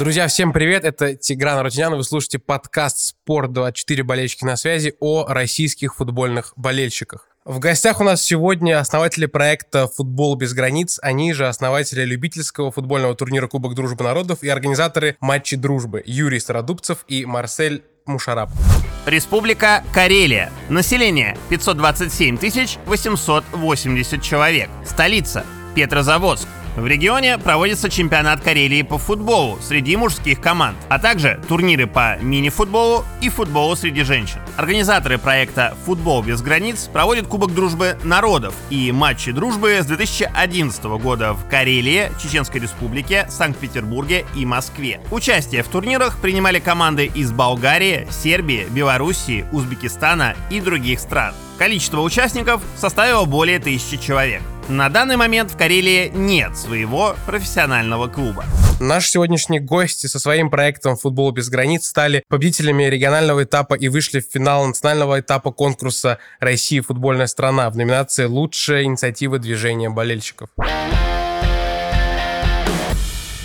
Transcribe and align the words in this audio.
Друзья, 0.00 0.28
всем 0.28 0.54
привет, 0.54 0.86
это 0.86 1.14
Тигран 1.14 1.60
Рутинян, 1.60 1.94
вы 1.94 2.02
слушаете 2.04 2.38
подкаст 2.38 3.14
«Спорт24 3.28 4.02
болельщики 4.02 4.46
на 4.46 4.56
связи» 4.56 4.94
о 4.98 5.26
российских 5.28 5.96
футбольных 5.96 6.54
болельщиках. 6.56 7.28
В 7.44 7.58
гостях 7.58 8.00
у 8.00 8.04
нас 8.04 8.22
сегодня 8.22 8.80
основатели 8.80 9.26
проекта 9.26 9.88
«Футбол 9.88 10.36
без 10.36 10.54
границ», 10.54 10.98
они 11.02 11.34
же 11.34 11.46
основатели 11.46 12.02
любительского 12.02 12.72
футбольного 12.72 13.14
турнира 13.14 13.46
Кубок 13.46 13.74
Дружбы 13.74 14.02
Народов 14.02 14.42
и 14.42 14.48
организаторы 14.48 15.18
матчей 15.20 15.58
дружбы 15.58 16.02
Юрий 16.06 16.40
Стародубцев 16.40 17.04
и 17.06 17.26
Марсель 17.26 17.84
Мушарап. 18.06 18.48
Республика 19.04 19.84
Карелия. 19.92 20.50
Население 20.70 21.36
527 21.50 22.38
880 22.86 24.22
человек. 24.22 24.70
Столица 24.86 25.44
Петрозаводск. 25.74 26.48
В 26.76 26.86
регионе 26.86 27.36
проводится 27.36 27.90
чемпионат 27.90 28.40
Карелии 28.42 28.82
по 28.82 28.96
футболу 28.96 29.58
среди 29.60 29.96
мужских 29.96 30.40
команд, 30.40 30.76
а 30.88 30.98
также 30.98 31.40
турниры 31.48 31.86
по 31.86 32.16
мини-футболу 32.20 33.04
и 33.20 33.28
футболу 33.28 33.74
среди 33.74 34.02
женщин. 34.02 34.38
Организаторы 34.56 35.18
проекта 35.18 35.76
«Футбол 35.84 36.22
без 36.22 36.42
границ» 36.42 36.88
проводят 36.92 37.26
Кубок 37.26 37.54
дружбы 37.54 37.98
народов 38.04 38.54
и 38.70 38.92
матчи 38.92 39.32
дружбы 39.32 39.80
с 39.82 39.86
2011 39.86 40.84
года 40.84 41.32
в 41.32 41.48
Карелии, 41.48 42.10
Чеченской 42.22 42.60
Республике, 42.60 43.26
Санкт-Петербурге 43.28 44.24
и 44.36 44.46
Москве. 44.46 45.00
Участие 45.10 45.64
в 45.64 45.68
турнирах 45.68 46.18
принимали 46.18 46.60
команды 46.60 47.06
из 47.06 47.32
Болгарии, 47.32 48.06
Сербии, 48.10 48.66
Белоруссии, 48.70 49.44
Узбекистана 49.50 50.36
и 50.50 50.60
других 50.60 51.00
стран. 51.00 51.34
Количество 51.60 52.00
участников 52.00 52.62
составило 52.74 53.26
более 53.26 53.58
тысячи 53.58 53.98
человек. 53.98 54.40
На 54.70 54.88
данный 54.88 55.16
момент 55.16 55.50
в 55.50 55.58
Карелии 55.58 56.08
нет 56.08 56.56
своего 56.56 57.14
профессионального 57.26 58.08
клуба. 58.08 58.46
Наши 58.80 59.10
сегодняшние 59.10 59.60
гости 59.60 60.06
со 60.06 60.18
своим 60.18 60.48
проектом 60.48 60.96
«Футбол 60.96 61.32
без 61.32 61.50
границ» 61.50 61.86
стали 61.86 62.24
победителями 62.28 62.84
регионального 62.84 63.44
этапа 63.44 63.74
и 63.74 63.88
вышли 63.88 64.20
в 64.20 64.32
финал 64.32 64.66
национального 64.66 65.20
этапа 65.20 65.52
конкурса 65.52 66.16
«Россия. 66.38 66.80
Футбольная 66.80 67.26
страна» 67.26 67.68
в 67.68 67.76
номинации 67.76 68.24
«Лучшая 68.24 68.84
инициатива 68.84 69.38
движения 69.38 69.90
болельщиков». 69.90 70.48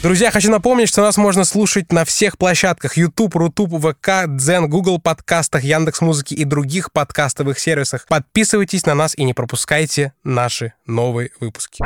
Друзья, 0.05 0.29
хочу 0.29 0.51
напомнить, 0.51 0.87
что 0.87 1.01
нас 1.01 1.17
можно 1.17 1.43
слушать 1.45 1.91
на 1.91 2.05
всех 2.05 2.37
площадках 2.37 2.95
YouTube, 2.95 3.35
Рутуб, 3.37 3.71
ВК, 3.71 4.27
Дзен, 4.27 4.69
Google 4.69 5.01
подкастах, 5.01 5.63
Яндекс 5.63 6.01
Музыки 6.01 6.35
и 6.35 6.43
других 6.43 6.91
подкастовых 6.91 7.57
сервисах. 7.57 8.05
Подписывайтесь 8.07 8.85
на 8.85 8.93
нас 8.93 9.17
и 9.17 9.23
не 9.23 9.33
пропускайте 9.33 10.13
наши 10.23 10.73
новые 10.85 11.31
выпуски. 11.39 11.83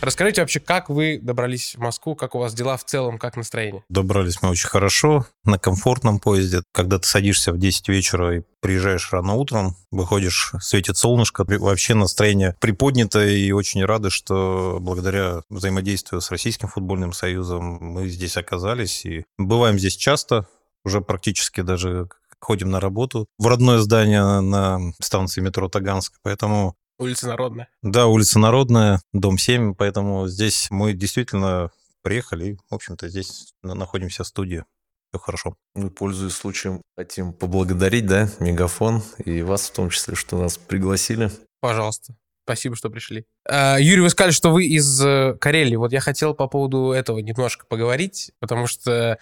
Расскажите 0.00 0.40
вообще, 0.40 0.60
как 0.60 0.88
вы 0.88 1.18
добрались 1.20 1.74
в 1.74 1.78
Москву, 1.78 2.14
как 2.14 2.34
у 2.34 2.38
вас 2.38 2.54
дела 2.54 2.78
в 2.78 2.84
целом, 2.84 3.18
как 3.18 3.36
настроение? 3.36 3.84
Добрались 3.90 4.40
мы 4.40 4.48
очень 4.48 4.68
хорошо, 4.68 5.26
на 5.44 5.58
комфортном 5.58 6.20
поезде. 6.20 6.62
Когда 6.72 6.98
ты 6.98 7.06
садишься 7.06 7.52
в 7.52 7.58
10 7.58 7.88
вечера 7.90 8.38
и 8.38 8.42
приезжаешь 8.60 9.12
рано 9.12 9.34
утром, 9.34 9.76
выходишь, 9.90 10.52
светит 10.60 10.96
солнышко, 10.96 11.44
вообще 11.46 11.94
настроение 11.94 12.56
приподнято 12.60 13.24
и 13.26 13.52
очень 13.52 13.84
рады, 13.84 14.08
что 14.08 14.78
благодаря 14.80 15.42
взаимодействию 15.50 16.22
с 16.22 16.30
Российским 16.30 16.68
футбольным 16.68 17.12
союзом 17.12 17.78
мы 17.80 18.08
здесь 18.08 18.38
оказались 18.38 19.04
и 19.04 19.26
бываем 19.36 19.78
здесь 19.78 19.96
часто, 19.96 20.46
уже 20.82 21.02
практически 21.02 21.60
даже 21.60 22.08
ходим 22.40 22.70
на 22.70 22.80
работу 22.80 23.26
в 23.38 23.46
родное 23.46 23.78
здание 23.78 24.40
на 24.40 24.80
станции 25.00 25.40
метро 25.40 25.68
Таганска, 25.68 26.16
поэтому 26.22 26.74
Улица 27.00 27.28
Народная. 27.28 27.68
Да, 27.82 28.08
улица 28.08 28.38
Народная, 28.38 29.00
дом 29.14 29.38
7, 29.38 29.74
поэтому 29.74 30.28
здесь 30.28 30.70
мы 30.70 30.92
действительно 30.92 31.70
приехали 32.02 32.50
и, 32.50 32.58
в 32.68 32.74
общем-то, 32.74 33.08
здесь 33.08 33.54
находимся 33.62 34.22
в 34.22 34.26
студии. 34.26 34.66
Все 35.10 35.18
хорошо. 35.18 35.56
Мы, 35.74 35.88
пользуясь 35.88 36.34
случаем, 36.34 36.82
хотим 36.98 37.32
поблагодарить, 37.32 38.04
да, 38.04 38.28
Мегафон 38.38 39.02
и 39.24 39.40
вас 39.40 39.70
в 39.70 39.72
том 39.72 39.88
числе, 39.88 40.14
что 40.14 40.38
нас 40.38 40.58
пригласили. 40.58 41.30
Пожалуйста. 41.60 42.14
Спасибо, 42.44 42.76
что 42.76 42.90
пришли. 42.90 43.24
А, 43.48 43.78
Юрий, 43.78 44.02
вы 44.02 44.10
сказали, 44.10 44.32
что 44.32 44.50
вы 44.50 44.66
из 44.66 45.02
э, 45.02 45.36
Карелии. 45.40 45.76
Вот 45.76 45.92
я 45.92 46.00
хотел 46.00 46.34
по 46.34 46.48
поводу 46.48 46.90
этого 46.90 47.20
немножко 47.20 47.64
поговорить, 47.64 48.32
потому 48.40 48.66
что 48.66 49.18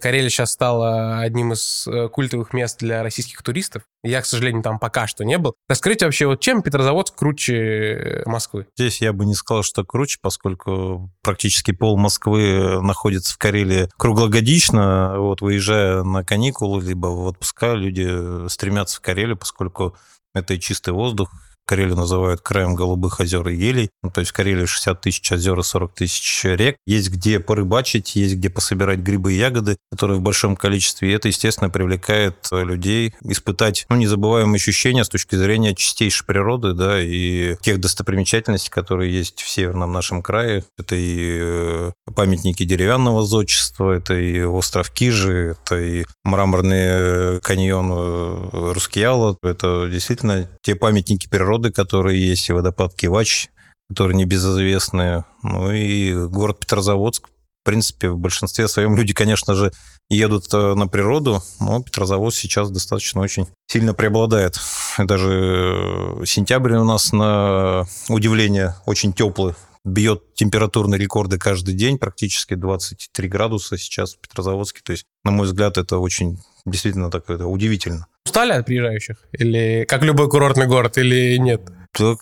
Карелия 0.00 0.28
сейчас 0.30 0.52
стала 0.52 1.20
одним 1.20 1.52
из 1.52 1.86
э, 1.86 2.08
культовых 2.08 2.52
мест 2.52 2.78
для 2.78 3.02
российских 3.02 3.42
туристов. 3.42 3.84
Я, 4.02 4.20
к 4.20 4.26
сожалению, 4.26 4.62
там 4.62 4.78
пока 4.78 5.06
что 5.06 5.24
не 5.24 5.38
был. 5.38 5.54
Расскажите 5.68 6.06
вообще, 6.06 6.26
вот 6.26 6.40
чем 6.40 6.62
Петрозаводск 6.62 7.14
круче 7.14 8.22
Москвы? 8.26 8.66
Здесь 8.76 9.00
я 9.00 9.12
бы 9.12 9.24
не 9.26 9.34
сказал, 9.34 9.62
что 9.62 9.84
круче, 9.84 10.18
поскольку 10.20 11.10
практически 11.22 11.72
пол 11.72 11.96
Москвы 11.96 12.82
находится 12.82 13.34
в 13.34 13.38
Карелии 13.38 13.88
круглогодично. 13.96 15.20
Вот, 15.20 15.40
выезжая 15.40 16.02
на 16.02 16.24
каникулы, 16.24 16.82
либо 16.82 17.08
в 17.08 17.26
отпуска, 17.26 17.74
люди 17.74 18.48
стремятся 18.48 18.98
в 18.98 19.00
Карелию, 19.00 19.36
поскольку 19.36 19.96
это 20.34 20.54
и 20.54 20.60
чистый 20.60 20.92
воздух, 20.92 21.30
Карелию 21.66 21.96
называют 21.96 22.40
краем 22.40 22.74
голубых 22.74 23.20
озер 23.20 23.48
и 23.48 23.56
елей. 23.56 23.90
Ну, 24.02 24.10
то 24.10 24.20
есть 24.20 24.30
в 24.30 24.34
Карелии 24.34 24.66
60 24.66 25.00
тысяч 25.00 25.32
озер 25.32 25.58
и 25.58 25.62
40 25.62 25.94
тысяч 25.94 26.44
рек. 26.44 26.76
Есть 26.86 27.10
где 27.10 27.40
порыбачить, 27.40 28.16
есть 28.16 28.36
где 28.36 28.48
пособирать 28.48 29.00
грибы 29.00 29.34
и 29.34 29.36
ягоды, 29.36 29.76
которые 29.90 30.18
в 30.18 30.22
большом 30.22 30.56
количестве. 30.56 31.10
И 31.10 31.12
это, 31.12 31.28
естественно, 31.28 31.68
привлекает 31.68 32.36
людей 32.52 33.14
испытать 33.22 33.86
ну, 33.88 33.96
незабываемые 33.96 34.56
ощущения 34.56 35.04
с 35.04 35.08
точки 35.08 35.34
зрения 35.36 35.74
чистейшей 35.74 36.24
природы 36.24 36.72
да, 36.72 37.00
и 37.00 37.56
тех 37.60 37.80
достопримечательностей, 37.80 38.70
которые 38.70 39.12
есть 39.12 39.42
в 39.42 39.48
северном 39.48 39.92
нашем 39.92 40.22
крае. 40.22 40.64
Это 40.78 40.94
и 40.94 41.38
э, 41.40 41.92
памятники 42.14 42.64
деревянного 42.64 43.24
зодчества, 43.24 43.92
это 43.92 44.14
и 44.14 44.42
остров 44.42 44.90
Кижи, 44.90 45.56
это 45.58 45.80
и 45.80 46.04
мраморный 46.24 47.40
каньон 47.40 47.90
э, 47.92 48.72
Рускеяла. 48.72 49.36
Это 49.42 49.88
действительно 49.90 50.48
те 50.62 50.74
памятники 50.74 51.28
природы, 51.28 51.55
природы, 51.56 51.72
которые 51.72 52.28
есть, 52.28 52.48
и 52.48 52.52
водопад 52.52 52.94
Кивач, 52.94 53.48
которые 53.88 54.16
небезызвестные. 54.16 55.24
Ну 55.42 55.72
и 55.72 56.26
город 56.28 56.60
Петрозаводск. 56.60 57.28
В 57.28 57.64
принципе, 57.66 58.10
в 58.10 58.18
большинстве 58.18 58.68
своем 58.68 58.94
люди, 58.96 59.12
конечно 59.12 59.54
же, 59.54 59.72
едут 60.08 60.54
э, 60.54 60.74
на 60.74 60.86
природу, 60.86 61.42
но 61.58 61.82
Петрозаводск 61.82 62.38
сейчас 62.38 62.70
достаточно 62.70 63.22
очень 63.22 63.48
сильно 63.66 63.92
преобладает. 63.92 64.60
Даже 64.98 66.20
э, 66.20 66.24
сентябрь 66.26 66.76
у 66.76 66.84
нас, 66.84 67.12
на 67.12 67.86
удивление, 68.08 68.76
очень 68.86 69.12
теплый 69.12 69.54
бьет 69.84 70.34
температурные 70.34 70.98
рекорды 70.98 71.38
каждый 71.38 71.74
день, 71.74 71.96
практически 71.98 72.54
23 72.54 73.28
градуса 73.28 73.78
сейчас 73.78 74.14
в 74.14 74.18
Петрозаводске. 74.18 74.80
То 74.84 74.92
есть, 74.92 75.04
на 75.24 75.30
мой 75.30 75.46
взгляд, 75.46 75.78
это 75.78 75.98
очень 75.98 76.38
действительно 76.66 77.10
так 77.10 77.30
это 77.30 77.46
удивительно. 77.46 78.06
Устали 78.26 78.52
от 78.54 78.66
приезжающих? 78.66 79.16
Или 79.32 79.84
как 79.88 80.02
любой 80.02 80.28
курортный 80.28 80.66
город, 80.66 80.98
или 80.98 81.36
нет? 81.38 81.60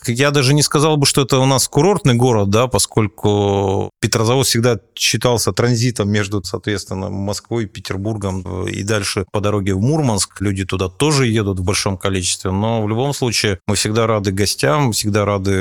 Я 0.07 0.31
даже 0.31 0.55
не 0.55 0.63
сказал 0.63 0.97
бы, 0.97 1.07
что 1.07 1.23
это 1.23 1.39
у 1.39 1.47
нас 1.47 1.69
курортный 1.69 2.15
город, 2.15 2.51
да, 2.51 2.67
поскольку 2.67 3.91
Петрозавод 4.01 4.47
всегда 4.47 4.79
считался 4.95 5.53
транзитом 5.53 6.11
между, 6.11 6.43
соответственно, 6.45 7.11
Москвой, 7.11 7.67
Петербургом 7.67 8.67
и 8.67 8.83
дальше 8.83 9.25
по 9.33 9.41
дороге 9.41 9.75
в 9.75 9.81
Мурманск. 9.81 10.41
Люди 10.41 10.65
туда 10.65 10.89
тоже 10.89 11.27
едут 11.27 11.59
в 11.59 11.65
большом 11.65 11.97
количестве, 11.97 12.51
но 12.51 12.83
в 12.83 12.89
любом 12.89 13.15
случае 13.15 13.59
мы 13.67 13.77
всегда 13.77 14.07
рады 14.07 14.33
гостям, 14.33 14.93
всегда 14.93 15.25
рады 15.25 15.55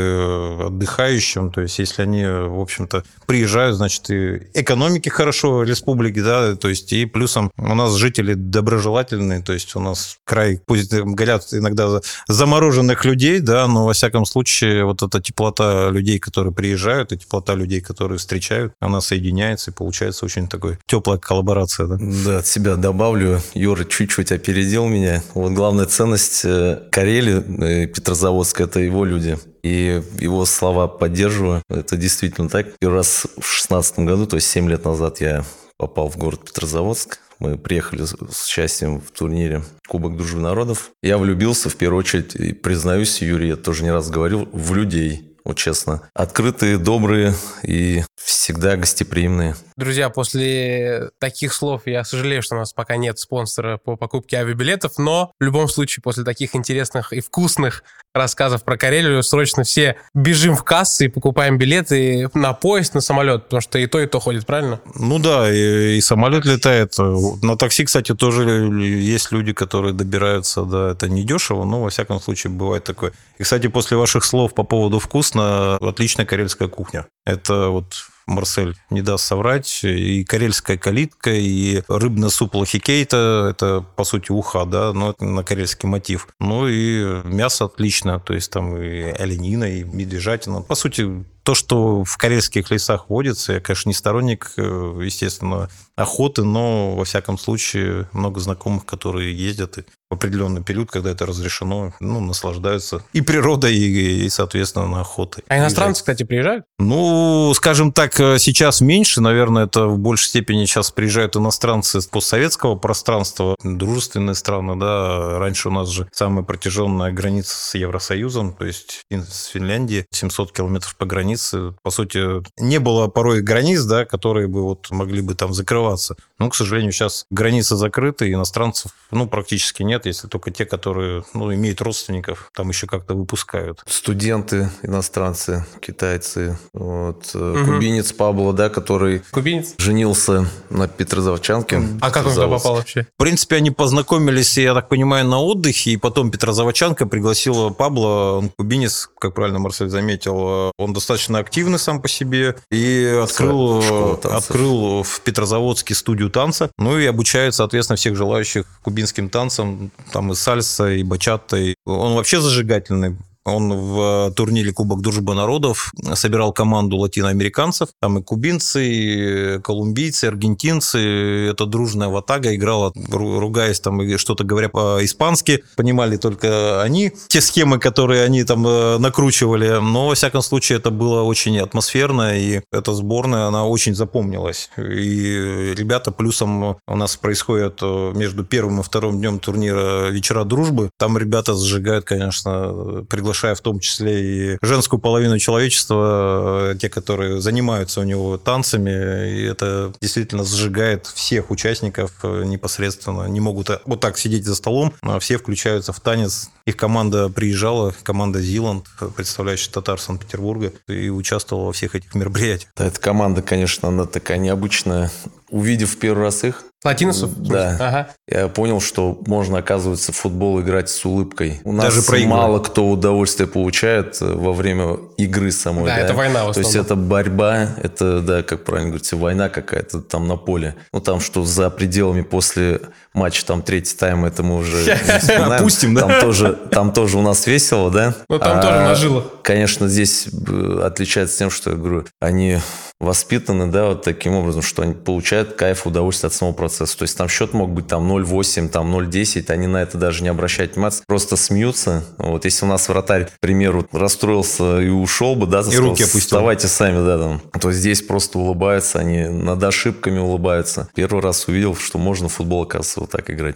отдыхающим. 0.67 1.51
То 1.51 1.61
есть 1.61 1.79
если 1.79 2.03
они, 2.03 2.25
в 2.25 2.61
общем-то, 2.61 3.03
приезжают, 3.25 3.77
значит, 3.77 4.09
и 4.09 4.41
экономики 4.53 5.09
хорошо 5.09 5.63
республики, 5.63 6.21
да, 6.21 6.55
то 6.55 6.69
есть 6.69 6.93
и 6.93 7.05
плюсом 7.05 7.51
у 7.57 7.75
нас 7.75 7.95
жители 7.95 8.33
доброжелательные, 8.33 9.41
то 9.41 9.53
есть 9.53 9.75
у 9.75 9.79
нас 9.79 10.17
край, 10.25 10.59
пусть 10.65 10.93
говорят 10.93 11.45
иногда 11.51 12.01
замороженных 12.27 13.05
людей, 13.05 13.39
да, 13.39 13.67
но 13.67 13.85
во 13.85 13.93
всяком 14.03 14.25
случае, 14.25 14.83
вот 14.83 15.01
эта 15.01 15.21
теплота 15.21 15.89
людей, 15.89 16.19
которые 16.19 16.53
приезжают, 16.53 17.13
и 17.13 17.17
теплота 17.17 17.55
людей, 17.55 17.79
которые 17.79 18.17
встречают, 18.17 18.73
она 18.81 18.99
соединяется, 18.99 19.71
и 19.71 19.73
получается 19.73 20.25
очень 20.25 20.49
такой 20.49 20.77
теплая 20.87 21.17
коллаборация. 21.17 21.87
Да, 21.87 21.97
да 21.99 22.37
от 22.39 22.47
себя 22.47 22.75
добавлю. 22.75 23.39
Юра 23.53 23.85
чуть-чуть 23.85 24.33
опередил 24.33 24.87
меня. 24.87 25.23
Вот 25.33 25.53
главная 25.53 25.85
ценность 25.85 26.41
э, 26.43 26.81
Карелии, 26.91 27.85
э, 27.85 27.87
Петрозаводска, 27.87 28.63
это 28.63 28.81
его 28.81 29.05
люди. 29.05 29.37
И 29.63 30.01
его 30.19 30.45
слова 30.45 30.87
поддерживаю. 30.87 31.63
Это 31.69 31.95
действительно 31.95 32.49
так. 32.49 32.67
Первый 32.79 32.97
раз 32.97 33.25
в 33.39 33.45
шестнадцатом 33.45 34.05
году, 34.05 34.25
то 34.27 34.35
есть 34.35 34.49
7 34.49 34.69
лет 34.69 34.83
назад 34.83 35.21
я 35.21 35.45
попал 35.77 36.09
в 36.09 36.17
город 36.17 36.43
Петрозаводск. 36.45 37.19
Мы 37.43 37.57
приехали 37.57 38.05
с 38.05 38.47
участием 38.47 39.01
в 39.01 39.11
турнире 39.11 39.63
Кубок 39.89 40.15
Дружбы 40.15 40.39
Народов. 40.39 40.91
Я 41.01 41.17
влюбился, 41.17 41.69
в 41.69 41.75
первую 41.75 41.99
очередь, 41.99 42.35
и 42.35 42.53
признаюсь, 42.53 43.21
Юрий, 43.21 43.49
я 43.49 43.57
тоже 43.57 43.83
не 43.83 43.91
раз 43.91 44.09
говорил, 44.09 44.47
в 44.53 44.73
людей 44.73 45.33
вот 45.43 45.57
честно. 45.57 46.09
Открытые, 46.13 46.77
добрые 46.77 47.33
и 47.63 48.03
всегда 48.15 48.77
гостеприимные. 48.77 49.55
Друзья, 49.75 50.09
после 50.09 51.09
таких 51.19 51.53
слов 51.53 51.81
я 51.85 52.05
сожалею, 52.05 52.41
что 52.41 52.55
у 52.55 52.59
нас 52.59 52.71
пока 52.71 52.95
нет 52.95 53.19
спонсора 53.19 53.77
по 53.77 53.97
покупке 53.97 54.37
авиабилетов, 54.37 54.97
но 54.97 55.33
в 55.39 55.43
любом 55.43 55.67
случае 55.67 56.01
после 56.01 56.23
таких 56.23 56.55
интересных 56.55 57.11
и 57.11 57.19
вкусных 57.19 57.83
рассказов 58.13 58.63
про 58.63 58.77
Карелию, 58.77 59.23
срочно 59.23 59.63
все 59.63 59.97
бежим 60.13 60.55
в 60.55 60.63
кассы 60.63 61.05
и 61.05 61.07
покупаем 61.07 61.57
билеты 61.57 62.29
на 62.33 62.53
поезд, 62.53 62.93
на 62.93 63.01
самолет, 63.01 63.45
потому 63.45 63.61
что 63.61 63.79
и 63.79 63.87
то, 63.87 63.99
и 63.99 64.05
то 64.05 64.19
ходит, 64.19 64.45
правильно? 64.45 64.79
Ну 64.95 65.19
да, 65.19 65.51
и, 65.51 65.97
и 65.97 66.01
самолет 66.01 66.45
летает. 66.45 66.95
На 67.41 67.57
такси, 67.57 67.85
кстати, 67.85 68.13
тоже 68.13 68.43
есть 68.43 69.31
люди, 69.31 69.53
которые 69.53 69.93
добираются, 69.93 70.63
да, 70.63 70.91
это 70.91 71.09
не 71.09 71.23
дешево, 71.23 71.65
но 71.65 71.81
во 71.81 71.89
всяком 71.89 72.19
случае 72.19 72.51
бывает 72.53 72.83
такое. 72.83 73.13
И, 73.37 73.43
кстати, 73.43 73.67
после 73.67 73.97
ваших 73.97 74.23
слов 74.23 74.53
по 74.53 74.63
поводу 74.63 74.99
вкусно, 74.99 75.75
отличная 75.77 76.25
карельская 76.25 76.67
кухня. 76.67 77.07
Это 77.25 77.69
вот 77.69 78.05
Марсель 78.25 78.75
не 78.89 79.01
даст 79.01 79.25
соврать. 79.25 79.83
И 79.83 80.23
карельская 80.23 80.77
калитка, 80.77 81.31
и 81.31 81.83
рыбный 81.87 82.29
суп 82.29 82.55
лохикейта, 82.55 83.49
это, 83.51 83.85
по 83.95 84.03
сути, 84.03 84.31
уха, 84.31 84.65
да, 84.65 84.93
но 84.93 85.11
это 85.11 85.25
на 85.25 85.43
карельский 85.43 85.87
мотив. 85.87 86.27
Ну 86.39 86.67
и 86.67 87.21
мясо 87.25 87.65
отлично, 87.65 88.19
то 88.19 88.33
есть 88.33 88.51
там 88.51 88.77
и 88.77 89.01
оленина, 89.11 89.65
и 89.65 89.83
медвежатина. 89.83 90.61
По 90.61 90.75
сути, 90.75 91.25
то, 91.43 91.55
что 91.55 92.03
в 92.03 92.17
карельских 92.17 92.71
лесах 92.71 93.09
водится, 93.09 93.53
я, 93.53 93.59
конечно, 93.59 93.89
не 93.89 93.93
сторонник, 93.93 94.51
э, 94.57 94.99
естественно, 95.03 95.69
охоты, 95.95 96.43
но, 96.43 96.95
во 96.95 97.05
всяком 97.05 97.37
случае, 97.37 98.07
много 98.13 98.39
знакомых, 98.39 98.85
которые 98.85 99.35
ездят 99.37 99.77
и 99.77 99.83
в 100.09 100.15
определенный 100.15 100.63
период, 100.63 100.91
когда 100.91 101.09
это 101.09 101.25
разрешено, 101.25 101.91
ну, 101.99 102.19
наслаждаются 102.19 103.03
и 103.13 103.21
природой, 103.21 103.75
и, 103.75 104.25
и 104.25 104.29
соответственно, 104.29 105.01
охотой. 105.01 105.43
А 105.47 105.57
иностранцы, 105.57 106.01
кстати, 106.01 106.21
приезжают? 106.21 106.65
Ну, 106.77 107.51
скажем 107.55 107.91
так, 107.91 108.19
э, 108.19 108.37
сейчас 108.37 108.79
меньше, 108.79 109.21
наверное, 109.21 109.65
это 109.65 109.87
в 109.87 109.97
большей 109.97 110.27
степени 110.27 110.65
сейчас 110.65 110.91
приезжают 110.91 111.35
иностранцы 111.35 111.99
с 111.99 112.05
постсоветского 112.05 112.75
пространства, 112.75 113.55
дружественные 113.63 114.35
страны, 114.35 114.75
да, 114.75 115.39
раньше 115.39 115.69
у 115.69 115.71
нас 115.71 115.89
же 115.89 116.07
самая 116.11 116.43
протяженная 116.43 117.11
граница 117.11 117.55
с 117.55 117.73
Евросоюзом, 117.73 118.53
то 118.53 118.65
есть 118.65 119.01
с 119.11 119.45
Финляндией, 119.47 120.05
700 120.11 120.51
километров 120.51 120.95
по 120.95 121.05
границе, 121.05 121.32
по 121.81 121.91
сути, 121.91 122.43
не 122.59 122.79
было 122.79 123.07
порой 123.07 123.41
границ, 123.41 123.83
да, 123.83 124.05
которые 124.05 124.47
бы 124.47 124.63
вот 124.63 124.91
могли 124.91 125.21
бы 125.21 125.35
там 125.35 125.53
закрываться. 125.53 126.15
Но, 126.43 126.49
к 126.49 126.55
сожалению, 126.55 126.91
сейчас 126.91 127.25
границы 127.31 127.75
закрыты, 127.75 128.31
иностранцев, 128.31 128.91
ну, 129.11 129.27
практически 129.27 129.81
нет, 129.83 129.93
нет, 129.93 130.05
если 130.07 130.27
только 130.27 130.49
те, 130.49 130.65
которые 130.65 131.23
ну, 131.33 131.53
имеют 131.53 131.79
родственников, 131.81 132.49
там 132.55 132.69
еще 132.69 132.87
как-то 132.87 133.13
выпускают. 133.13 133.83
Студенты, 133.85 134.69
иностранцы, 134.81 135.65
китайцы. 135.81 136.57
Вот. 136.73 137.29
Угу. 137.35 137.65
Кубинец 137.65 138.11
Пабло, 138.11 138.53
да, 138.53 138.69
который 138.69 139.21
Кубинец? 139.31 139.75
женился 139.77 140.49
на 140.71 140.87
Петрозаводчанке. 140.87 141.81
А 142.01 142.09
как 142.09 142.25
он 142.25 142.33
туда 142.33 142.47
попал 142.47 142.75
вообще? 142.75 143.03
В 143.03 143.17
принципе, 143.17 143.57
они 143.57 143.71
познакомились, 143.71 144.57
я 144.57 144.73
так 144.73 144.89
понимаю, 144.89 145.27
на 145.27 145.39
отдыхе, 145.39 145.91
и 145.91 145.97
потом 145.97 146.31
Петрозаводчанка 146.31 147.05
пригласила 147.05 147.69
Пабло, 147.69 148.39
он 148.39 148.49
кубинец, 148.49 149.09
как 149.19 149.35
правильно 149.35 149.59
Марсель 149.59 149.89
заметил, 149.89 150.71
он 150.77 150.93
достаточно 150.93 151.39
активный 151.39 151.79
сам 151.79 152.01
по 152.01 152.07
себе, 152.07 152.55
и 152.71 153.19
открыл, 153.23 154.19
открыл 154.23 155.03
в 155.03 155.21
Петрозаводске 155.21 155.93
студию 155.93 156.31
танца, 156.33 156.69
ну 156.77 156.99
и 156.99 157.05
обучает, 157.05 157.55
соответственно, 157.55 157.95
всех 157.95 158.17
желающих 158.17 158.65
кубинским 158.81 159.29
танцам 159.29 159.91
там 160.11 160.31
и 160.31 160.35
сальса, 160.35 160.89
и 160.89 161.03
бачата. 161.03 161.55
И 161.55 161.75
он 161.85 162.15
вообще 162.15 162.41
зажигательный. 162.41 163.15
Он 163.45 163.73
в 163.73 164.31
турнире 164.35 164.71
Кубок 164.71 165.01
Дружбы 165.01 165.33
Народов 165.33 165.91
собирал 166.13 166.53
команду 166.53 166.97
латиноамериканцев. 166.97 167.89
Там 167.99 168.19
и 168.19 168.23
кубинцы, 168.23 168.85
и 168.85 169.59
колумбийцы, 169.59 170.25
аргентинцы. 170.25 171.49
Это 171.49 171.65
дружная 171.65 172.07
ватага 172.07 172.55
играла, 172.55 172.93
ругаясь 173.11 173.81
там 173.81 174.01
и 174.01 174.15
что-то 174.15 174.45
говоря 174.45 174.69
по-испански. 174.69 175.63
Понимали 175.75 176.15
только 176.15 176.81
они 176.81 177.11
те 177.27 177.41
схемы, 177.41 177.79
которые 177.79 178.23
они 178.23 178.45
там 178.45 178.65
э, 178.65 178.97
накручивали. 178.97 179.79
Но, 179.81 180.07
во 180.07 180.15
всяком 180.15 180.41
случае, 180.41 180.77
это 180.77 180.89
было 180.89 181.23
очень 181.23 181.59
атмосферно. 181.59 182.37
И 182.39 182.61
эта 182.71 182.93
сборная, 182.93 183.47
она 183.47 183.65
очень 183.65 183.93
запомнилась. 183.93 184.69
И 184.77 185.73
ребята 185.75 186.11
плюсом 186.11 186.77
у 186.87 186.95
нас 186.95 187.17
происходит 187.17 187.79
э, 187.81 188.13
между 188.15 188.45
первым 188.45 188.79
и 188.79 188.83
вторым 188.83 189.17
днем 189.19 189.39
турнира 189.39 190.07
вечера 190.07 190.45
дружбы. 190.45 190.89
Там 190.97 191.17
ребята 191.17 191.55
зажигают, 191.55 192.05
конечно, 192.05 193.03
приглашают 193.09 193.32
приглашая 193.33 193.55
в 193.55 193.61
том 193.61 193.79
числе 193.79 194.53
и 194.53 194.57
женскую 194.61 194.99
половину 194.99 195.39
человечества, 195.39 196.71
э, 196.71 196.75
те, 196.79 196.87
которые 196.87 197.41
занимаются 197.41 198.01
у 198.01 198.03
него 198.03 198.37
танцами, 198.37 198.91
и 198.91 199.43
это 199.43 199.91
действительно 199.99 200.43
сжигает 200.43 201.07
всех 201.07 201.49
участников 201.49 202.11
э, 202.21 202.43
непосредственно. 202.45 203.27
Не 203.27 203.39
могут 203.39 203.71
э, 203.71 203.79
вот 203.85 203.99
так 203.99 204.17
сидеть 204.19 204.45
за 204.45 204.55
столом, 204.55 204.93
а 205.01 205.19
все 205.19 205.37
включаются 205.37 205.93
в 205.93 205.99
танец. 205.99 206.51
Их 206.65 206.77
команда 206.77 207.29
приезжала, 207.29 207.93
команда 208.03 208.39
Зиланд, 208.39 208.85
представляющая 209.15 209.71
татар 209.71 209.99
Санкт-Петербурга, 209.99 210.71
и 210.87 211.09
участвовала 211.09 211.65
во 211.65 211.73
всех 211.73 211.95
этих 211.95 212.13
мероприятиях. 212.13 212.71
Да, 212.77 212.85
эта 212.85 212.99
команда, 212.99 213.41
конечно, 213.41 213.89
она 213.89 214.05
такая 214.05 214.37
необычная. 214.37 215.11
Увидев 215.49 215.97
первый 215.97 216.23
раз 216.23 216.43
их, 216.43 216.63
Латиносов? 216.83 217.41
Да. 217.41 217.77
Ага. 217.79 218.09
Я 218.27 218.47
понял, 218.47 218.81
что 218.81 219.21
можно, 219.25 219.59
оказывается, 219.59 220.11
в 220.11 220.15
футбол 220.15 220.61
играть 220.61 220.89
с 220.89 221.05
улыбкой. 221.05 221.61
У 221.63 221.71
нас 221.71 221.95
Даже 221.95 222.25
мало 222.25 222.59
кто 222.59 222.89
удовольствие 222.89 223.47
получает 223.47 224.21
э, 224.21 224.25
во 224.25 224.53
время 224.53 224.97
игры 225.17 225.51
самой. 225.51 225.85
Да, 225.85 225.95
да? 225.95 226.01
это 226.01 226.13
война 226.13 226.45
в 226.45 226.53
То 226.53 226.59
есть 226.59 226.75
это 226.75 226.95
борьба, 226.95 227.69
это, 227.81 228.19
да, 228.21 228.43
как 228.43 228.65
правильно 228.65 228.89
говорится, 228.89 229.15
война 229.15 229.49
какая-то 229.49 230.01
там 230.01 230.27
на 230.27 230.35
поле. 230.35 230.75
Ну, 230.91 230.99
там 230.99 231.19
что 231.19 231.43
за 231.43 231.69
пределами 231.69 232.21
после 232.21 232.81
матча, 233.13 233.45
там 233.45 233.61
третий 233.61 233.95
тайм, 233.95 234.25
это 234.25 234.43
мы 234.43 234.57
уже 234.57 234.93
Опустим, 235.37 235.93
да? 235.93 236.01
Там 236.01 236.21
тоже, 236.21 236.53
там 236.71 236.91
тоже 236.91 237.17
у 237.17 237.21
нас 237.21 237.47
весело, 237.47 237.91
да? 237.91 238.15
Ну, 238.29 238.39
там 238.39 238.61
тоже 238.61 238.75
а, 238.75 238.87
нажило. 238.89 239.25
Конечно, 239.41 239.87
здесь 239.87 240.27
э, 240.27 240.81
отличается 240.83 241.37
тем, 241.37 241.49
что, 241.49 241.71
я 241.71 241.75
говорю, 241.77 242.05
они 242.19 242.59
воспитаны, 242.99 243.67
да, 243.67 243.87
вот 243.89 244.03
таким 244.03 244.33
образом, 244.35 244.61
что 244.61 244.81
они 244.81 244.93
получают 244.93 245.53
кайф, 245.53 245.85
удовольствие 245.85 246.27
от 246.27 246.33
самого 246.33 246.53
процесса. 246.53 246.97
То 246.97 247.03
есть 247.03 247.17
там 247.17 247.27
счет 247.27 247.53
мог 247.53 247.71
быть 247.71 247.87
там 247.87 248.11
0,8, 248.11 248.69
там 248.69 248.95
0,10, 248.95 249.51
они 249.51 249.67
на 249.67 249.81
это 249.81 249.97
даже 249.97 250.23
не 250.23 250.29
обращают 250.29 250.75
внимания, 250.75 250.95
просто 251.05 251.35
смеются. 251.35 252.03
Вот 252.17 252.45
если 252.45 252.65
у 252.65 252.69
нас 252.69 252.87
вратарь, 252.87 253.25
к 253.25 253.39
примеру, 253.39 253.87
расстроился 253.91 254.79
и 254.79 254.89
ушел 254.89 255.35
бы, 255.35 255.47
да, 255.47 255.61
и 255.61 255.77
руки 255.77 256.03
опустил. 256.03 256.37
Давайте 256.37 256.67
сами, 256.67 257.05
да, 257.05 257.17
там, 257.17 257.41
то 257.59 257.71
здесь 257.71 258.01
просто 258.01 258.39
улыбаются, 258.39 258.99
они 258.99 259.25
над 259.25 259.61
ошибками 259.63 260.19
улыбаются. 260.19 260.89
Первый 260.95 261.21
раз 261.21 261.47
увидел, 261.47 261.75
что 261.75 261.97
можно 261.97 262.29
в 262.29 262.33
футбол, 262.33 262.63
оказывается, 262.63 263.01
вот 263.01 263.11
так 263.11 263.29
играть. 263.29 263.55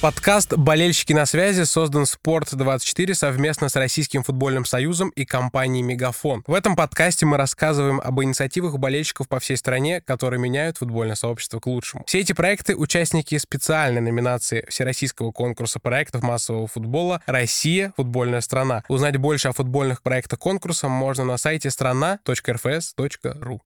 Подкаст 0.00 0.54
«Болельщики 0.56 1.12
на 1.12 1.26
связи» 1.26 1.64
создан 1.64 2.04
«Спорт24» 2.04 3.12
совместно 3.12 3.68
с 3.68 3.76
Российским 3.76 4.22
футбольным 4.22 4.64
союзом 4.64 5.10
и 5.10 5.26
компанией 5.26 5.82
«Мегафон». 5.82 6.42
В 6.46 6.54
этом 6.54 6.74
подкасте 6.74 7.26
мы 7.26 7.36
рассказываем 7.36 8.00
об 8.02 8.18
инициативах 8.22 8.78
болельщиков 8.78 9.28
по 9.28 9.38
всей 9.40 9.58
стране, 9.58 10.00
которые 10.00 10.40
меняют 10.40 10.78
футбольное 10.78 11.16
сообщество 11.16 11.60
к 11.60 11.66
лучшему. 11.66 12.04
Все 12.06 12.20
эти 12.20 12.32
проекты— 12.32 12.74
участники 12.78 13.36
специальной 13.36 14.00
номинации 14.00 14.64
Всероссийского 14.70 15.32
конкурса 15.32 15.80
проектов 15.80 16.22
массового 16.22 16.66
футбола 16.66 17.20
«Россия. 17.26 17.92
Футбольная 17.98 18.40
страна». 18.40 18.84
Узнать 18.88 19.18
больше 19.18 19.48
о 19.48 19.52
футбольных 19.52 20.00
проектах 20.00 20.38
конкурса 20.38 20.88
можно 20.88 21.24
на 21.24 21.36
сайте 21.36 21.68
страна.рфс.ру 21.68 23.60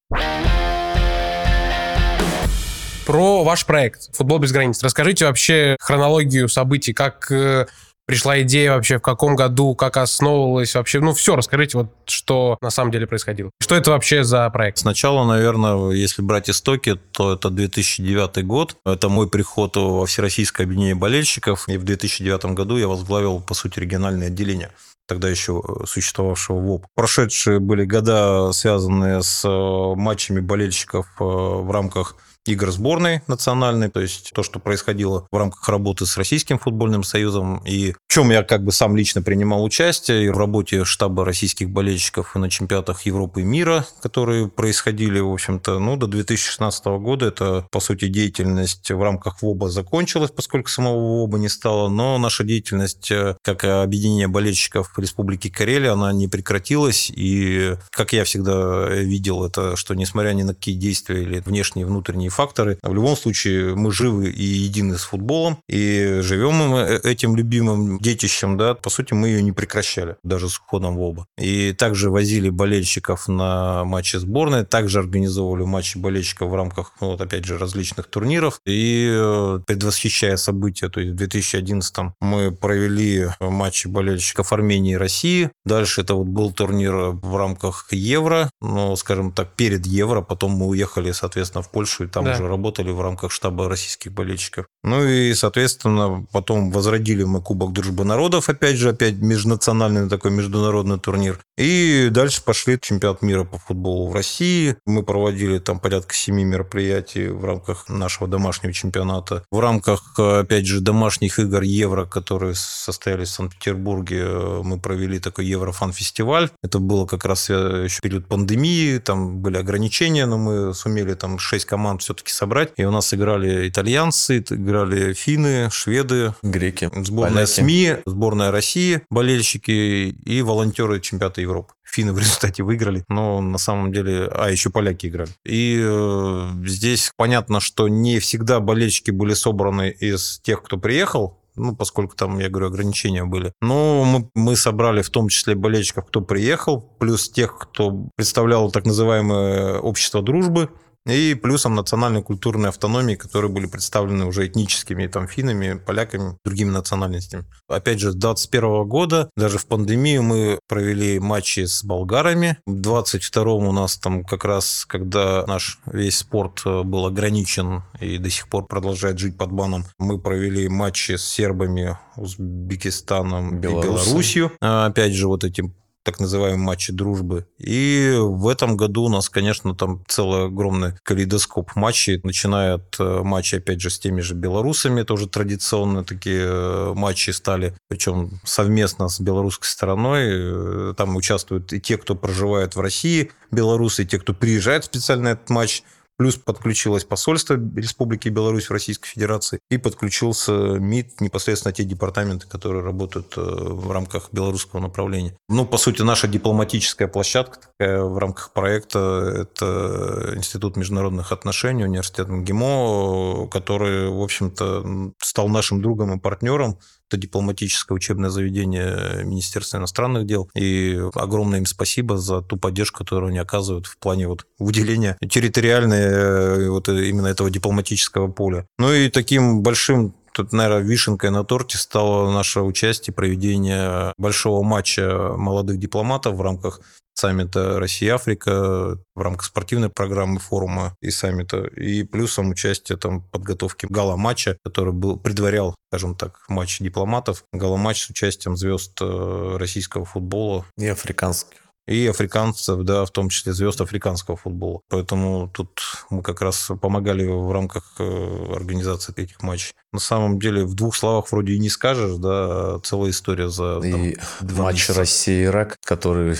про 3.05 3.45
ваш 3.45 3.67
проект 3.67 4.15
«Футбол 4.17 4.39
без 4.39 4.53
границ». 4.53 4.83
Расскажите 4.83 5.27
вообще 5.27 5.77
хронологию 5.81 6.49
событий, 6.49 6.93
как 6.93 7.31
э, 7.31 7.67
пришла 8.07 8.41
идея 8.43 8.73
вообще, 8.73 8.99
в 8.99 9.03
каком 9.03 9.37
году, 9.37 9.75
как 9.75 9.97
основывалась 9.97 10.75
вообще, 10.75 11.01
ну 11.01 11.13
все, 11.15 11.37
расскажите 11.37 11.79
вот, 11.79 11.89
что 12.07 12.59
на 12.61 12.71
самом 12.71 12.91
деле 12.91 13.07
происходило. 13.07 13.51
Что 13.61 13.75
это 13.75 13.91
вообще 13.91 14.25
за 14.25 14.49
проект? 14.51 14.79
Сначала, 14.79 15.25
наверное, 15.25 15.91
если 15.91 16.23
брать 16.23 16.51
истоки, 16.51 16.99
то 17.13 17.35
это 17.35 17.51
2009 17.51 18.45
год. 18.45 18.77
Это 18.85 19.09
мой 19.09 19.29
приход 19.29 19.77
во 19.77 20.07
Всероссийское 20.07 20.67
объединение 20.67 20.95
болельщиков. 20.95 21.69
И 21.69 21.77
в 21.77 21.85
2009 21.85 22.47
году 22.47 22.77
я 22.77 22.89
возглавил, 22.89 23.41
по 23.41 23.55
сути, 23.55 23.79
региональное 23.79 24.29
отделение 24.29 24.71
тогда 25.07 25.29
еще 25.29 25.63
существовавшего 25.87 26.59
ВОП. 26.59 26.87
Прошедшие 26.95 27.61
были 27.61 27.85
года, 27.85 28.53
связанные 28.53 29.23
с 29.23 29.45
э, 29.45 29.95
матчами 30.01 30.41
болельщиков 30.41 31.07
э, 31.21 31.25
в 31.25 31.71
рамках 31.71 32.17
игр 32.47 32.71
сборной 32.71 33.23
национальной, 33.27 33.89
то 33.89 34.01
есть 34.01 34.33
то, 34.35 34.43
что 34.43 34.59
происходило 34.59 35.27
в 35.31 35.37
рамках 35.37 35.69
работы 35.69 36.07
с 36.07 36.17
Российским 36.17 36.59
футбольным 36.59 37.03
союзом, 37.03 37.63
и 37.65 37.93
в 37.93 38.13
чем 38.13 38.31
я 38.31 38.43
как 38.43 38.65
бы 38.65 38.73
сам 38.73 38.97
лично 38.97 39.23
принимал 39.23 39.65
участие, 39.65 40.27
и 40.27 40.29
в 40.29 40.39
работе 40.39 40.85
штаба 40.85 41.25
российских 41.25 41.71
болельщиков 41.71 42.37
и 42.37 42.39
на 42.39 42.51
чемпионатах 42.51 43.03
Европы 43.03 43.41
и 43.41 43.45
мира, 43.45 43.87
которые 44.03 44.49
происходили, 44.49 45.21
в 45.21 45.33
общем-то, 45.33 45.79
ну, 45.79 45.97
до 45.97 46.07
2016 46.07 46.85
года. 46.87 47.27
Это, 47.27 47.67
по 47.71 47.81
сути, 47.81 48.09
деятельность 48.09 48.91
в 48.91 49.03
рамках 49.03 49.43
ВОБа 49.43 49.71
закончилась, 49.71 50.31
поскольку 50.31 50.69
самого 50.69 51.21
ВОБа 51.21 51.39
не 51.39 51.49
стало, 51.49 51.89
но 51.89 52.19
наша 52.19 52.45
деятельность 52.45 53.11
э, 53.11 53.37
как 53.43 53.65
объединение 53.65 54.29
болельщиков 54.29 54.93
Республики 54.99 55.49
Карелия, 55.49 55.93
она 55.93 56.13
не 56.13 56.29
прекратилась, 56.29 57.11
и, 57.15 57.77
как 57.91 58.13
я 58.13 58.25
всегда 58.25 58.89
видел, 58.89 59.45
это, 59.45 59.77
что 59.77 59.95
несмотря 59.95 60.33
ни 60.33 60.43
на 60.43 60.55
какие 60.55 60.75
действия 60.75 61.23
или 61.23 61.41
внешние 61.41 61.87
внутренние 61.87 62.31
факторы. 62.35 62.79
В 62.83 62.93
любом 62.93 63.17
случае 63.17 63.75
мы 63.75 63.93
живы 63.93 64.31
и 64.31 64.45
едины 64.45 64.99
с 64.99 65.05
футболом, 65.05 65.59
и 65.69 66.19
живем 66.21 66.55
мы 66.55 67.01
этим 67.03 67.37
любимым 67.37 67.99
детищем, 67.99 68.57
да, 68.57 68.75
по 68.75 68.91
сути, 68.91 69.15
мы 69.15 69.29
ее 69.29 69.43
не 69.43 69.53
прекращали, 69.53 70.17
даже 70.23 70.49
с 70.49 70.59
уходом 70.59 70.97
в 70.97 71.03
оба. 71.03 71.27
И 71.39 71.73
также 71.73 72.11
возили 72.11 72.51
болельщиков 72.51 73.29
на 73.29 73.85
матчи 73.85 74.17
сборной, 74.17 74.65
также 74.65 74.99
организовывали 74.99 75.65
матчи 75.65 75.99
болельщиков 75.99 76.51
в 76.51 76.55
рамках, 76.55 76.93
ну, 77.01 77.13
вот 77.13 77.21
опять 77.21 77.45
же, 77.45 77.59
различных 77.59 78.07
турниров. 78.07 78.61
И 78.67 79.09
э, 79.11 79.61
предвосхищая 79.67 80.37
события, 80.37 80.89
то 80.89 81.01
есть 81.01 81.13
в 81.13 81.17
2011 81.17 81.97
мы 82.21 82.53
провели 82.53 83.29
матчи 83.41 83.87
болельщиков 83.87 84.53
Армении 84.53 84.95
и 84.95 84.97
России. 84.97 85.51
Дальше 85.65 86.01
это 86.01 86.15
вот 86.15 86.27
был 86.27 86.53
турнир 86.53 86.95
в 86.95 87.37
рамках 87.37 87.89
Евро, 87.93 88.51
ну, 88.61 88.97
скажем 88.97 89.33
так, 89.33 89.53
перед 89.53 89.87
Евро. 89.87 90.21
Потом 90.21 90.53
мы 90.53 90.67
уехали, 90.67 91.13
соответственно, 91.13 91.63
в 91.63 91.71
Польшу 91.71 92.05
и 92.05 92.07
там 92.07 92.24
да. 92.25 92.33
уже 92.35 92.49
работали 92.49 92.91
в 92.91 93.01
рамках 93.01 93.31
штаба 93.31 93.69
российских 93.69 94.13
болельщиков. 94.13 94.67
Ну 94.83 95.05
и, 95.05 95.35
соответственно, 95.35 96.27
потом 96.33 96.71
возродили 96.71 97.25
мы 97.25 97.41
Кубок 97.41 97.73
Дружбы 97.73 98.05
Народов, 98.05 98.49
опять 98.49 98.77
же, 98.77 98.91
опять 98.91 99.15
межнациональный 99.15 100.09
такой 100.09 100.31
международный 100.31 100.99
турнир. 100.99 101.41
И 101.57 102.09
дальше 102.11 102.43
пошли 102.45 102.79
чемпионат 102.81 103.23
мира 103.23 103.45
по 103.45 103.59
футболу 103.59 104.09
в 104.09 104.15
России. 104.15 104.77
Мы 104.87 105.03
проводили 105.03 105.59
там 105.59 105.79
порядка 105.79 106.15
семи 106.15 106.45
мероприятий 106.45 107.29
в 107.29 107.45
рамках 107.45 107.89
нашего 107.89 108.29
домашнего 108.29 108.73
чемпионата. 108.73 109.45
В 109.51 109.61
рамках, 109.61 110.19
опять 110.19 110.67
же, 110.67 110.81
домашних 110.81 111.39
игр 111.39 111.63
Евро, 111.63 112.05
которые 112.05 112.55
состоялись 112.55 113.29
в 113.29 113.35
Санкт-Петербурге, 113.35 114.25
мы 114.63 114.79
провели 114.79 115.19
такой 115.19 115.47
Еврофан-фестиваль. 115.47 116.51
Это 116.63 116.79
было 116.79 117.07
как 117.07 117.25
раз 117.25 117.49
еще 117.49 118.01
период 118.03 118.27
пандемии, 118.27 118.99
там 118.99 119.39
были 119.39 119.57
ограничения, 119.57 120.27
но 120.27 120.39
мы 120.39 120.75
сумели 120.75 121.15
там 121.15 121.39
шесть 121.39 121.65
команд 121.65 122.03
все-таки 122.15 122.33
собрать. 122.33 122.73
И 122.77 122.85
у 122.85 122.91
нас 122.91 123.13
играли 123.13 123.69
итальянцы, 123.69 124.39
играли 124.39 125.13
финны, 125.13 125.69
шведы, 125.71 126.35
греки, 126.43 126.91
сборная 126.95 127.35
поляки. 127.35 127.51
СМИ, 127.51 127.97
сборная 128.07 128.51
России, 128.51 129.03
болельщики 129.11 129.71
и 129.71 130.43
волонтеры 130.43 131.01
чемпионата 131.01 131.41
Европы. 131.41 131.75
Финны 131.85 132.13
в 132.13 132.19
результате 132.19 132.63
выиграли, 132.63 133.05
но 133.09 133.41
на 133.41 133.59
самом 133.59 133.93
деле... 133.93 134.29
А, 134.33 134.51
еще 134.51 134.71
поляки 134.71 135.07
играли. 135.07 135.31
И 135.45 135.81
э, 135.81 136.51
здесь 136.65 137.13
понятно, 137.17 137.61
что 137.61 137.89
не 137.89 138.19
всегда 138.19 138.61
болельщики 138.61 139.11
были 139.11 139.35
собраны 139.35 139.91
из 139.91 140.41
тех, 140.43 140.63
кто 140.63 140.77
приехал, 140.77 141.39
ну, 141.57 141.77
поскольку 141.77 142.17
там, 142.17 142.41
я 142.41 142.49
говорю, 142.49 142.67
ограничения 142.67 143.25
были. 143.25 143.53
Но 143.61 144.05
мы, 144.05 144.29
мы 144.35 144.57
собрали 144.57 145.03
в 145.03 145.11
том 145.11 145.29
числе 145.29 145.55
болельщиков, 145.55 146.07
кто 146.07 146.21
приехал, 146.21 146.81
плюс 146.99 147.31
тех, 147.31 147.57
кто 147.57 148.09
представлял 148.17 148.73
так 148.73 148.87
называемое 148.87 149.79
общество 149.79 150.21
дружбы, 150.21 150.71
и 151.07 151.35
плюсом 151.35 151.75
национальной 151.75 152.23
культурной 152.23 152.71
автономии, 152.71 153.15
которые 153.15 153.51
были 153.51 153.67
представлены 153.67 154.25
уже 154.25 154.47
этническими 154.47 155.07
там 155.07 155.29
финами, 155.29 155.75
поляками, 155.79 156.37
другими 156.45 156.71
национальностями. 156.71 157.45
Опять 157.69 158.01
же, 158.01 158.13
с 158.13 158.15
2021 158.15 158.89
года, 158.89 159.31
даже 159.37 159.59
в 159.59 159.67
пандемию 159.67 160.23
мы 160.23 160.59
провели 160.69 161.19
матчи 161.19 161.65
с 161.67 161.85
болгарами. 161.85 162.59
В 162.67 162.81
22 162.81 163.43
у 163.53 163.73
нас 163.73 163.97
там 163.97 164.25
как 164.25 164.45
раз, 164.45 164.85
когда 164.87 165.45
наш 165.47 165.79
весь 165.87 166.19
спорт 166.19 166.63
э, 166.65 166.83
был 166.83 167.07
ограничен 167.07 167.83
и 168.01 168.19
до 168.19 168.31
сих 168.31 168.49
пор 168.49 168.67
продолжает 168.67 169.19
жить 169.19 169.37
под 169.37 169.53
баном, 169.53 169.85
мы 169.99 170.19
провели 170.19 170.69
матчи 170.69 171.17
с 171.17 171.25
сербами, 171.25 171.99
Узбекистаном 172.17 173.59
Белоруссия. 173.61 173.89
и 173.89 173.93
Белоруссию. 173.93 174.53
А, 174.61 174.87
опять 174.87 175.13
же, 175.13 175.27
вот 175.27 175.45
этим 175.45 175.75
так 176.05 176.21
называемые 176.21 176.59
матчи 176.59 176.93
дружбы. 176.93 177.47
И 177.59 178.15
в 178.19 178.47
этом 178.47 178.77
году 178.77 179.05
у 179.05 179.09
нас, 179.09 179.29
конечно, 179.29 179.75
там 179.75 180.05
целый 180.07 180.47
огромный 180.47 180.93
калейдоскоп 181.03 181.75
матчей, 181.75 182.21
начиная 182.23 182.75
от 182.75 182.97
э, 183.01 183.23
матчей, 183.23 183.59
опять 183.59 183.81
же, 183.81 183.91
с 183.91 183.99
теми 183.99 184.21
же 184.21 184.35
белорусами, 184.35 185.03
тоже 185.03 185.27
традиционные 185.27 186.05
такие 186.05 186.45
э, 186.45 186.93
матчи 186.95 187.31
стали, 187.31 187.75
причем 187.89 188.41
совместно 188.45 189.09
с 189.09 189.19
белорусской 189.19 189.69
стороной. 189.69 190.25
Э, 190.27 190.95
там 190.97 191.17
участвуют 191.17 191.73
и 191.73 191.81
те, 191.81 191.97
кто 191.97 192.15
проживает 192.15 192.77
в 192.77 192.81
России, 192.81 193.33
белорусы, 193.51 194.03
и 194.03 194.07
те, 194.07 194.19
кто 194.19 194.35
приезжает 194.35 194.85
специально 194.85 195.25
на 195.25 195.29
этот 195.29 195.49
матч. 195.49 195.83
Плюс 196.17 196.37
подключилось 196.37 197.05
посольство 197.05 197.55
Республики 197.55 198.29
Беларусь 198.29 198.67
в 198.67 198.71
Российской 198.71 199.09
Федерации 199.09 199.59
и 199.69 199.79
подключился 199.79 200.53
МИД, 200.53 201.21
непосредственно 201.21 201.73
те 201.73 201.85
департаменты, 201.85 202.47
которые 202.47 202.85
работают 202.85 203.35
э, 203.37 203.41
в 203.41 203.91
рамках 203.91 204.29
белорусского 204.31 204.81
направления. 204.81 205.37
Ну, 205.49 205.67
по 205.67 205.77
сути, 205.77 206.03
наша 206.03 206.29
дипломатическая 206.29 207.09
площадка 207.09 207.59
такая 207.61 208.03
в 208.03 208.17
рамках 208.19 208.53
проекта– 208.53 209.49
это 209.55 210.35
Институт 210.37 210.77
международных 210.77 211.33
отношений, 211.33 211.85
университет 211.85 212.29
МГИМО, 212.29 213.49
который, 213.49 214.09
в 214.09 214.23
общем-то, 214.23 215.13
стал 215.19 215.49
нашим 215.49 215.83
другом 215.83 216.17
и 216.17 216.21
партнером 216.21 216.79
это 217.15 217.23
дипломатическое 217.23 217.95
учебное 217.97 218.31
заведение 218.31 219.25
Министерства 219.25 219.79
иностранных 219.79 220.27
дел. 220.27 220.51
И 220.55 221.01
огромное 221.15 221.61
им 221.61 221.67
спасибо 221.67 222.19
за 222.19 222.43
ту 222.43 222.57
поддержку, 222.57 222.99
которую 222.99 223.31
они 223.31 223.39
оказывают 223.39 223.87
в 223.87 223.97
плане 223.99 224.29
вот 224.29 224.47
выделения 224.59 225.17
территориальной 225.29 226.03
э, 226.03 226.69
вот 226.69 226.89
именно 226.89 227.29
этого 227.29 227.51
дипломатического 227.51 228.29
поля. 228.29 228.67
Ну 228.79 228.93
и 228.93 229.09
таким 229.09 229.63
большим 229.63 230.15
Тут, 230.35 230.53
наверное, 230.53 230.83
вишенкой 230.83 231.31
на 231.31 231.45
торте 231.45 231.79
стало 231.79 232.33
наше 232.33 232.61
участие, 232.61 233.15
проведение 233.15 234.13
большого 234.19 234.65
матча 234.65 235.33
молодых 235.37 235.79
дипломатов 235.79 236.35
в 236.35 236.41
рамках 236.43 236.81
саммита 237.15 237.79
Россия-Африка, 237.79 238.99
в 239.15 239.21
рамках 239.21 239.47
спортивной 239.47 239.89
программы 239.89 240.41
форума 240.41 240.97
и 241.01 241.11
саммита, 241.11 241.65
и 241.65 242.03
плюсом 242.03 242.51
участие 242.51 242.99
там 242.99 243.23
подготовки 243.23 243.87
гала-матча, 243.89 244.59
который 244.65 244.93
был, 244.93 245.19
предварял, 245.19 245.75
скажем 245.91 246.17
так, 246.17 246.41
матч 246.49 246.81
дипломатов, 246.81 247.45
гала-матч 247.53 248.05
с 248.05 248.11
участием 248.11 248.57
звезд 248.57 248.99
э, 249.01 249.57
российского 249.59 250.05
футбола. 250.05 250.67
И 250.77 250.87
африканских 250.87 251.64
и 251.87 252.07
африканцев, 252.07 252.83
да, 252.83 253.05
в 253.05 253.11
том 253.11 253.29
числе 253.29 253.53
звезд 253.53 253.81
африканского 253.81 254.37
футбола. 254.37 254.81
Поэтому 254.89 255.51
тут 255.53 255.83
мы 256.11 256.23
как 256.23 256.41
раз 256.41 256.71
помогали 256.81 257.27
в 257.27 257.53
рамках 257.53 257.95
э, 257.99 258.55
организации 258.55 259.13
этих 259.17 259.43
матчей. 259.43 259.73
На 259.93 260.01
самом 260.01 260.39
деле, 260.39 260.65
в 260.65 260.75
двух 260.75 260.97
словах 260.97 261.31
вроде 261.31 261.53
и 261.53 261.59
не 261.59 261.69
скажешь, 261.69 262.17
да, 262.17 262.79
целая 262.83 263.11
история 263.11 263.49
за 263.49 263.81
И 263.85 264.17
там, 264.41 264.57
матч 264.57 264.89
Россия-Ирак, 264.89 265.77
который 265.85 266.37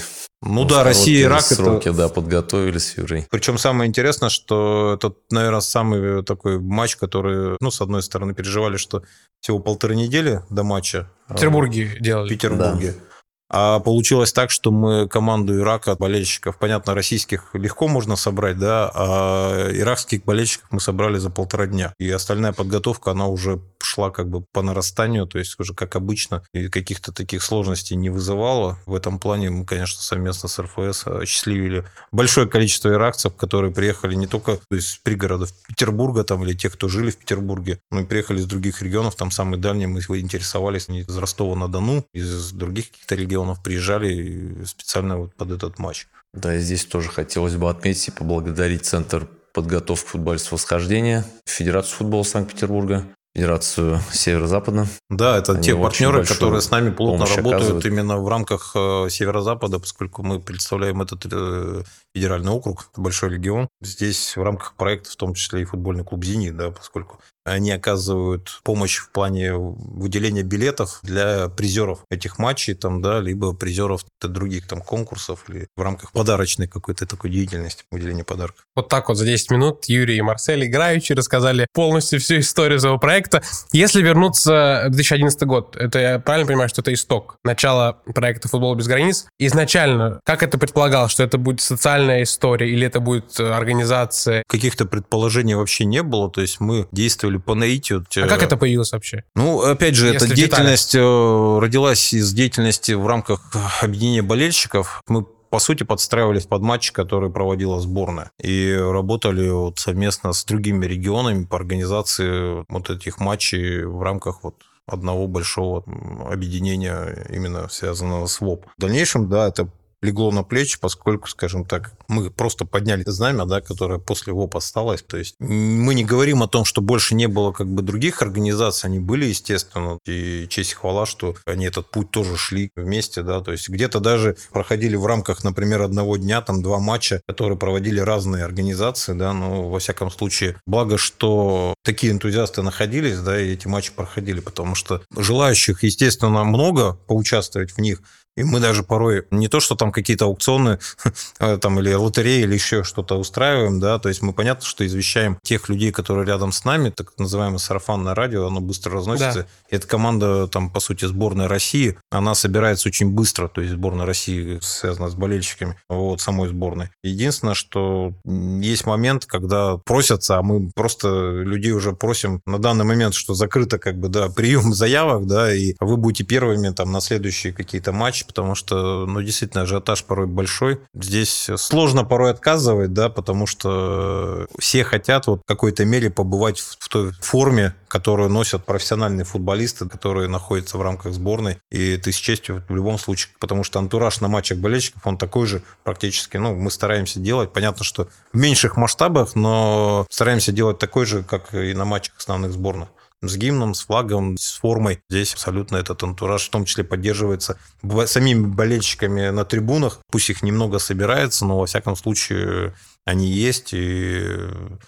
ну 0.47 0.65
да, 0.65 0.85
Россия 0.85 1.21
и 1.21 1.23
Ирак 1.23 1.43
сроки, 1.43 1.89
это... 1.89 1.97
да, 1.97 2.09
подготовились, 2.09 2.95
Юрий. 2.97 3.27
Причем 3.31 3.57
самое 3.57 3.89
интересное, 3.89 4.29
что 4.29 4.95
это, 4.95 5.15
наверное, 5.31 5.61
самый 5.61 6.23
такой 6.23 6.59
матч, 6.59 6.97
который, 6.97 7.57
ну, 7.61 7.71
с 7.71 7.81
одной 7.81 8.03
стороны, 8.03 8.35
переживали, 8.35 8.77
что 8.77 9.03
всего 9.41 9.59
полторы 9.59 9.97
недели 9.97 10.43
до 10.51 10.63
матча. 10.63 11.11
В 11.29 11.35
Петербурге 11.35 11.97
делали. 11.99 12.27
В 12.27 12.29
Петербурге. 12.29 12.93
Да. 12.93 13.14
А 13.51 13.79
получилось 13.81 14.33
так, 14.33 14.51
что 14.51 14.71
мы 14.71 15.07
команду 15.07 15.59
Ирака, 15.59 15.95
болельщиков, 15.97 16.59
понятно, 16.59 16.95
российских 16.95 17.51
легко 17.53 17.89
можно 17.89 18.17
собрать, 18.17 18.59
да, 18.59 18.91
а 18.95 19.71
иракских 19.71 20.25
болельщиков 20.25 20.69
мы 20.71 20.81
собрали 20.81 21.19
за 21.19 21.31
полтора 21.31 21.67
дня. 21.67 21.93
И 21.99 22.11
остальная 22.11 22.53
подготовка, 22.53 23.11
она 23.11 23.27
уже 23.27 23.61
шла 23.83 24.11
как 24.11 24.31
бы 24.31 24.45
по 24.53 24.63
нарастанию, 24.63 25.27
то 25.27 25.39
есть 25.39 25.61
уже 25.61 25.75
как 25.75 25.95
обычно, 25.95 26.43
и 26.55 26.69
каких-то 26.69 27.13
таких 27.13 27.43
сложностей 27.43 27.97
не 27.97 28.09
вызывало. 28.09 28.79
В 28.87 28.95
этом 28.95 29.19
плане 29.19 29.51
мы, 29.51 29.67
конечно, 29.67 30.01
совместно 30.01 30.49
с 30.49 30.59
РФС 30.59 31.07
осчастливили 31.07 31.85
большое 32.13 32.49
количество 32.49 32.89
иракцев, 32.89 33.37
которые 33.37 33.73
приехали 33.73 34.15
не 34.15 34.27
только 34.27 34.59
с 34.71 34.97
пригородов 35.03 35.53
Петербурга 35.69 36.25
там, 36.25 36.43
или 36.45 36.55
тех, 36.55 36.73
кто 36.73 36.89
жили 36.89 37.11
в 37.11 37.19
Петербурге, 37.19 37.79
но 37.91 38.01
и 38.01 38.05
приехали 38.05 38.39
из 38.39 38.47
других 38.47 38.81
регионов, 38.81 39.17
там 39.17 39.31
самые 39.31 39.61
дальние 39.61 39.87
мы 39.87 40.01
интересовались 40.01 40.89
из 40.89 41.17
Ростова-на-Дону, 41.17 42.07
из 42.15 42.53
других 42.53 42.91
каких-то 42.91 43.15
регионов 43.15 43.34
регионов 43.35 43.63
приезжали 43.63 44.65
специально 44.65 45.17
вот 45.19 45.35
под 45.35 45.51
этот 45.51 45.79
матч. 45.79 46.07
Да, 46.33 46.55
и 46.55 46.61
здесь 46.61 46.85
тоже 46.85 47.09
хотелось 47.09 47.57
бы 47.57 47.69
отметить 47.69 48.09
и 48.09 48.11
поблагодарить 48.11 48.87
Центр 48.87 49.29
подготовки 49.53 50.07
футбольного 50.07 50.47
восхождения, 50.51 51.25
Федерацию 51.47 51.97
футбола 51.99 52.23
Санкт-Петербурга, 52.25 53.05
Федерацию 53.35 54.01
Северо-Запада. 54.13 54.87
Да, 55.11 55.39
это 55.39 55.53
Они 55.53 55.63
те 55.63 55.77
партнеры, 55.77 56.25
которые 56.25 56.61
с 56.61 56.71
нами 56.71 56.91
плотно 56.91 57.27
работают 57.27 57.55
оказывают. 57.55 57.87
именно 57.87 58.17
в 58.19 58.29
рамках 58.29 58.73
э, 58.77 59.09
Северо-Запада, 59.11 59.79
поскольку 59.81 60.23
мы 60.23 60.41
представляем 60.41 61.03
этот 61.03 61.27
э, 61.31 61.83
федеральный 62.15 62.53
округ, 62.53 62.91
большой 62.97 63.31
регион. 63.31 63.69
Здесь 63.81 64.37
в 64.37 64.43
рамках 64.43 64.75
проекта, 64.75 65.11
в 65.11 65.17
том 65.17 65.35
числе 65.35 65.63
и 65.63 65.65
футбольный 65.65 66.05
клуб 66.05 66.25
«Зенит», 66.25 66.57
да, 66.57 66.71
поскольку 66.71 67.21
они 67.45 67.71
оказывают 67.73 68.61
помощь 68.63 68.99
в 68.99 69.11
плане 69.11 69.53
выделения 69.55 70.43
билетов 70.43 71.01
для 71.03 71.49
призеров 71.49 72.01
этих 72.11 72.39
матчей, 72.39 72.75
там, 72.75 73.03
да, 73.03 73.21
либо 73.21 73.53
призеров 73.53 74.05
других 74.23 74.67
там 74.67 74.81
конкурсов 74.81 75.45
или 75.49 75.69
в 75.77 75.83
рамках 75.83 76.13
подарочной 76.13 76.67
какой-то 76.67 77.07
такой 77.07 77.31
деятельности, 77.31 77.85
выделения 77.91 78.25
подарков. 78.25 78.65
Вот 78.75 78.89
так 78.89 79.11
вот 79.11 79.19
за 79.19 79.27
10 79.27 79.51
минут 79.51 79.85
Юрий 79.85 80.17
и 80.17 80.23
Марсель 80.23 80.65
играючи 80.65 81.13
рассказали 81.13 81.67
полностью 81.75 82.21
всю 82.21 82.39
историю 82.39 82.81
своего 82.81 82.99
проекта. 82.99 83.43
Если 83.73 84.01
вернуться 84.01 84.85
в 84.87 84.93
2011 84.93 85.43
год, 85.43 85.77
это 85.77 85.99
я 85.99 86.19
правильно 86.19 86.47
понимаю, 86.47 86.71
что 86.71 86.81
это 86.81 86.95
исток, 86.95 87.37
начало 87.45 87.99
проекта 88.15 88.49
«Футбол 88.49 88.75
без 88.75 88.87
границ». 88.87 89.27
Изначально, 89.39 90.21
как 90.25 90.43
это 90.43 90.57
предполагалось, 90.57 91.13
что 91.13 91.23
это 91.23 91.37
будет 91.37 91.61
социальная 92.05 92.23
история 92.23 92.71
или 92.71 92.87
это 92.87 93.01
будет 93.01 93.39
организация? 93.41 94.43
Каких-то 94.49 94.87
предположений 94.87 95.55
вообще 95.55 95.85
не 95.85 96.03
было, 96.03 96.31
то 96.31 96.41
есть 96.41 96.61
мы 96.61 96.87
действовали 96.93 97.39
по 97.39 97.55
наитию. 97.55 98.05
А 98.17 98.27
как 98.27 98.43
это 98.43 98.57
появилось 98.57 98.93
вообще? 98.93 99.25
Ну, 99.35 99.61
опять 99.63 99.95
же, 99.95 100.07
Если 100.07 100.27
эта 100.27 100.35
деятельность 100.35 100.95
э, 100.95 101.59
родилась 101.61 102.13
из 102.13 102.33
деятельности 102.33 102.93
в 102.93 103.07
рамках 103.07 103.53
объединения 103.83 104.23
болельщиков. 104.23 105.03
Мы 105.09 105.25
по 105.51 105.61
сути, 105.61 105.85
подстраивались 105.85 106.47
под 106.47 106.63
матчи, 106.63 106.93
которые 106.93 107.31
проводила 107.31 107.79
сборная. 107.79 108.33
И 108.43 108.75
работали 108.77 109.49
вот 109.51 109.79
совместно 109.79 110.33
с 110.33 110.45
другими 110.45 110.85
регионами 110.85 111.45
по 111.45 111.57
организации 111.57 112.65
вот 112.69 112.91
этих 112.91 113.21
матчей 113.21 113.85
в 113.85 114.03
рамках 114.03 114.43
вот 114.43 114.57
одного 114.85 115.29
большого 115.29 115.85
объединения, 116.29 117.29
именно 117.31 117.69
связанного 117.69 118.27
с 118.27 118.41
ВОП. 118.41 118.67
В 118.77 118.81
дальнейшем, 118.81 119.29
да, 119.29 119.47
это 119.47 119.69
легло 120.05 120.31
на 120.31 120.43
плечи, 120.43 120.79
поскольку, 120.81 121.29
скажем 121.29 121.65
так, 121.65 121.93
мы 122.09 122.31
просто 122.31 122.65
подняли 122.65 123.03
знамя, 123.07 123.47
да, 123.47 123.61
которое 123.61 123.99
после 123.99 124.33
ВОП 124.33 124.57
осталось. 124.57 125.03
То 125.03 125.17
есть 125.17 125.35
мы 125.39 125.95
не 125.95 126.05
говорим 126.05 126.43
о 126.43 126.49
том, 126.49 126.65
что 126.65 126.81
больше 126.81 127.15
не 127.15 127.27
было 127.27 127.53
как 127.53 127.67
бы 127.67 127.83
других 127.83 128.23
организаций, 128.23 128.89
они 128.89 128.99
были, 128.99 129.25
естественно, 129.27 129.99
и 130.07 130.47
честь 130.49 130.73
и 130.73 130.75
хвала, 130.75 131.07
что 131.07 131.35
они 131.47 131.67
этот 131.67 131.91
путь 131.91 132.11
тоже 132.11 132.37
шли 132.37 132.71
вместе, 132.77 133.23
да, 133.23 133.41
то 133.41 133.53
есть 133.53 133.69
где-то 133.69 134.01
даже 134.01 134.37
проходили 134.53 134.97
в 134.97 135.07
рамках, 135.07 135.43
например, 135.45 135.83
одного 135.83 136.17
дня, 136.17 136.41
там, 136.43 136.63
два 136.63 136.79
матча, 136.79 137.23
которые 137.27 137.59
проводили 137.59 138.01
разные 138.01 138.45
организации, 138.45 139.15
да, 139.15 139.33
но, 139.33 139.69
во 139.69 139.79
всяком 139.79 140.11
случае, 140.11 140.57
благо, 140.67 140.99
что 140.99 141.75
такие 141.83 142.13
энтузиасты 142.13 142.63
находились, 142.63 143.19
да, 143.19 143.41
и 143.41 143.53
эти 143.53 143.67
матчи 143.67 143.93
проходили, 143.93 144.41
потому 144.41 144.75
что 144.75 145.03
желающих, 145.17 145.83
естественно, 145.83 146.45
много 146.45 146.99
поучаствовать 147.07 147.73
в 147.73 147.79
них, 147.79 148.03
и 148.37 148.43
мы 148.43 148.61
даже 148.61 148.83
порой 148.83 149.27
не 149.31 149.49
то, 149.49 149.61
что 149.61 149.77
там 149.77 149.93
какие-то 149.93 150.25
аукционы 150.27 150.79
а, 151.39 151.59
там, 151.59 151.79
или 151.81 151.93
лотереи, 151.93 152.43
или 152.43 152.55
еще 152.55 152.85
что-то 152.85 153.17
устраиваем, 153.17 153.81
да, 153.81 153.99
то 153.99 154.09
есть 154.09 154.23
мы 154.23 154.33
понятно, 154.33 154.67
что 154.67 154.85
извещаем 154.87 155.39
тех 155.43 155.69
людей, 155.69 155.93
которые 155.93 156.27
рядом 156.27 156.53
с 156.53 156.65
нами, 156.65 156.91
так 156.91 157.13
называемое 157.19 157.59
сарафанное 157.59 158.15
радио, 158.15 158.47
оно 158.47 158.61
быстро 158.61 158.95
разносится. 158.95 159.43
Да. 159.43 159.47
И 159.71 159.77
эта 159.77 159.87
команда, 159.87 160.49
там, 160.49 160.71
по 160.71 160.81
сути, 160.81 161.05
сборная 161.05 161.49
России, 161.49 161.97
она 162.11 162.35
собирается 162.35 162.89
очень 162.89 163.11
быстро, 163.11 163.49
то 163.49 163.61
есть 163.61 163.75
сборная 163.75 164.07
России 164.07 164.59
связана 164.63 165.09
с 165.09 165.15
болельщиками, 165.15 165.77
вот, 165.89 166.21
самой 166.21 166.49
сборной. 166.49 166.91
Единственное, 167.03 167.55
что 167.55 168.13
есть 168.25 168.87
момент, 168.87 169.27
когда 169.27 169.77
просятся, 169.77 170.39
а 170.39 170.43
мы 170.43 170.71
просто 170.75 171.09
людей 171.09 171.73
уже 171.73 171.93
просим 171.93 172.41
на 172.47 172.59
данный 172.59 172.85
момент, 172.85 173.15
что 173.15 173.35
закрыто, 173.35 173.79
как 173.79 173.99
бы, 173.99 174.09
да, 174.09 174.29
прием 174.35 174.75
заявок, 174.75 175.27
да, 175.27 175.55
и 175.55 175.75
вы 175.81 175.97
будете 175.97 176.25
первыми 176.25 176.71
там 176.71 176.91
на 176.91 177.01
следующие 177.01 177.53
какие-то 177.53 177.93
матчи, 177.93 178.24
потому 178.27 178.55
что, 178.55 179.07
ну, 179.07 179.23
действительно, 179.23 179.63
ажиотаж 179.63 180.05
порой 180.05 180.27
большой. 180.27 180.81
Здесь 180.95 181.51
сложно 181.57 182.05
порой 182.05 182.31
отказывать, 182.31 182.93
да, 182.93 183.09
потому 183.09 183.47
что 183.47 184.47
все 184.59 184.85
хотят 184.85 185.27
вот 185.27 185.41
в 185.41 185.47
какой-то 185.47 185.85
мере 185.85 186.11
побывать 186.11 186.59
в 186.59 186.89
той 186.89 187.13
форме, 187.13 187.75
которую 187.89 188.29
носят 188.29 188.65
профессиональные 188.65 189.25
футболисты, 189.25 189.89
которые 189.89 190.29
находятся 190.29 190.79
в 190.79 190.83
рамках 190.83 191.13
сборной. 191.13 191.59
И 191.71 191.97
ты 191.97 192.13
с 192.13 192.17
честью 192.17 192.65
в 192.69 192.75
любом 192.75 192.99
случае, 192.99 193.33
потому 193.39 193.65
что 193.65 193.79
антураж 193.79 194.21
на 194.21 194.29
матчах 194.29 194.59
болельщиков, 194.59 195.07
он 195.07 195.17
такой 195.17 195.47
же 195.47 195.63
практически, 195.85 196.37
ну, 196.37 196.55
мы 196.55 196.71
стараемся 196.71 197.21
делать. 197.21 197.53
Понятно, 197.53 197.85
что 197.85 198.09
в 198.33 198.37
меньших 198.37 198.77
масштабах, 198.77 199.35
но 199.35 200.07
стараемся 200.11 200.53
делать 200.53 200.79
такой 200.79 201.07
же, 201.07 201.23
как 201.23 201.55
и 201.55 201.73
на 201.75 201.85
матчах 201.85 202.15
основных 202.19 202.53
сборных 202.53 202.89
с 203.29 203.37
гимном, 203.37 203.75
с 203.75 203.85
флагом, 203.85 204.37
с 204.37 204.59
формой. 204.59 205.01
Здесь 205.09 205.35
абсолютно 205.35 205.77
этот 205.77 206.03
антураж 206.03 206.47
в 206.47 206.51
том 206.51 206.65
числе 206.65 206.85
поддерживается 206.85 207.59
самими 208.07 208.47
болельщиками 208.47 209.31
на 209.31 209.45
трибунах. 209.45 210.01
Пусть 210.11 210.31
их 210.31 210.43
немного 210.43 210.79
собирается, 210.79 211.45
но 211.45 211.59
во 211.59 211.67
всяком 211.67 211.97
случае 211.97 212.75
они 213.07 213.27
есть, 213.27 213.75
и, 213.75 214.25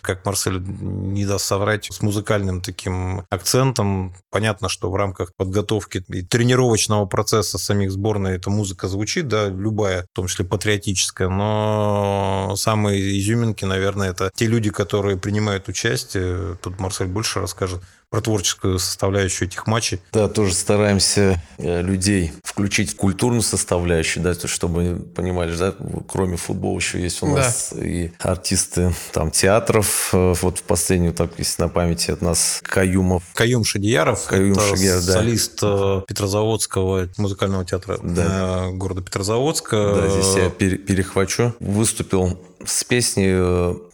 как 0.01 0.25
Марсель 0.25 0.59
не 0.59 1.27
даст 1.27 1.44
соврать, 1.44 1.88
с 1.92 2.01
музыкальным 2.01 2.62
таким 2.62 3.27
акцентом. 3.29 4.14
Понятно, 4.31 4.70
что 4.70 4.90
в 4.90 4.96
рамках 4.96 5.35
подготовки 5.37 6.03
и 6.09 6.22
тренировочного 6.22 7.05
процесса 7.05 7.59
самих 7.59 7.92
сборной 7.92 8.37
эта 8.37 8.49
музыка 8.49 8.88
звучит, 8.88 9.29
да, 9.29 9.49
любая, 9.49 10.05
в 10.05 10.16
том 10.16 10.29
числе 10.29 10.46
патриотическая, 10.46 11.29
но 11.29 12.55
самые 12.57 13.18
изюминки, 13.20 13.66
наверное, 13.66 14.11
это 14.11 14.31
те 14.35 14.46
люди, 14.46 14.70
которые 14.70 15.18
принимают 15.18 15.68
участие. 15.68 16.57
Тут 16.62 16.81
Марсель 16.81 17.09
больше 17.09 17.40
расскажет 17.40 17.83
про 18.11 18.21
творческую 18.21 18.79
составляющую 18.79 19.49
этих 19.49 19.66
матчей. 19.66 20.01
Да, 20.12 20.29
тоже 20.29 20.55
стараемся 20.55 21.42
э, 21.59 21.83
людей 21.83 22.33
включить 22.45 22.92
в 22.92 22.97
культурную 22.97 23.42
составляющую, 23.42 24.23
да, 24.23 24.35
чтобы 24.35 24.97
понимали, 25.14 25.57
да, 25.57 25.75
кроме 26.09 26.37
футбола 26.37 26.79
еще 26.79 27.01
есть 27.01 27.23
у 27.23 27.27
нас 27.27 27.73
да. 27.75 27.85
и 27.85 28.12
артисты 28.21 28.95
там 29.12 29.31
театров. 29.31 30.11
Э, 30.12 30.35
вот 30.40 30.59
в 30.59 30.62
последнюю, 30.62 31.14
так, 31.14 31.33
если 31.38 31.62
на 31.62 31.69
памяти 31.69 32.12
от 32.12 32.23
нас 32.23 32.61
Каюмов. 32.62 33.25
Каюм 33.35 33.64
Шадияров. 33.64 34.25
Каюм 34.27 34.55
Шадияров, 34.55 35.05
да. 35.05 35.12
Солист 35.12 35.59
э, 35.62 36.03
Петрозаводского 36.07 37.09
музыкального 37.16 37.64
театра 37.64 37.99
да. 38.03 38.69
города 38.71 39.03
Петрозаводска. 39.03 39.95
Да, 39.97 40.09
здесь 40.09 40.37
я 40.37 40.51
перехвачу. 40.51 41.55
Выступил 41.59 42.38
с 42.66 42.85
песней 42.85 43.33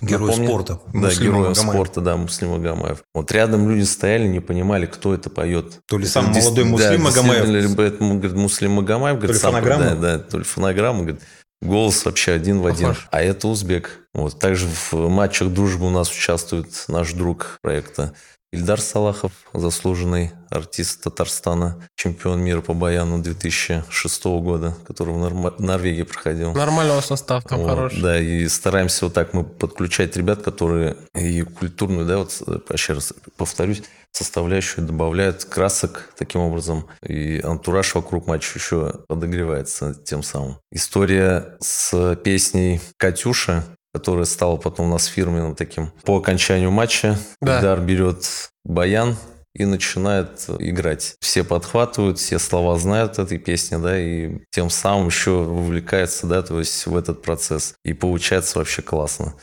Герой 0.00 0.28
напомню, 0.28 0.48
спорта. 0.48 0.80
Да, 0.92 1.10
Герой 1.10 1.54
спорта, 1.54 2.00
да, 2.00 2.16
Муслим 2.16 2.54
Агамаев. 2.54 3.04
Вот 3.14 3.30
рядом 3.32 3.68
люди 3.68 3.84
стояли, 3.84 4.26
не 4.26 4.40
понимали, 4.40 4.86
кто 4.86 5.14
это 5.14 5.30
поет. 5.30 5.80
То 5.86 5.98
ли 5.98 6.06
сам 6.06 6.26
молодой 6.26 6.64
Муслим 6.64 6.98
да, 6.98 7.04
Магомаев. 7.04 7.46
Либо 7.46 7.82
это 7.82 7.98
говорит, 7.98 8.32
Муслим 8.32 8.72
Магомаев. 8.72 9.18
Говорит, 9.18 9.40
то 9.40 9.48
ли 9.48 9.52
фонограмма? 9.52 9.84
Да, 9.84 9.94
да, 9.94 10.18
то 10.18 10.38
ли 10.38 10.44
фонограмма. 10.44 11.00
Говорит, 11.00 11.22
голос 11.60 12.04
вообще 12.04 12.32
один 12.32 12.60
в 12.60 12.66
один. 12.66 12.88
Похож. 12.88 13.08
А 13.10 13.22
это 13.22 13.48
узбек. 13.48 14.00
Вот. 14.14 14.38
Также 14.38 14.66
в 14.66 14.94
матчах 15.08 15.48
дружбы 15.48 15.86
у 15.86 15.90
нас 15.90 16.10
участвует 16.10 16.66
наш 16.88 17.12
друг 17.12 17.58
проекта 17.62 18.14
Ильдар 18.52 18.80
Салахов, 18.82 19.32
заслуженный 19.54 20.32
артист 20.50 21.02
Татарстана, 21.02 21.88
чемпион 21.96 22.40
мира 22.40 22.60
по 22.60 22.74
баяну 22.74 23.22
2006 23.22 24.24
года, 24.24 24.76
который 24.86 25.14
в 25.14 25.18
Нор- 25.18 25.54
Норвегии 25.58 26.02
проходил. 26.02 26.52
Нормального 26.52 27.00
состав 27.00 27.44
там 27.44 27.60
вот, 27.60 27.70
хороший. 27.70 28.02
Да, 28.02 28.20
и 28.20 28.46
стараемся 28.48 29.06
вот 29.06 29.14
так 29.14 29.32
мы 29.32 29.44
подключать 29.44 30.16
ребят, 30.18 30.42
которые 30.42 30.96
и 31.14 31.40
культурную, 31.42 32.06
да, 32.06 32.18
вот 32.18 32.42
еще 32.70 32.92
раз 32.92 33.14
повторюсь, 33.38 33.82
составляющую 34.10 34.86
добавляют 34.86 35.46
красок 35.46 36.10
таким 36.18 36.42
образом, 36.42 36.86
и 37.02 37.40
антураж 37.42 37.94
вокруг 37.94 38.26
матча 38.26 38.58
еще 38.58 38.92
подогревается 39.08 39.94
тем 39.94 40.22
самым. 40.22 40.58
История 40.70 41.56
с 41.60 42.14
песней 42.16 42.82
«Катюша» 42.98 43.64
которая 43.92 44.24
стала 44.24 44.56
потом 44.56 44.86
у 44.86 44.90
нас 44.90 45.06
фирменным 45.06 45.54
таким. 45.54 45.92
По 46.04 46.16
окончанию 46.16 46.70
матча 46.70 47.18
да. 47.40 47.58
Ильдар 47.58 47.80
берет 47.80 48.50
баян 48.64 49.16
и 49.54 49.64
начинает 49.64 50.46
играть. 50.58 51.16
Все 51.20 51.44
подхватывают, 51.44 52.18
все 52.18 52.38
слова 52.38 52.78
знают 52.78 53.18
этой 53.18 53.38
песни, 53.38 53.76
да, 53.76 53.98
и 53.98 54.38
тем 54.50 54.70
самым 54.70 55.08
еще 55.08 55.42
вовлекается, 55.42 56.26
да, 56.26 56.42
то 56.42 56.58
есть 56.58 56.86
в 56.86 56.96
этот 56.96 57.22
процесс. 57.22 57.74
И 57.84 57.92
получается 57.92 58.58
вообще 58.58 58.82
классно. 58.82 59.34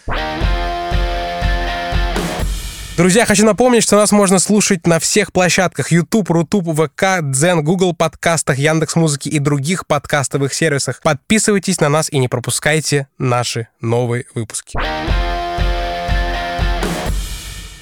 Друзья, 2.99 3.25
хочу 3.25 3.45
напомнить, 3.45 3.83
что 3.83 3.95
нас 3.95 4.11
можно 4.11 4.39
слушать 4.39 4.85
на 4.85 4.99
всех 4.99 5.31
площадках 5.31 5.93
YouTube, 5.93 6.29
Рутуб, 6.31 6.65
ВК, 6.67 7.21
Дзен, 7.21 7.63
Google 7.63 7.95
подкастах, 7.95 8.57
Яндекс 8.57 8.97
Музыки 8.97 9.29
и 9.29 9.39
других 9.39 9.87
подкастовых 9.87 10.53
сервисах. 10.53 10.99
Подписывайтесь 11.01 11.79
на 11.79 11.87
нас 11.87 12.11
и 12.11 12.17
не 12.17 12.27
пропускайте 12.27 13.07
наши 13.17 13.69
новые 13.79 14.25
выпуски. 14.35 14.77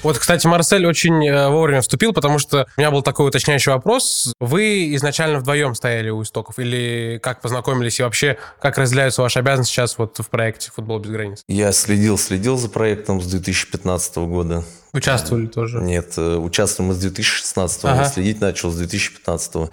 Вот, 0.02 0.18
кстати, 0.18 0.46
Марсель 0.46 0.86
очень 0.86 1.26
э, 1.26 1.48
вовремя 1.48 1.80
вступил, 1.80 2.12
потому 2.12 2.38
что 2.38 2.66
у 2.76 2.80
меня 2.80 2.90
был 2.90 3.02
такой 3.02 3.28
уточняющий 3.28 3.72
вопрос. 3.72 4.32
Вы 4.38 4.94
изначально 4.94 5.40
вдвоем 5.40 5.74
стояли 5.74 6.10
у 6.10 6.22
истоков 6.22 6.58
или 6.58 7.18
как 7.22 7.40
познакомились 7.40 7.98
и 7.98 8.02
вообще 8.02 8.38
как 8.60 8.78
разделяются 8.78 9.22
ваши 9.22 9.40
обязанности 9.40 9.72
сейчас 9.72 9.98
вот 9.98 10.18
в 10.18 10.28
проекте 10.28 10.70
«Футбол 10.70 11.00
без 11.00 11.10
границ»? 11.10 11.42
Я 11.48 11.72
следил, 11.72 12.16
следил 12.16 12.56
за 12.56 12.68
проектом 12.68 13.20
с 13.20 13.26
2015 13.26 14.16
года. 14.18 14.64
Участвовали 14.92 15.46
тоже? 15.46 15.80
Нет, 15.80 16.14
э, 16.16 16.36
участвовали 16.36 16.90
мы 16.90 16.94
с 16.94 16.98
2016 16.98 17.84
ага. 17.84 18.04
следить 18.04 18.40
начал 18.40 18.70
с 18.70 18.76
2015 18.76 19.70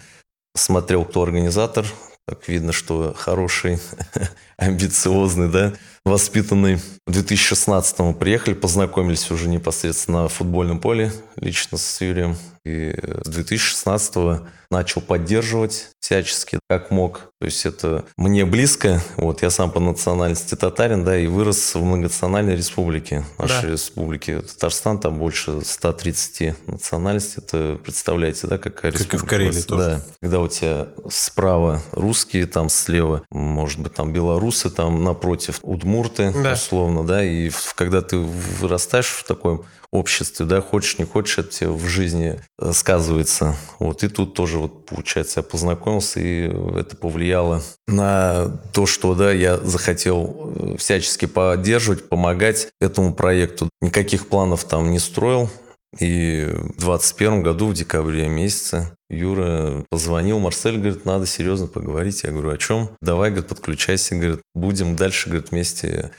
Смотрел, 0.55 1.03
кто 1.03 1.21
организатор. 1.21 1.85
Так 2.27 2.47
видно, 2.47 2.71
что 2.71 3.13
хороший, 3.15 3.79
амбициозный, 4.57 5.49
да, 5.51 5.73
воспитанный. 6.03 6.79
В 7.05 7.11
2016 7.11 7.99
мы 7.99 8.13
приехали, 8.15 8.55
познакомились 8.55 9.29
уже 9.29 9.47
непосредственно 9.47 10.23
на 10.23 10.29
футбольном 10.29 10.79
поле, 10.79 11.11
лично 11.35 11.77
с 11.77 12.01
Юрием. 12.01 12.35
И 12.65 12.95
с 13.23 13.29
2016 13.29 14.41
начал 14.71 15.01
поддерживать 15.01 15.91
всячески, 15.99 16.59
как 16.67 16.89
мог. 16.89 17.31
То 17.39 17.45
есть 17.45 17.65
это 17.65 18.05
мне 18.17 18.43
близко. 18.43 19.01
Вот 19.17 19.43
я 19.43 19.51
сам 19.51 19.69
по 19.69 19.79
национальности 19.79 20.55
татарин, 20.55 21.03
да, 21.03 21.15
и 21.15 21.27
вырос 21.27 21.75
в 21.75 21.83
многонациональной 21.83 22.55
республике. 22.55 23.23
Нашей 23.37 23.67
да. 23.67 23.71
республики 23.73 24.41
Татарстан, 24.41 24.99
там 24.99 25.19
больше 25.19 25.61
130 25.63 26.67
национальностей. 26.67 27.43
Это 27.43 27.79
представляете, 27.83 28.47
да, 28.47 28.57
какая 28.57 28.91
как 28.91 29.01
республика? 29.01 29.11
Как 29.11 29.21
и 29.21 29.25
в 29.25 29.29
Карелии 29.29 29.61
тоже. 29.61 29.83
Да. 29.83 30.01
Когда 30.21 30.39
у 30.39 30.47
тебя 30.47 30.87
справа 31.09 31.83
русские, 31.91 32.14
там 32.23 32.69
слева, 32.69 33.23
может 33.31 33.79
быть, 33.79 33.93
там 33.93 34.13
белорусы, 34.13 34.69
там 34.69 35.03
напротив 35.03 35.59
удмурты, 35.61 36.31
да. 36.31 36.53
условно, 36.53 37.03
да, 37.05 37.23
и 37.23 37.51
когда 37.75 38.01
ты 38.01 38.17
вырастаешь 38.17 39.07
в 39.07 39.23
таком 39.23 39.65
обществе, 39.91 40.45
да, 40.45 40.61
хочешь, 40.61 40.97
не 40.97 41.05
хочешь, 41.05 41.37
это 41.37 41.49
тебе 41.49 41.69
в 41.69 41.87
жизни 41.87 42.39
э, 42.59 42.71
сказывается. 42.73 43.55
Вот 43.79 44.03
и 44.03 44.07
тут 44.07 44.33
тоже 44.33 44.59
вот, 44.59 44.85
получается, 44.85 45.39
я 45.39 45.43
познакомился, 45.43 46.19
и 46.19 46.51
это 46.77 46.95
повлияло 46.95 47.63
на 47.87 48.59
то, 48.73 48.85
что, 48.85 49.15
да, 49.15 49.31
я 49.31 49.57
захотел 49.57 50.53
э, 50.55 50.77
всячески 50.77 51.25
поддерживать, 51.25 52.09
помогать 52.09 52.69
этому 52.79 53.13
проекту. 53.13 53.69
Никаких 53.81 54.27
планов 54.27 54.65
там 54.65 54.91
не 54.91 54.99
строил, 54.99 55.49
и 55.99 56.45
в 56.45 56.83
2021 56.83 57.43
году, 57.43 57.67
в 57.67 57.73
декабре 57.73 58.27
месяце, 58.27 58.94
Юра 59.09 59.85
позвонил, 59.89 60.39
Марсель 60.39 60.77
говорит, 60.77 61.05
надо 61.05 61.25
серьезно 61.25 61.67
поговорить. 61.67 62.23
Я 62.23 62.31
говорю, 62.31 62.49
о 62.49 62.57
чем? 62.57 62.89
Давай, 63.01 63.29
говорит, 63.29 63.49
подключайся, 63.49 64.15
говорит, 64.15 64.41
будем 64.53 64.95
дальше, 64.95 65.29
говорит, 65.29 65.51
вместе 65.51 66.11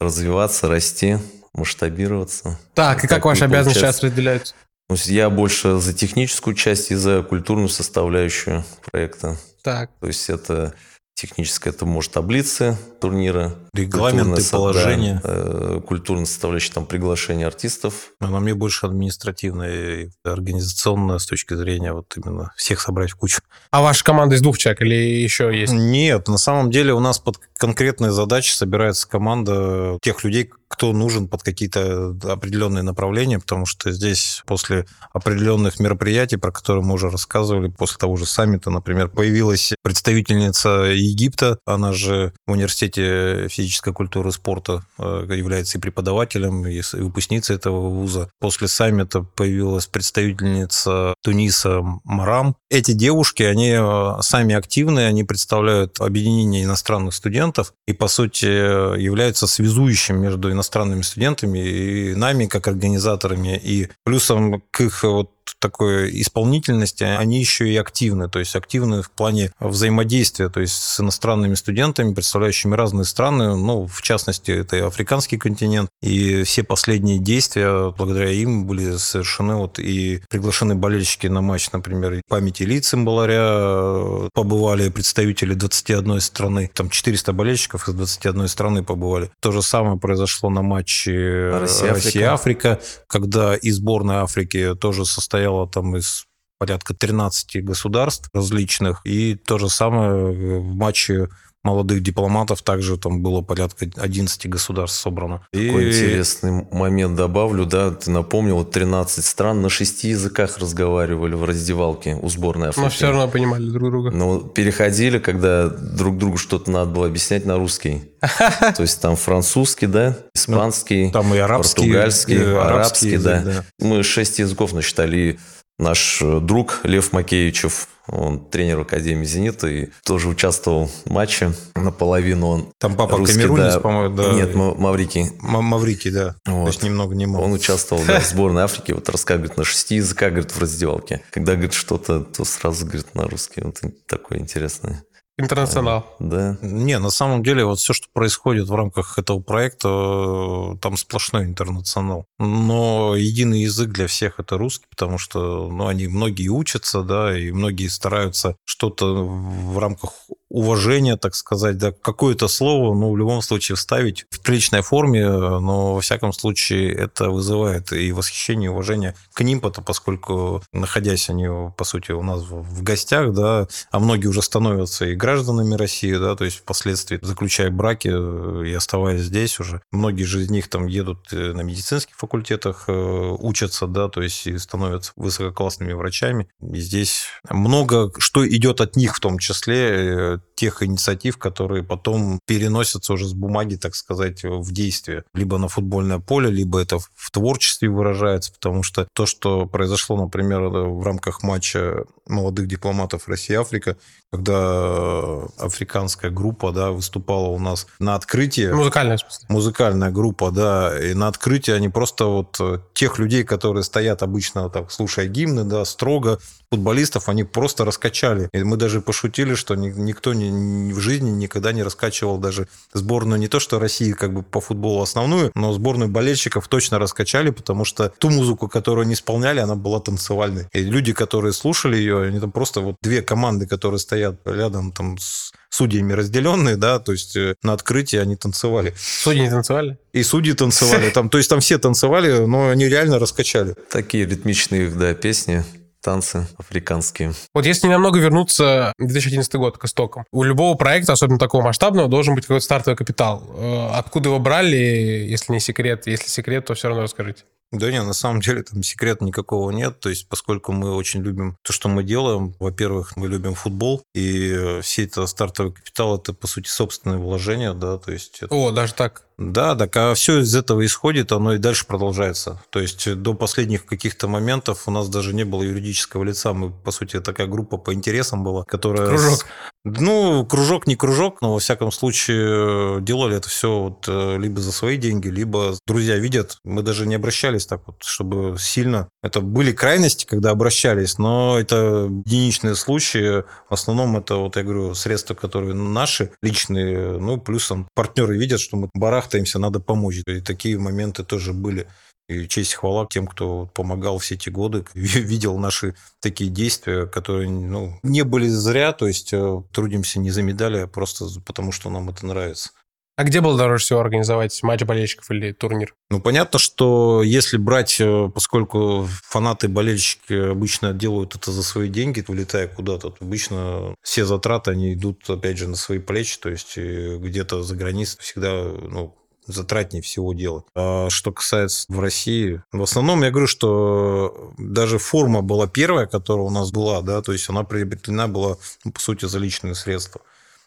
развиваться, 0.00 0.68
расти 0.68 1.18
масштабироваться. 1.54 2.58
Так, 2.74 3.04
и 3.04 3.06
как 3.06 3.24
ваши 3.24 3.44
обязанности 3.44 3.78
сейчас 3.78 4.02
разделяются? 4.02 4.54
Я 4.88 5.30
больше 5.30 5.78
за 5.78 5.92
техническую 5.94 6.54
часть 6.54 6.90
и 6.90 6.94
за 6.94 7.22
культурную 7.22 7.68
составляющую 7.68 8.64
проекта. 8.84 9.36
Так. 9.62 9.90
То 10.00 10.06
есть 10.06 10.30
это 10.30 10.74
техническое, 11.16 11.70
это 11.70 11.86
может 11.86 12.12
таблицы 12.12 12.76
турнира. 13.00 13.54
Регламенты, 13.72 14.44
положения. 14.50 15.20
Да, 15.24 15.30
э, 15.32 15.80
культурная 15.84 16.26
составляющая, 16.26 16.72
там 16.72 16.84
приглашение 16.84 17.46
артистов. 17.46 18.12
Она 18.20 18.38
мне 18.38 18.54
больше 18.54 18.84
административная 18.84 20.04
и 20.04 20.10
организационная 20.24 21.18
с 21.18 21.26
точки 21.26 21.54
зрения 21.54 21.94
вот 21.94 22.14
именно 22.16 22.52
всех 22.56 22.80
собрать 22.80 23.10
в 23.10 23.16
кучу. 23.16 23.40
А 23.70 23.80
ваша 23.80 24.04
команда 24.04 24.36
из 24.36 24.42
двух 24.42 24.58
человек 24.58 24.82
или 24.82 24.94
еще 24.94 25.58
есть? 25.58 25.72
Нет, 25.72 26.28
на 26.28 26.38
самом 26.38 26.70
деле 26.70 26.92
у 26.92 27.00
нас 27.00 27.18
под 27.18 27.38
конкретные 27.56 28.12
задачи 28.12 28.52
собирается 28.52 29.08
команда 29.08 29.98
тех 30.02 30.22
людей, 30.22 30.50
кто 30.76 30.92
нужен 30.92 31.26
под 31.26 31.42
какие-то 31.42 32.14
определенные 32.24 32.82
направления, 32.82 33.38
потому 33.38 33.64
что 33.64 33.90
здесь 33.92 34.42
после 34.44 34.84
определенных 35.14 35.80
мероприятий, 35.80 36.36
про 36.36 36.52
которые 36.52 36.84
мы 36.84 36.94
уже 36.94 37.08
рассказывали, 37.08 37.68
после 37.68 37.96
того 37.96 38.16
же 38.16 38.26
саммита, 38.26 38.68
например, 38.68 39.08
появилась 39.08 39.72
представительница 39.82 40.68
Египта, 40.94 41.58
она 41.64 41.94
же 41.94 42.34
в 42.46 42.52
университете 42.52 43.48
физической 43.48 43.94
культуры 43.94 44.28
и 44.28 44.32
спорта 44.32 44.84
э, 44.98 45.26
является 45.34 45.78
и 45.78 45.80
преподавателем, 45.80 46.66
и 46.66 46.82
выпускницей 46.92 47.56
этого 47.56 47.88
вуза. 47.88 48.28
После 48.38 48.68
саммита 48.68 49.22
появилась 49.22 49.86
представительница 49.86 51.14
Туниса 51.22 51.80
Марам. 52.04 52.54
Эти 52.68 52.92
девушки, 52.92 53.42
они 53.44 53.70
э, 53.78 54.20
сами 54.20 54.54
активные, 54.54 55.08
они 55.08 55.24
представляют 55.24 56.00
объединение 56.02 56.64
иностранных 56.64 57.14
студентов 57.14 57.72
и, 57.86 57.94
по 57.94 58.08
сути, 58.08 58.44
являются 58.44 59.46
связующим 59.46 60.20
между 60.20 60.52
иностранными 60.52 60.65
студентами 61.02 61.58
и 61.58 62.14
нами, 62.14 62.46
как 62.46 62.68
организаторами. 62.68 63.60
И 63.62 63.88
плюсом 64.04 64.62
к 64.70 64.80
их 64.80 65.02
вот 65.02 65.30
такой 65.58 66.20
исполнительности, 66.20 67.04
они 67.04 67.38
еще 67.40 67.68
и 67.68 67.76
активны, 67.76 68.28
то 68.28 68.38
есть 68.38 68.56
активны 68.56 69.02
в 69.02 69.10
плане 69.10 69.52
взаимодействия, 69.60 70.48
то 70.48 70.60
есть 70.60 70.74
с 70.74 71.00
иностранными 71.00 71.54
студентами, 71.54 72.14
представляющими 72.14 72.74
разные 72.74 73.04
страны, 73.04 73.56
ну, 73.56 73.86
в 73.86 74.02
частности, 74.02 74.50
это 74.50 74.76
и 74.76 74.80
африканский 74.80 75.38
континент, 75.38 75.88
и 76.02 76.42
все 76.42 76.62
последние 76.62 77.18
действия, 77.18 77.92
благодаря 77.96 78.30
им, 78.30 78.66
были 78.66 78.96
совершены 78.96 79.56
вот 79.56 79.78
и 79.78 80.22
приглашены 80.28 80.74
болельщики 80.74 81.26
на 81.26 81.40
матч, 81.40 81.70
например, 81.72 82.20
памяти 82.28 82.62
лиц 82.64 82.88
Цимбаларя, 82.88 84.28
побывали 84.32 84.88
представители 84.90 85.54
21 85.54 86.20
страны, 86.20 86.70
там 86.72 86.90
400 86.90 87.32
болельщиков 87.32 87.88
из 87.88 87.94
21 87.94 88.48
страны 88.48 88.84
побывали. 88.84 89.30
То 89.40 89.52
же 89.52 89.62
самое 89.62 89.98
произошло 89.98 90.50
на 90.50 90.62
матче 90.62 91.50
Россия-Африка, 91.52 92.80
когда 93.08 93.56
и 93.56 93.70
сборная 93.70 94.22
Африки 94.22 94.74
тоже 94.80 95.04
состояла 95.04 95.35
состояла 95.36 95.68
там 95.68 95.96
из 95.96 96.26
порядка 96.58 96.94
13 96.94 97.62
государств 97.62 98.30
различных. 98.32 99.02
И 99.04 99.34
то 99.34 99.58
же 99.58 99.68
самое 99.68 100.32
в 100.32 100.74
матче 100.74 101.28
молодых 101.66 102.02
дипломатов 102.02 102.62
также 102.62 102.96
там 102.96 103.20
было 103.22 103.42
порядка 103.42 103.86
11 103.96 104.48
государств 104.48 105.00
собрано. 105.00 105.42
Такой 105.52 105.84
и... 105.84 105.88
интересный 105.88 106.66
момент 106.70 107.16
добавлю, 107.16 107.66
да, 107.66 107.90
ты 107.90 108.10
напомнил, 108.10 108.64
13 108.64 109.24
стран 109.24 109.62
на 109.62 109.68
шести 109.68 110.08
языках 110.08 110.58
разговаривали 110.58 111.34
в 111.34 111.44
раздевалке 111.44 112.18
у 112.22 112.28
сборной 112.28 112.68
Африки. 112.68 112.84
Но 112.84 112.90
все 112.90 113.08
равно 113.08 113.28
понимали 113.28 113.68
друг 113.68 113.90
друга. 113.90 114.10
Но 114.10 114.38
переходили, 114.40 115.18
когда 115.18 115.68
друг 115.68 116.18
другу 116.18 116.36
что-то 116.36 116.70
надо 116.70 116.92
было 116.92 117.06
объяснять 117.06 117.44
на 117.44 117.56
русский. 117.56 118.04
То 118.76 118.82
есть 118.82 119.00
там 119.00 119.16
французский, 119.16 119.86
да, 119.86 120.16
испанский, 120.34 121.10
там 121.10 121.34
и 121.34 121.38
арабский, 121.38 121.82
португальский, 121.82 122.56
арабский, 122.56 123.18
да. 123.18 123.64
Мы 123.80 124.02
шесть 124.02 124.38
языков 124.38 124.72
насчитали. 124.72 125.38
Наш 125.78 126.22
друг 126.22 126.80
Лев 126.84 127.12
Макеевичев 127.12 127.88
он 128.08 128.44
тренер 128.44 128.80
Академии 128.80 129.24
«Зенита» 129.24 129.66
и 129.66 129.88
тоже 130.04 130.28
участвовал 130.28 130.86
в 130.86 131.10
матче 131.10 131.52
наполовину. 131.74 132.46
Он 132.46 132.72
Там 132.78 132.94
папа 132.94 133.16
русский, 133.16 133.36
камерунец, 133.36 133.74
да. 133.74 133.80
по-моему, 133.80 134.14
да. 134.14 134.32
Нет, 134.32 134.54
Маврикий. 134.54 135.22
М- 135.42 135.64
Маврикий, 135.64 136.10
да. 136.10 136.36
Вот. 136.46 136.64
То 136.64 136.68
есть 136.68 136.82
немного 136.82 137.14
не 137.14 137.26
мог. 137.26 137.42
Он 137.42 137.52
участвовал 137.52 138.02
да, 138.06 138.20
в 138.20 138.26
сборной 138.26 138.62
Африки, 138.62 138.92
вот 138.92 139.08
рассказывает 139.08 139.56
на 139.56 139.64
шести 139.64 139.96
языках, 139.96 140.30
говорит, 140.30 140.52
в 140.52 140.58
раздевалке. 140.60 141.22
Когда, 141.30 141.54
говорит, 141.54 141.72
что-то, 141.74 142.20
то 142.20 142.44
сразу, 142.44 142.86
говорит, 142.86 143.14
на 143.14 143.24
русский. 143.26 143.62
Вот 143.62 143.80
такое 144.06 144.38
интересное. 144.38 145.02
Интернационал. 145.38 146.06
Да. 146.18 146.56
Не, 146.62 146.98
на 146.98 147.10
самом 147.10 147.42
деле 147.42 147.66
вот 147.66 147.78
все, 147.78 147.92
что 147.92 148.08
происходит 148.12 148.68
в 148.68 148.74
рамках 148.74 149.18
этого 149.18 149.40
проекта, 149.40 150.78
там 150.80 150.96
сплошной 150.96 151.44
интернационал. 151.44 152.26
Но 152.38 153.14
единый 153.16 153.60
язык 153.60 153.90
для 153.90 154.06
всех 154.06 154.40
это 154.40 154.56
русский, 154.56 154.86
потому 154.88 155.18
что 155.18 155.68
ну, 155.70 155.88
они 155.88 156.06
многие 156.06 156.48
учатся, 156.48 157.02
да, 157.02 157.38
и 157.38 157.50
многие 157.50 157.88
стараются 157.88 158.56
что-то 158.64 159.24
в 159.26 159.78
рамках 159.78 160.12
уважения, 160.48 161.16
так 161.16 161.34
сказать, 161.34 161.78
да, 161.78 161.92
какое-то 161.92 162.48
слово, 162.48 162.94
ну, 162.94 163.12
в 163.12 163.16
любом 163.16 163.42
случае 163.42 163.76
вставить 163.76 164.26
в 164.30 164.40
приличной 164.40 164.82
форме, 164.82 165.28
но, 165.28 165.94
во 165.94 166.00
всяком 166.00 166.32
случае, 166.32 166.92
это 166.92 167.30
вызывает 167.30 167.92
и 167.92 168.12
восхищение, 168.12 168.66
и 168.66 168.72
уважение 168.72 169.14
к 169.32 169.40
ним, 169.42 169.60
поскольку, 169.60 170.62
находясь 170.72 171.28
они, 171.30 171.48
по 171.76 171.84
сути, 171.84 172.12
у 172.12 172.22
нас 172.22 172.42
в 172.42 172.82
гостях, 172.82 173.32
да, 173.32 173.66
а 173.90 173.98
многие 173.98 174.28
уже 174.28 174.42
становятся 174.42 175.06
и 175.06 175.14
гражданами 175.14 175.74
России, 175.74 176.14
да, 176.14 176.36
то 176.36 176.44
есть 176.44 176.58
впоследствии 176.58 177.18
заключая 177.22 177.70
браки 177.70 178.08
и 178.08 178.72
оставаясь 178.72 179.22
здесь 179.22 179.58
уже. 179.58 179.82
Многие 179.90 180.24
же 180.24 180.42
из 180.42 180.50
них 180.50 180.68
там 180.68 180.86
едут 180.86 181.32
э, 181.32 181.52
на 181.52 181.62
медицинских 181.62 182.16
факультетах, 182.16 182.84
э, 182.88 182.92
учатся, 182.92 183.86
да, 183.86 184.08
то 184.08 184.22
есть 184.22 184.46
и 184.46 184.58
становятся 184.58 185.12
высококлассными 185.16 185.92
врачами. 185.92 186.48
И 186.60 186.80
здесь 186.80 187.26
много 187.48 188.12
что 188.18 188.46
идет 188.46 188.80
от 188.80 188.96
них 188.96 189.16
в 189.16 189.20
том 189.20 189.38
числе, 189.38 190.35
uh, 190.36 190.38
тех 190.56 190.82
инициатив, 190.82 191.36
которые 191.36 191.84
потом 191.84 192.40
переносятся 192.46 193.12
уже 193.12 193.26
с 193.26 193.34
бумаги, 193.34 193.76
так 193.76 193.94
сказать, 193.94 194.42
в 194.42 194.72
действие. 194.72 195.24
Либо 195.34 195.58
на 195.58 195.68
футбольное 195.68 196.18
поле, 196.18 196.50
либо 196.50 196.80
это 196.80 196.98
в 196.98 197.30
творчестве 197.30 197.88
выражается, 197.88 198.52
потому 198.52 198.82
что 198.82 199.06
то, 199.12 199.26
что 199.26 199.66
произошло, 199.66 200.16
например, 200.16 200.62
в 200.62 201.04
рамках 201.04 201.42
матча 201.42 202.04
молодых 202.26 202.66
дипломатов 202.66 203.28
Россия-Африка, 203.28 203.96
когда 204.32 205.42
африканская 205.58 206.30
группа 206.30 206.72
да, 206.72 206.90
выступала 206.90 207.48
у 207.48 207.58
нас 207.58 207.86
на 207.98 208.14
открытии. 208.14 208.72
Музыкальная, 208.72 209.16
в 209.16 209.20
смысле. 209.20 209.46
Музыкальная 209.48 210.10
группа, 210.10 210.50
да. 210.50 210.98
И 210.98 211.14
на 211.14 211.28
открытии 211.28 211.72
они 211.72 211.88
просто 211.88 212.24
вот 212.24 212.56
э, 212.60 212.80
тех 212.94 213.18
людей, 213.18 213.44
которые 213.44 213.84
стоят 213.84 214.22
обычно, 214.22 214.68
так, 214.68 214.90
слушая 214.90 215.26
гимны, 215.26 215.64
да, 215.64 215.84
строго, 215.84 216.40
футболистов, 216.70 217.28
они 217.28 217.44
просто 217.44 217.84
раскачали. 217.84 218.48
И 218.52 218.62
мы 218.62 218.76
даже 218.76 219.00
пошутили, 219.00 219.54
что 219.54 219.74
никто 219.76 220.34
не 220.34 220.45
ни- 220.48 220.92
в 220.92 221.00
жизни 221.00 221.30
никогда 221.30 221.72
не 221.72 221.82
раскачивал 221.82 222.38
даже 222.38 222.68
сборную 222.92 223.38
не 223.38 223.48
то, 223.48 223.60
что 223.60 223.78
России 223.78 224.12
как 224.12 224.32
бы 224.32 224.42
по 224.42 224.60
футболу 224.60 225.02
основную, 225.02 225.50
но 225.54 225.72
сборную 225.72 226.10
болельщиков 226.10 226.68
точно 226.68 226.98
раскачали, 226.98 227.50
потому 227.50 227.84
что 227.84 228.12
ту 228.18 228.30
музыку, 228.30 228.68
которую 228.68 229.04
они 229.04 229.14
исполняли, 229.14 229.60
она 229.60 229.74
была 229.74 230.00
танцевальной. 230.00 230.66
И 230.72 230.80
люди, 230.80 231.12
которые 231.12 231.52
слушали 231.52 231.96
ее, 231.96 232.22
они 232.24 232.40
там 232.40 232.52
просто 232.52 232.80
вот 232.80 232.96
две 233.02 233.22
команды, 233.22 233.66
которые 233.66 233.98
стоят 233.98 234.40
рядом 234.44 234.92
там 234.92 235.18
с 235.18 235.52
судьями 235.68 236.12
разделенные, 236.12 236.76
да, 236.76 236.98
то 236.98 237.12
есть 237.12 237.36
э, 237.36 237.54
на 237.62 237.74
открытии 237.74 238.18
они 238.18 238.36
танцевали. 238.36 238.94
Судьи 238.96 239.42
не 239.42 239.50
танцевали? 239.50 239.98
И 240.12 240.22
судьи 240.22 240.54
танцевали, 240.54 241.10
там, 241.10 241.28
то 241.28 241.38
есть 241.38 241.50
там 241.50 241.60
все 241.60 241.78
танцевали, 241.78 242.46
но 242.46 242.70
они 242.70 242.86
реально 242.88 243.18
раскачали. 243.18 243.74
Такие 243.90 244.24
ритмичные, 244.24 244.88
да, 244.90 245.12
песни, 245.14 245.64
танцы 246.06 246.46
африканские. 246.56 247.32
Вот 247.52 247.66
если 247.66 247.88
немного 247.88 248.20
вернуться 248.20 248.92
в 248.96 249.06
2011 249.08 249.52
год 249.56 249.76
к 249.76 249.84
истокам, 249.86 250.24
у 250.30 250.44
любого 250.44 250.76
проекта, 250.76 251.12
особенно 251.14 251.38
такого 251.40 251.62
масштабного, 251.64 252.08
должен 252.08 252.36
быть 252.36 252.44
какой-то 252.46 252.64
стартовый 252.64 252.96
капитал. 252.96 253.42
Э, 253.56 253.88
Откуда 253.94 254.28
его 254.28 254.38
брали, 254.38 254.76
если 254.76 255.52
не 255.52 255.58
секрет? 255.60 256.06
Если 256.06 256.28
секрет, 256.28 256.64
то 256.66 256.74
все 256.74 256.86
равно 256.88 257.02
расскажите. 257.02 257.42
Да 257.72 257.90
нет, 257.90 258.04
на 258.04 258.12
самом 258.12 258.40
деле 258.40 258.62
там 258.62 258.84
секрета 258.84 259.24
никакого 259.24 259.72
нет. 259.72 259.98
То 259.98 260.08
есть, 260.08 260.28
поскольку 260.28 260.70
мы 260.70 260.94
очень 260.94 261.22
любим 261.22 261.56
то, 261.64 261.72
что 261.72 261.88
мы 261.88 262.04
делаем, 262.04 262.54
во-первых, 262.60 263.16
мы 263.16 263.26
любим 263.26 263.54
футбол, 263.54 264.04
и 264.14 264.52
э, 264.52 264.80
все 264.82 265.04
это 265.06 265.26
стартовый 265.26 265.72
капитал 265.72 266.16
это 266.16 266.32
по 266.32 266.46
сути 266.46 266.68
собственное 266.68 267.18
вложение, 267.18 267.74
да, 267.74 267.98
то 267.98 268.12
есть 268.12 268.38
это- 268.42 268.54
О, 268.54 268.70
даже 268.70 268.94
так. 268.94 269.25
Да, 269.38 269.74
так 269.74 269.94
а 269.96 270.14
все 270.14 270.40
из 270.40 270.54
этого 270.54 270.84
исходит, 270.86 271.30
оно 271.30 271.54
и 271.54 271.58
дальше 271.58 271.86
продолжается. 271.86 272.62
То 272.70 272.80
есть 272.80 273.14
до 273.16 273.34
последних 273.34 273.84
каких-то 273.84 274.28
моментов 274.28 274.84
у 274.86 274.90
нас 274.90 275.08
даже 275.10 275.34
не 275.34 275.44
было 275.44 275.62
юридического 275.62 276.24
лица. 276.24 276.54
Мы, 276.54 276.70
по 276.70 276.90
сути, 276.90 277.20
такая 277.20 277.46
группа 277.46 277.76
по 277.76 277.92
интересам 277.92 278.42
была, 278.44 278.64
которая... 278.64 279.08
Кружок. 279.08 279.46
Ну, 279.84 280.44
кружок 280.44 280.88
не 280.88 280.96
кружок, 280.96 281.42
но 281.42 281.52
во 281.52 281.58
всяком 281.60 281.92
случае 281.92 283.00
делали 283.02 283.36
это 283.36 283.48
все 283.48 283.78
вот 283.78 284.06
э, 284.08 284.36
либо 284.36 284.60
за 284.60 284.72
свои 284.72 284.96
деньги, 284.96 285.28
либо 285.28 285.74
друзья 285.86 286.16
видят. 286.16 286.58
Мы 286.64 286.82
даже 286.82 287.06
не 287.06 287.14
обращались 287.14 287.66
так 287.66 287.82
вот, 287.86 288.02
чтобы 288.02 288.56
сильно... 288.58 289.08
Это 289.22 289.40
были 289.40 289.70
крайности, 289.70 290.24
когда 290.24 290.50
обращались, 290.50 291.18
но 291.18 291.56
это 291.56 292.08
единичные 292.24 292.74
случаи. 292.74 293.44
В 293.68 293.74
основном 293.74 294.16
это, 294.16 294.36
вот 294.36 294.56
я 294.56 294.64
говорю, 294.64 294.94
средства, 294.94 295.34
которые 295.34 295.74
наши, 295.74 296.32
личные, 296.42 297.18
ну, 297.18 297.38
плюсом 297.38 297.86
партнеры 297.94 298.36
видят, 298.36 298.58
что 298.58 298.76
мы 298.76 298.88
барахтаемся, 299.26 299.58
надо 299.58 299.80
помочь. 299.80 300.22
И 300.26 300.40
такие 300.40 300.78
моменты 300.78 301.24
тоже 301.24 301.52
были. 301.52 301.86
И 302.28 302.48
честь 302.48 302.72
и 302.72 302.76
хвала 302.76 303.06
тем, 303.08 303.26
кто 303.26 303.66
помогал 303.66 304.18
все 304.18 304.34
эти 304.34 304.48
годы, 304.50 304.84
видел 304.94 305.58
наши 305.58 305.94
такие 306.20 306.50
действия, 306.50 307.06
которые 307.06 307.48
ну, 307.48 307.98
не 308.02 308.24
были 308.24 308.48
зря, 308.48 308.92
то 308.92 309.06
есть 309.06 309.32
э, 309.32 309.62
трудимся 309.72 310.18
не 310.18 310.30
за 310.30 310.42
медали, 310.42 310.78
а 310.78 310.86
просто 310.88 311.26
потому, 311.44 311.70
что 311.70 311.88
нам 311.88 312.10
это 312.10 312.26
нравится. 312.26 312.70
А 313.16 313.24
где 313.24 313.40
было 313.40 313.56
дороже 313.56 313.82
всего 313.82 314.00
организовать 314.00 314.62
матч 314.62 314.82
болельщиков 314.82 315.30
или 315.30 315.52
турнир? 315.52 315.94
Ну, 316.10 316.20
понятно, 316.20 316.58
что 316.58 317.22
если 317.22 317.56
брать, 317.56 317.96
э, 317.98 318.30
поскольку 318.32 319.08
фанаты, 319.24 319.68
болельщики 319.68 320.50
обычно 320.50 320.92
делают 320.92 321.34
это 321.34 321.50
за 321.50 321.62
свои 321.62 321.88
деньги, 321.88 322.22
вылетая 322.28 322.68
куда-то, 322.68 323.08
то 323.08 323.24
обычно 323.24 323.94
все 324.02 324.26
затраты, 324.26 324.72
они 324.72 324.92
идут, 324.92 325.28
опять 325.30 325.56
же, 325.56 325.66
на 325.66 325.76
свои 325.76 325.98
плечи, 325.98 326.38
то 326.38 326.50
есть 326.50 326.74
э, 326.76 327.16
где-то 327.16 327.62
за 327.62 327.74
границей 327.74 328.18
всегда, 328.20 328.64
ну, 328.64 329.16
затратнее 329.46 330.02
всего 330.02 330.34
делать. 330.34 330.64
А 330.74 331.08
что 331.08 331.32
касается 331.32 331.86
в 331.88 331.98
России, 331.98 332.62
в 332.70 332.82
основном 332.82 333.22
я 333.22 333.30
говорю, 333.30 333.46
что 333.46 334.52
даже 334.58 334.98
форма 334.98 335.40
была 335.40 335.66
первая, 335.66 336.06
которая 336.06 336.44
у 336.44 336.50
нас 336.50 336.70
была, 336.70 337.00
да, 337.00 337.22
то 337.22 337.32
есть 337.32 337.48
она 337.48 337.64
приобретена 337.64 338.28
была, 338.28 338.56
ну, 338.84 338.92
по 338.92 339.00
сути, 339.00 339.24
за 339.24 339.38
личные 339.38 339.74
средства. 339.74 340.20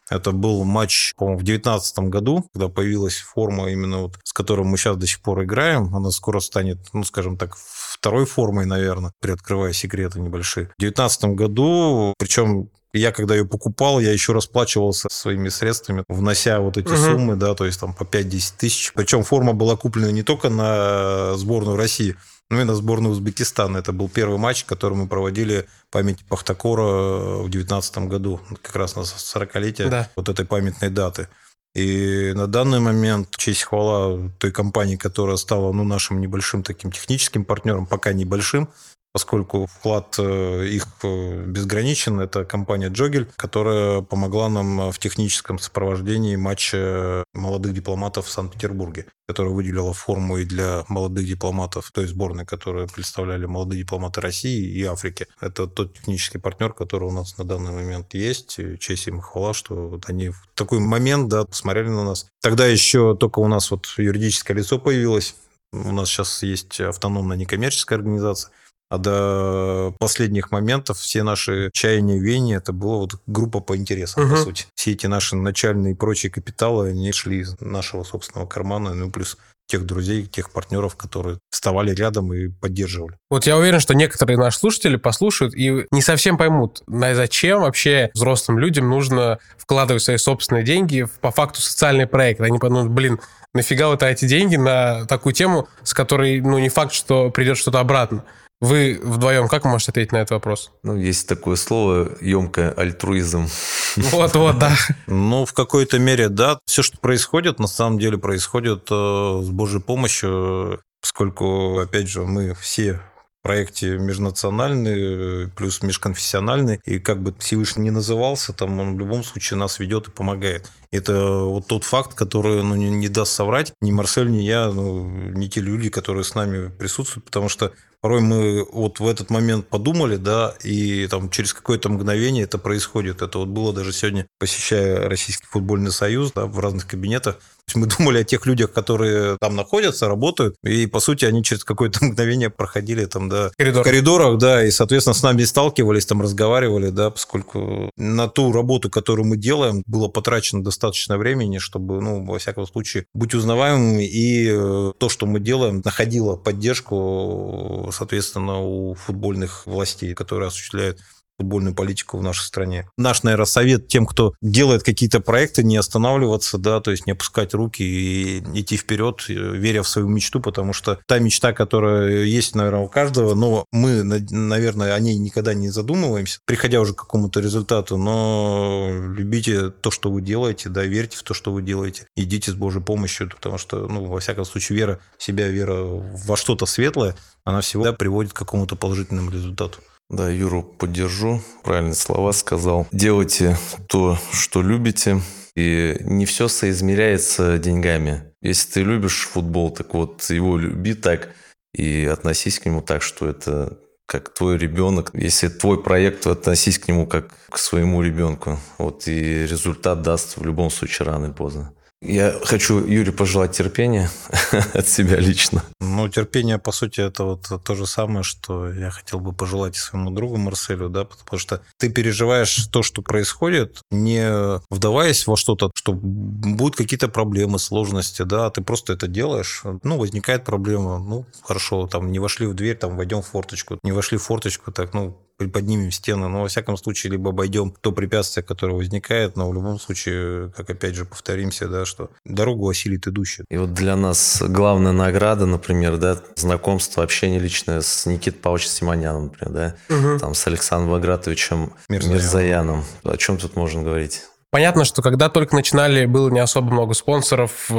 Это 0.10 0.32
был 0.32 0.63
матч, 0.63 1.13
по-моему, 1.17 1.39
в 1.39 1.43
2019 1.43 2.00
году, 2.10 2.45
когда 2.54 2.67
появилась 2.67 3.17
форма 3.17 3.69
именно 3.69 4.00
вот, 4.04 4.15
с 4.24 4.34
которой 4.34 4.65
мы 4.65 4.78
сейчас 4.78 4.98
до 4.98 5.08
сих 5.08 5.22
пор 5.22 5.43
играем. 5.43 5.95
Она 5.95 6.12
скоро 6.12 6.39
станет, 6.39 6.80
ну, 6.93 7.04
скажем 7.04 7.38
так, 7.38 7.56
второй 7.58 8.26
формой, 8.26 8.65
наверное, 8.65 9.12
приоткрывая 9.22 9.74
секреты 9.74 10.19
небольшие. 10.19 10.65
В 10.78 10.80
2019 10.80 11.26
году, 11.36 12.13
причем 12.17 12.69
я, 12.91 13.12
когда 13.12 13.36
ее 13.36 13.45
покупал, 13.45 14.00
я 14.00 14.12
еще 14.12 14.34
расплачивался 14.34 15.10
своими 15.12 15.50
средствами, 15.50 16.04
внося 16.08 16.60
вот 16.60 16.78
эти 16.78 16.88
Мгм. 16.88 16.98
суммы, 16.98 17.36
да, 17.36 17.54
то 17.54 17.65
есть 17.65 17.80
там 17.80 17.93
по 17.93 18.04
5-10 18.04 18.54
тысяч. 18.58 18.93
Причем 18.95 19.24
форма 19.24 19.54
была 19.54 19.76
куплена 19.76 20.12
не 20.12 20.24
только 20.24 20.50
на 20.50 21.36
сборную 21.38 21.78
России, 21.78 22.15
но 22.50 22.62
и 22.62 22.64
на 22.64 22.76
сборную 22.76 23.12
Узбекистана. 23.12 23.78
Это 23.78 23.92
был 23.94 24.10
первый 24.10 24.38
матч, 24.38 24.66
который 24.66 24.96
мы 24.96 25.08
проводили 25.08 25.68
в 25.88 25.92
памяти 25.92 26.24
Пахтакора 26.28 27.44
в 27.44 27.50
2019 27.50 27.98
году, 28.10 28.42
как 28.62 28.76
раз 28.76 28.96
на 28.96 29.02
40-летие 29.02 29.90
Да. 29.90 30.10
вот 30.16 30.30
этой 30.30 30.46
памятной 30.46 30.90
даты. 30.90 31.28
И 31.76 32.34
на 32.36 32.48
данный 32.48 32.80
момент 32.80 33.36
честь 33.38 33.64
хвала 33.64 34.32
той 34.40 34.52
компании, 34.52 34.96
которая 34.96 35.38
стала 35.38 35.72
ну, 35.72 35.84
нашим 35.84 36.20
небольшим 36.20 36.64
таким 36.64 36.92
техническим 36.92 37.46
партнером, 37.46 37.86
пока 37.86 38.12
небольшим, 38.12 38.70
поскольку 39.12 39.65
вклад 39.65 40.15
э, 40.19 40.67
их 40.67 40.88
э, 41.04 41.45
безграничен. 41.45 42.19
Это 42.19 42.45
компания 42.45 42.89
«Джогель», 42.89 43.28
которая 43.36 44.02
помогла 44.02 44.50
нам 44.50 44.91
в 44.91 45.00
техническом 45.00 45.60
сопровождении 45.60 46.36
матча 46.36 47.24
молодых 47.34 47.74
дипломатов 47.74 48.28
в 48.28 48.32
Санкт-Петербурге, 48.32 49.08
которая 49.28 49.54
выделила 49.54 49.93
форму 49.93 50.38
и 50.38 50.45
для 50.45 50.86
молодых 50.89 51.26
дипломатов 51.26 51.91
той 51.91 52.06
сборной, 52.06 52.45
которые 52.45 52.88
представляли 52.88 53.45
молодые 53.45 53.84
дипломаты 53.84 54.22
России 54.22 54.63
и 54.72 54.84
Африки. 54.84 55.28
Это 55.41 55.67
тот 55.67 55.95
технический 55.95 56.38
партнер, 56.38 56.74
который 56.74 57.10
у 57.10 57.12
нас 57.12 57.38
на 57.38 57.45
данный 57.45 57.72
момент 57.72 58.13
есть. 58.13 58.60
Честь 58.80 59.08
им 59.08 59.22
хвала, 59.22 59.54
что 59.54 59.88
вот 59.88 60.08
они 60.08 60.30
в 60.30 60.48
такой 60.54 60.80
момент 60.80 61.30
да, 61.30 61.45
посмотрели 61.45 61.89
на 61.89 62.04
нас. 62.04 62.28
Тогда 62.41 62.67
еще 62.67 63.15
только 63.15 63.39
у 63.39 63.48
нас 63.48 63.72
вот 63.72 63.88
юридическое 63.98 64.56
лицо 64.56 64.78
появилось. 64.78 65.36
У 65.72 65.91
нас 65.91 66.10
сейчас 66.10 66.41
есть 66.43 66.80
автономная 66.82 67.38
некоммерческая 67.38 68.00
организация. 68.00 68.52
А 68.89 68.97
до 68.97 69.93
последних 69.99 70.52
моментов 70.52 70.97
все 70.97 71.21
наши 71.23 71.69
чаяния, 71.73 72.19
веяния, 72.19 72.58
это 72.58 72.73
была 72.73 72.97
вот 72.97 73.21
группа 73.28 73.60
по 73.60 73.78
интересам, 73.78 74.23
Мгм. 74.25 74.32
по 74.36 74.38
сути. 74.41 74.65
Все 74.75 74.91
эти 74.93 75.06
наши 75.06 75.36
начальные 75.36 75.93
и 75.93 75.95
прочие 75.95 76.32
капиталы, 76.32 76.89
они 76.89 77.12
шли 77.12 77.39
из 77.41 77.56
нашего 77.62 78.04
собственного 78.04 78.47
кармана, 78.47 78.95
ну, 78.95 79.12
плюс 79.12 79.38
тех 79.67 79.86
друзей, 79.86 80.25
тех 80.25 80.49
партнеров, 80.49 80.95
которые 80.95 81.38
вставали 81.52 81.93
рядом 81.93 82.34
и 82.34 82.47
поддерживали. 82.47 83.15
Вот 83.30 83.45
я 83.45 83.56
уверен, 83.56 83.80
что 83.80 83.93
некоторые 83.93 84.36
наши 84.36 84.58
слушатели 84.58 84.95
послушают 84.95 85.54
и 85.54 85.86
не 85.91 86.02
совсем 86.02 86.39
поймут, 86.39 86.82
на 86.88 87.13
зачем 87.13 87.62
вообще 87.62 88.10
взрослым 88.15 88.58
людям 88.58 88.89
нужно 88.89 89.38
вкладывать 89.60 90.02
свои 90.02 90.17
собственные 90.17 90.63
деньги 90.63 91.04
в, 91.04 91.12
по 91.19 91.30
факту, 91.30 91.62
социальный 91.62 92.08
проект. 92.08 92.41
Они 92.41 92.58
подумают, 92.58 92.89
блин, 92.91 93.19
нафига 93.54 93.89
вы 93.89 93.97
тратите 93.97 94.25
деньги 94.28 94.56
на 94.56 95.06
такую 95.06 95.34
тему, 95.34 95.69
с 95.84 95.93
которой, 95.93 96.41
ну, 96.41 96.58
не 96.58 96.69
факт, 96.69 96.91
что 96.91 97.30
придет 97.30 97.56
что-то 97.60 97.80
обратно. 97.80 98.25
Вы 98.62 99.00
вдвоем 99.02 99.48
как 99.48 99.63
вы 99.63 99.72
можете 99.72 99.91
ответить 99.91 100.12
на 100.12 100.17
этот 100.17 100.32
вопрос? 100.32 100.72
Ну, 100.84 100.98
есть 100.98 101.28
такое 101.30 101.56
слово 101.56 102.10
емкое 102.19 102.72
альтруизм. 102.72 103.48
Вот-вот, 103.95 104.60
да. 104.60 104.76
Ну, 105.08 105.45
в 105.45 105.54
какой-то 105.54 105.98
мере, 105.98 106.28
да. 106.28 106.60
Все, 106.65 106.84
что 106.84 106.98
происходит, 106.98 107.60
на 107.60 107.67
самом 107.67 108.00
деле 108.00 108.17
происходит 108.17 108.88
э, 108.91 109.41
с 109.43 109.50
Божьей 109.50 109.82
помощью, 109.82 110.82
поскольку, 111.02 111.80
опять 111.80 112.10
же, 112.10 112.26
мы 112.26 112.54
все 112.54 112.95
в 113.39 113.43
проекте 113.43 113.98
межнациональный, 113.98 115.48
плюс 115.52 115.82
межконфессиональный, 115.82 116.82
и 116.84 117.00
как 117.00 117.24
бы 117.24 117.34
Всевышний 117.39 117.86
не 117.86 117.91
назывался, 117.91 118.52
там 118.52 118.78
он 118.80 118.95
в 118.95 119.00
любом 119.00 119.24
случае 119.24 119.58
нас 119.58 119.80
ведет 119.80 120.10
и 120.10 120.12
помогает. 120.12 120.69
Это 120.91 121.43
вот 121.43 121.67
тот 121.67 121.86
факт, 121.86 122.13
который 122.13 122.62
ну, 122.62 122.76
не, 122.76 122.89
не 122.89 123.08
даст 123.08 123.32
соврать 123.32 123.72
ни 123.80 123.91
Марсель, 123.91 124.30
ни 124.30 124.41
я, 124.41 124.69
ну, 124.69 125.08
ни 125.08 125.48
те 125.48 125.62
люди, 125.62 125.89
которые 125.89 126.26
с 126.26 126.36
нами 126.36 126.67
присутствуют, 126.67 127.26
потому 127.26 127.48
что 127.48 127.72
порой 128.02 128.22
мы 128.22 128.66
вот 128.72 129.00
в 129.00 129.08
этот 129.08 129.30
момент 129.30 129.68
подумали, 129.68 130.16
да, 130.16 130.56
и 130.64 131.08
там 131.08 131.30
через 131.30 131.54
какое-то 131.54 131.90
мгновение 131.90 132.44
это 132.44 132.58
происходит. 132.58 133.22
Это 133.22 133.40
вот 133.40 133.50
было 133.50 133.74
даже 133.74 133.92
сегодня, 133.92 134.28
посещая 134.40 135.10
Российский 135.10 135.46
футбольный 135.48 135.92
союз, 135.92 136.32
да, 136.34 136.46
в 136.46 136.60
разных 136.60 136.88
кабинетах. 136.88 137.36
То 137.36 137.42
есть 137.68 137.76
мы 137.76 137.88
думали 137.98 138.20
о 138.20 138.24
тех 138.24 138.46
людях, 138.46 138.72
которые 138.72 139.38
там 139.40 139.56
находятся, 139.56 140.08
работают, 140.08 140.56
и, 140.64 140.88
по 140.88 141.00
сути, 141.00 141.26
они 141.26 141.44
через 141.44 141.64
какое-то 141.64 142.04
мгновение 142.06 142.50
проходили 142.50 143.06
там, 143.06 143.30
да, 143.30 143.52
Коридор. 143.58 143.82
в 143.82 143.86
коридорах, 143.86 144.38
да, 144.38 144.66
и, 144.66 144.72
соответственно, 144.72 145.14
с 145.14 145.24
нами 145.24 145.44
сталкивались, 145.44 146.06
там 146.06 146.22
разговаривали, 146.22 146.90
да, 146.90 147.10
поскольку 147.10 147.92
на 147.98 148.28
ту 148.28 148.52
работу, 148.52 148.90
которую 148.90 149.28
мы 149.28 149.38
делаем, 149.38 149.84
было 149.86 150.08
потрачено 150.08 150.64
достаточно 150.64 151.18
времени, 151.18 151.58
чтобы, 151.58 152.02
ну, 152.02 152.26
во 152.26 152.40
всяком 152.40 152.66
случае, 152.66 153.06
быть 153.14 153.34
узнаваемыми, 153.34 154.04
и 154.06 154.50
э, 154.52 154.94
то, 154.98 155.10
что 155.10 155.26
мы 155.26 155.40
делаем, 155.40 155.82
находило 155.84 156.36
поддержку, 156.36 157.88
соответственно, 157.91 158.60
у 158.60 158.93
футбольных 158.93 159.65
властей, 159.65 160.13
которые 160.13 160.47
осуществляют 160.47 160.99
футбольную 161.39 161.73
политику 161.73 162.17
в 162.17 162.21
нашей 162.21 162.43
стране. 162.43 162.88
Наш, 162.97 163.23
наверное, 163.23 163.45
совет 163.45 163.88
тем, 163.88 164.06
кто 164.06 164.34
делает 164.41 164.84
какие-то 164.84 165.21
проекты, 165.21 165.63
не 165.63 165.78
останавливаться, 165.78 166.58
да, 166.58 166.82
то 166.82 166.91
есть 166.91 167.08
не 167.08 167.13
опускать 167.13 167.54
руки 167.54 167.82
и 167.82 168.39
идти 168.60 168.78
вперед, 168.78 169.23
веря 169.28 169.82
в 169.84 169.88
свою 169.88 170.10
мечту, 170.10 170.41
потому 170.41 170.73
что 170.73 170.99
та 171.08 171.19
мечта, 171.19 171.54
которая 171.54 172.23
есть, 172.25 172.56
наверное, 172.56 172.82
у 172.82 172.89
каждого, 172.89 173.36
но 173.36 173.65
мы, 173.71 174.04
наверное, 174.04 174.93
о 174.93 174.99
ней 174.99 175.17
никогда 175.17 175.54
не 175.54 175.69
задумываемся, 175.69 176.39
приходя 176.45 176.82
уже 176.82 176.93
к 176.93 176.97
какому-то 176.97 177.39
результату, 177.39 177.97
но 177.97 178.89
любите 178.91 179.69
то, 179.69 179.91
что 179.91 180.12
вы 180.12 180.21
делаете, 180.21 180.69
да, 180.69 180.84
верьте 180.84 181.17
в 181.17 181.23
то, 181.23 181.34
что 181.34 181.54
вы 181.54 181.62
делаете, 181.62 182.08
идите 182.15 182.52
с 182.52 182.56
Божьей 182.56 182.82
помощью, 182.82 183.30
потому 183.30 183.58
что, 183.58 183.88
ну, 183.88 184.06
во 184.06 184.19
всяком 184.19 184.45
случае, 184.45 184.78
вера 184.78 184.99
в 185.17 185.23
себя, 185.23 185.47
вера 185.47 185.84
во 185.84 186.36
что-то 186.36 186.65
светлое, 186.65 187.15
она 187.45 187.62
всегда 187.62 187.93
приводит 187.93 188.34
к 188.34 188.38
какому-то 188.38 188.75
положительному 188.75 189.32
результату. 189.32 189.80
Да, 190.10 190.30
Юру 190.30 190.63
поддержу. 190.63 191.41
Правильные 191.63 191.93
слова 191.93 192.32
сказал. 192.32 192.88
Делайте 192.91 193.58
то, 193.88 194.17
что 194.34 194.62
любите. 194.62 195.22
И 195.56 195.98
не 196.02 196.26
все 196.26 196.48
соизмеряется 196.48 197.58
деньгами. 197.60 198.24
Если 198.41 198.72
ты 198.72 198.82
любишь 198.82 199.28
футбол, 199.32 199.72
так 199.72 199.93
вот 199.93 200.28
его 200.30 200.58
люби 200.58 200.93
так 200.93 201.30
и 201.74 202.06
относись 202.06 202.60
к 202.60 202.65
нему 202.65 202.82
так, 202.82 203.02
что 203.02 203.28
это 203.28 203.78
как 204.06 204.34
твой 204.34 204.58
ребенок. 204.58 205.12
Если 205.13 205.50
твой 205.50 205.84
проект, 205.84 206.24
то 206.24 206.32
относись 206.32 206.80
к 206.80 206.88
нему 206.88 207.06
как 207.06 207.32
к 207.50 207.58
своему 207.60 208.02
ребенку. 208.02 208.58
Вот 208.80 209.08
и 209.08 209.45
результат 209.45 210.02
даст 210.02 210.38
в 210.38 210.43
любом 210.43 210.72
случае 210.72 211.08
рано 211.08 211.28
и 211.28 211.34
поздно. 211.34 211.74
Я 212.02 212.40
хочу 212.44 212.86
Юре 212.86 213.12
пожелать 213.12 213.52
терпения 213.52 214.10
от 214.74 214.88
себя 214.88 215.18
лично. 215.18 215.64
Ну, 215.82 216.08
терпение, 216.08 216.58
по 216.58 216.72
сути, 216.72 217.02
это 217.02 217.26
вот 217.26 217.48
то 217.64 217.76
же 217.76 217.86
самое, 217.86 218.24
что 218.24 218.72
я 218.72 218.90
хотел 218.90 219.20
бы 219.20 219.34
пожелать 219.34 219.76
и 219.76 219.80
своему 219.80 220.10
другу 220.12 220.38
Марселю, 220.38 220.88
да, 220.88 221.04
потому 221.04 221.38
что 221.38 221.62
ты 221.78 221.90
переживаешь 221.90 222.68
то, 222.68 222.84
что 222.84 223.02
происходит, 223.02 223.82
не 223.92 224.62
вдаваясь 224.70 225.28
во 225.28 225.36
что-то, 225.36 225.72
что 225.76 225.92
будут 225.94 226.78
какие-то 226.78 227.10
проблемы, 227.10 227.60
сложности, 227.60 228.22
да, 228.22 228.50
ты 228.50 228.62
просто 228.62 228.94
это 228.94 229.08
делаешь, 229.08 229.64
ну, 229.84 229.98
возникает 229.98 230.46
проблема, 230.46 231.00
ну, 231.00 231.26
хорошо, 231.42 231.86
там, 231.88 232.14
не 232.14 232.20
вошли 232.20 232.48
в 232.48 232.54
дверь, 232.54 232.78
там, 232.78 232.96
войдем 232.96 233.22
в 233.22 233.28
форточку, 233.28 233.78
не 233.84 233.92
вошли 233.92 234.18
в 234.18 234.24
форточку, 234.24 234.72
так, 234.72 234.94
ну, 234.94 235.18
приподнимем 235.39 235.89
стены, 235.89 236.28
но 236.28 236.41
во 236.41 236.47
всяком 236.49 236.78
случае 236.78 237.13
либо 237.13 237.30
обойдем 237.30 237.71
то 237.71 237.93
препятствие, 237.93 238.43
которое 238.43 238.73
возникает, 238.73 239.38
но 239.38 239.49
в 239.49 239.54
любом 239.54 239.80
случае, 239.80 240.52
как 240.52 240.69
опять 240.69 240.95
же 240.95 241.06
повторимся, 241.06 241.69
да, 241.69 241.86
что 241.86 242.12
дорогу 242.25 242.67
осилит 242.67 243.08
идущий. 243.08 243.45
И 243.49 243.58
вот 243.58 243.73
для 243.73 243.95
нас 243.95 244.43
главная 244.45 244.91
награда, 244.91 245.45
например, 245.45 245.97
да, 245.97 246.21
знакомство, 246.36 247.04
общение 247.04 247.39
личное 247.39 247.80
с 247.80 248.06
Никитой 248.06 248.39
Павловичем 248.39 248.69
Симоняном, 248.69 249.23
например, 249.25 249.54
да, 249.89 249.95
угу. 249.95 250.19
там 250.19 250.36
с 250.36 250.45
Александром 250.45 250.91
Багратовичем 250.91 251.71
Мирзаяном. 251.88 252.15
Мирзаяном. 252.15 252.86
О 253.04 253.17
чем 253.17 253.38
тут 253.38 253.56
можно 253.56 253.82
говорить? 253.82 254.23
Понятно, 254.52 254.86
что 254.86 255.02
когда 255.02 255.30
только 255.30 255.56
начинали, 255.56 256.06
было 256.06 256.30
не 256.30 256.40
особо 256.40 256.72
много 256.72 256.94
спонсоров, 256.94 257.70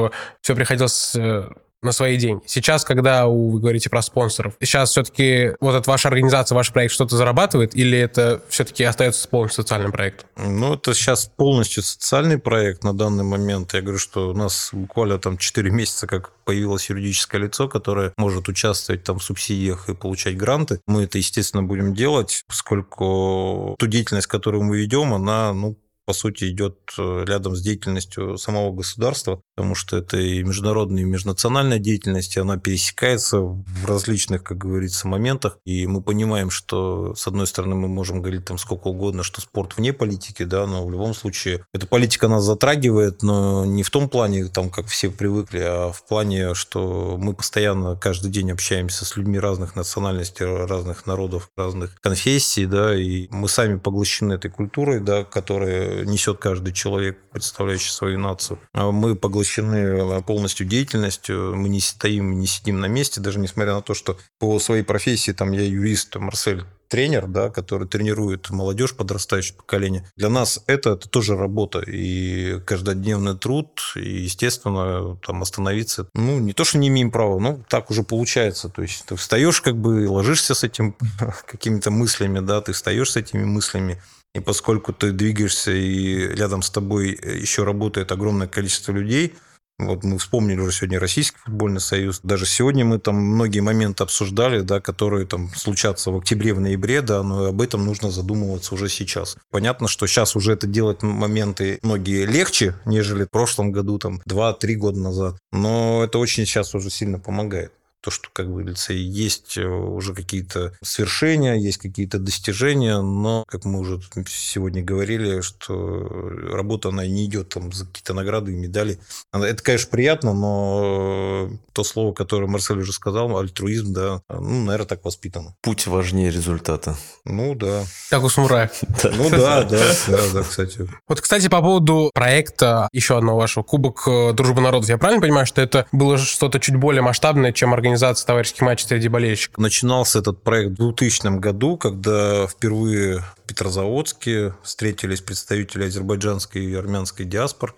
все 0.41 0.55
приходилось 0.55 1.15
э, 1.17 1.49
на 1.83 1.93
свои 1.93 2.17
деньги. 2.17 2.43
Сейчас, 2.47 2.85
когда 2.85 3.27
вы 3.27 3.59
говорите 3.59 3.89
про 3.89 4.03
спонсоров, 4.03 4.55
сейчас 4.61 4.91
все-таки 4.91 5.53
вот 5.61 5.75
эта 5.75 5.89
ваша 5.89 6.09
организация, 6.09 6.55
ваш 6.55 6.73
проект 6.73 6.93
что-то 6.93 7.17
зарабатывает, 7.17 7.75
или 7.75 7.99
это 7.99 8.43
все-таки 8.49 8.85
остается 8.85 9.29
полностью 9.29 9.63
социальным 9.63 9.93
проектом? 9.93 10.29
Ну, 10.37 10.75
это 10.75 10.95
сейчас 10.95 11.31
полностью 11.35 11.83
социальный 11.83 12.39
проект 12.39 12.85
на 12.85 12.93
данный 12.93 13.25
момент. 13.25 13.73
Я 13.73 13.81
говорю, 13.81 13.99
что 13.99 14.31
у 14.31 14.35
нас 14.35 14.71
буквально 14.73 15.19
там 15.19 15.39
4 15.39 15.71
месяца, 15.71 16.07
как 16.07 16.33
появилось 16.45 16.91
юридическое 16.91 17.41
лицо, 17.41 17.69
которое 17.69 18.13
может 18.17 18.49
участвовать 18.49 19.05
там 19.05 19.19
в 19.19 19.25
субсидиях 19.25 19.89
и 19.89 19.95
получать 19.95 20.37
гранты. 20.37 20.81
Мы 20.87 21.05
это, 21.05 21.19
естественно, 21.19 21.63
будем 21.63 21.95
делать, 21.95 22.45
поскольку 22.47 23.77
ту 23.79 23.87
деятельность, 23.87 24.27
которую 24.27 24.65
мы 24.65 24.79
ведем, 24.79 25.15
она, 25.15 25.53
ну, 25.53 25.77
по 26.11 26.15
сути, 26.15 26.51
идет 26.51 26.77
э, 26.99 27.25
рядом 27.25 27.55
с 27.55 27.63
деятельностью 27.63 28.37
самого 28.37 28.73
государства, 28.73 29.41
потому 29.55 29.77
что 29.77 29.97
это 29.97 30.19
и 30.19 30.43
международная, 30.43 31.05
и 31.05 31.07
межнациональная 31.07 31.79
деятельность, 31.79 32.37
и 32.37 32.41
она 32.41 32.57
пересекается 32.57 33.39
в 33.39 33.85
различных, 33.85 34.43
как 34.43 34.59
говорится, 34.59 35.07
моментах. 35.07 35.59
И 35.65 35.87
мы 35.87 36.03
понимаем, 36.03 36.51
что, 36.51 37.15
с 37.15 37.29
одной 37.29 37.47
стороны, 37.47 37.77
мы 37.77 37.87
можем 37.87 38.23
говорить 38.23 38.45
там 38.45 38.59
сколько 38.59 38.89
угодно, 38.89 39.23
что 39.23 39.41
спорт 39.41 39.77
вне 39.77 39.93
политики, 39.93 40.43
да, 40.43 40.67
но 40.67 40.85
в 40.85 40.91
любом 40.91 41.15
случае 41.15 41.65
эта 41.73 41.87
политика 41.87 42.27
нас 42.27 42.43
затрагивает, 42.43 43.23
но 43.23 43.65
не 43.65 43.85
в 43.85 43.91
том 43.91 44.09
плане, 44.09 44.47
там, 44.47 44.69
как 44.69 44.89
все 44.89 45.11
привыкли, 45.11 45.61
а 45.61 45.93
в 45.93 46.05
плане, 46.09 46.55
что 46.55 47.17
мы 47.21 47.35
постоянно 47.35 47.95
каждый 47.95 48.33
день 48.33 48.51
общаемся 48.51 49.05
с 49.05 49.17
людьми 49.17 49.39
разных 49.39 49.77
национальностей, 49.77 50.45
разных 50.45 51.07
народов, 51.07 51.51
разных 51.57 52.01
конфессий, 52.01 52.67
да, 52.67 52.97
и 52.97 53.29
мы 53.31 53.49
сами 53.49 53.79
поглощены 53.79 54.33
этой 54.33 54.51
культурой, 54.51 54.99
да, 54.99 55.23
которая 55.23 56.00
несет 56.05 56.39
каждый 56.39 56.73
человек, 56.73 57.19
представляющий 57.33 57.91
свою 57.91 58.19
нацию. 58.19 58.59
А 58.73 58.91
мы 58.91 59.17
поглощены 59.17 60.17
а, 60.17 60.23
полностью 60.23 60.67
деятельностью, 60.67 61.55
мы 61.57 61.69
не 61.69 61.81
стоим, 61.81 62.39
не 62.39 62.47
сидим 62.47 62.81
на 62.81 62.87
месте, 62.87 63.21
даже 63.21 63.39
несмотря 63.39 63.75
на 63.75 63.83
то, 63.83 63.95
что 63.95 64.19
по 64.39 64.59
своей 64.59 64.83
профессии, 64.83 65.33
там 65.33 65.53
я 65.53 65.65
юрист, 65.65 66.17
Марсель 66.17 66.65
тренер, 66.91 67.29
да, 67.29 67.49
который 67.49 67.89
тренирует 67.89 68.51
молодежь, 68.51 68.95
подрастающее 68.95 69.57
поколение. 69.57 70.05
Для 70.17 70.29
нас 70.29 70.63
это, 70.67 70.91
это 70.91 71.09
тоже 71.09 71.37
работа 71.37 71.79
и 71.81 72.61
каждодневный 72.67 73.39
труд, 73.39 73.81
и, 73.95 74.23
естественно, 74.23 75.17
там 75.25 75.41
остановиться, 75.41 76.09
ну, 76.15 76.41
не 76.41 76.53
то, 76.53 76.65
что 76.65 76.79
не 76.79 76.89
имеем 76.89 77.13
права, 77.13 77.39
но 77.39 77.61
так 77.69 77.91
уже 77.91 78.03
получается. 78.03 78.69
То 78.69 78.83
есть 78.83 79.05
ты 79.07 79.15
встаешь 79.15 79.61
как 79.61 79.77
бы, 79.77 80.09
ложишься 80.09 80.55
с 80.55 80.65
этим 80.65 80.97
какими-то 81.47 81.93
мыслями, 81.93 82.41
да, 82.41 82.61
ты 82.61 82.73
встаешь 82.73 83.13
с 83.13 83.17
этими 83.17 83.45
мыслями, 83.45 84.03
и 84.35 84.41
поскольку 84.41 84.93
ты 84.93 85.13
двигаешься, 85.13 85.73
и 85.73 86.29
рядом 86.35 86.63
с 86.63 86.71
тобой 86.71 87.11
еще 87.11 87.65
работает 87.65 88.13
огромное 88.13 88.47
количество 88.47 88.93
людей, 88.93 89.35
вот 89.81 90.05
мы 90.05 90.19
вспомнили 90.19 90.61
уже 90.61 90.73
сегодня 90.73 91.01
Российский 91.01 91.39
футбольный 91.39 91.81
союз. 91.81 92.21
Даже 92.23 92.45
сегодня 92.45 92.85
мы 92.85 92.99
там 92.99 93.17
многие 93.17 93.61
моменты 93.61 94.03
обсуждали, 94.03 94.61
да, 94.61 94.79
которые 94.81 95.27
там 95.27 95.49
случатся 95.55 96.11
в 96.11 96.19
октябре, 96.19 96.53
в 96.53 96.61
ноябре, 96.61 97.01
да, 97.01 97.23
но 97.23 97.47
об 97.47 97.63
этом 97.63 97.87
нужно 97.87 98.11
задумываться 98.11 98.75
уже 98.75 98.91
сейчас. 98.91 99.39
Понятно, 99.51 99.89
что 99.89 100.07
сейчас 100.07 100.37
уже 100.37 100.53
это 100.53 100.67
делать 100.67 101.03
моменты 101.03 101.79
многие 101.83 102.27
легче, 102.27 102.75
нежели 102.85 103.25
в 103.25 103.31
прошлом 103.31 103.73
году, 103.73 103.99
там, 103.99 104.21
2-3 104.29 104.75
года 104.75 105.01
назад. 105.01 105.39
Но 105.51 106.05
это 106.05 106.19
очень 106.19 106.45
сейчас 106.45 106.75
уже 106.75 106.91
сильно 106.91 107.19
помогает 107.19 107.73
то, 108.01 108.11
что, 108.11 108.29
как 108.33 108.49
говорится, 108.49 108.93
есть 108.93 109.59
э, 109.59 109.67
уже 109.67 110.15
какие-то 110.15 110.73
свершения, 110.83 111.55
есть 111.55 111.79
какие-то 111.79 112.19
достижения, 112.19 113.01
но, 113.01 113.45
как 113.47 113.65
мы 113.65 113.81
уже 113.81 114.01
сегодня 114.27 114.83
говорили, 114.83 115.41
что 115.41 116.09
работа, 116.53 116.89
она 116.89 117.07
не 117.07 117.27
идет 117.27 117.51
там 117.51 117.73
за 117.73 117.87
какие-то 117.87 118.15
награды 118.15 118.53
и 118.53 118.57
медали. 118.57 118.99
Это, 119.33 119.63
конечно, 119.63 119.91
приятно, 119.91 120.35
но 120.35 121.51
то 121.73 121.85
слово, 121.85 122.13
которое 122.13 122.47
Марсель 122.47 122.79
уже 122.79 122.93
сказал, 122.93 123.37
альтруизм, 123.39 123.93
да, 123.93 124.23
ну, 124.29 124.65
наверное, 124.65 124.87
так 124.87 125.05
воспитано. 125.05 125.55
Путь 125.61 125.87
важнее 125.87 126.31
результата. 126.31 126.97
Ну, 127.25 127.55
да. 127.55 127.85
Как 128.09 128.23
у 128.23 128.29
самурая. 128.29 128.71
Ну, 129.05 129.31
да, 129.31 129.65
да, 129.65 129.79
да, 130.09 130.19
да, 130.33 130.43
кстати. 130.43 130.89
Вот, 131.09 131.21
кстати, 131.21 131.49
по 131.49 131.61
поводу 131.61 132.11
проекта 132.15 132.89
еще 132.93 133.17
одного 133.17 133.39
вашего, 133.39 133.63
Кубок 133.63 134.03
э, 134.07 134.33
Дружбы 134.33 134.61
народов, 134.61 134.89
я 134.89 134.99
правильно 134.99 135.21
понимаю, 135.21 135.47
что 135.47 135.61
это 135.61 135.87
было 135.93 136.17
что-то 136.19 136.61
чуть 136.61 136.77
более 136.77 137.03
масштабное, 137.03 137.53
чем 137.53 137.73
организация 137.75 137.90
организации 137.91 138.27
товарищеских 138.27 138.63
матчей 138.63 138.87
среди 138.87 139.09
болельщиков. 139.09 139.59
Начинался 139.59 140.21
этот 140.21 140.43
проект 140.43 140.73
в 140.73 140.77
2000 140.77 141.39
году, 141.39 141.77
когда 141.77 142.47
впервые 142.47 143.21
в 143.21 143.47
Петрозаводске 143.47 144.55
встретились 144.63 145.21
представители 145.21 145.85
азербайджанской 145.85 146.65
и 146.65 146.75
армянской 146.75 147.27
диаспор 147.27 147.75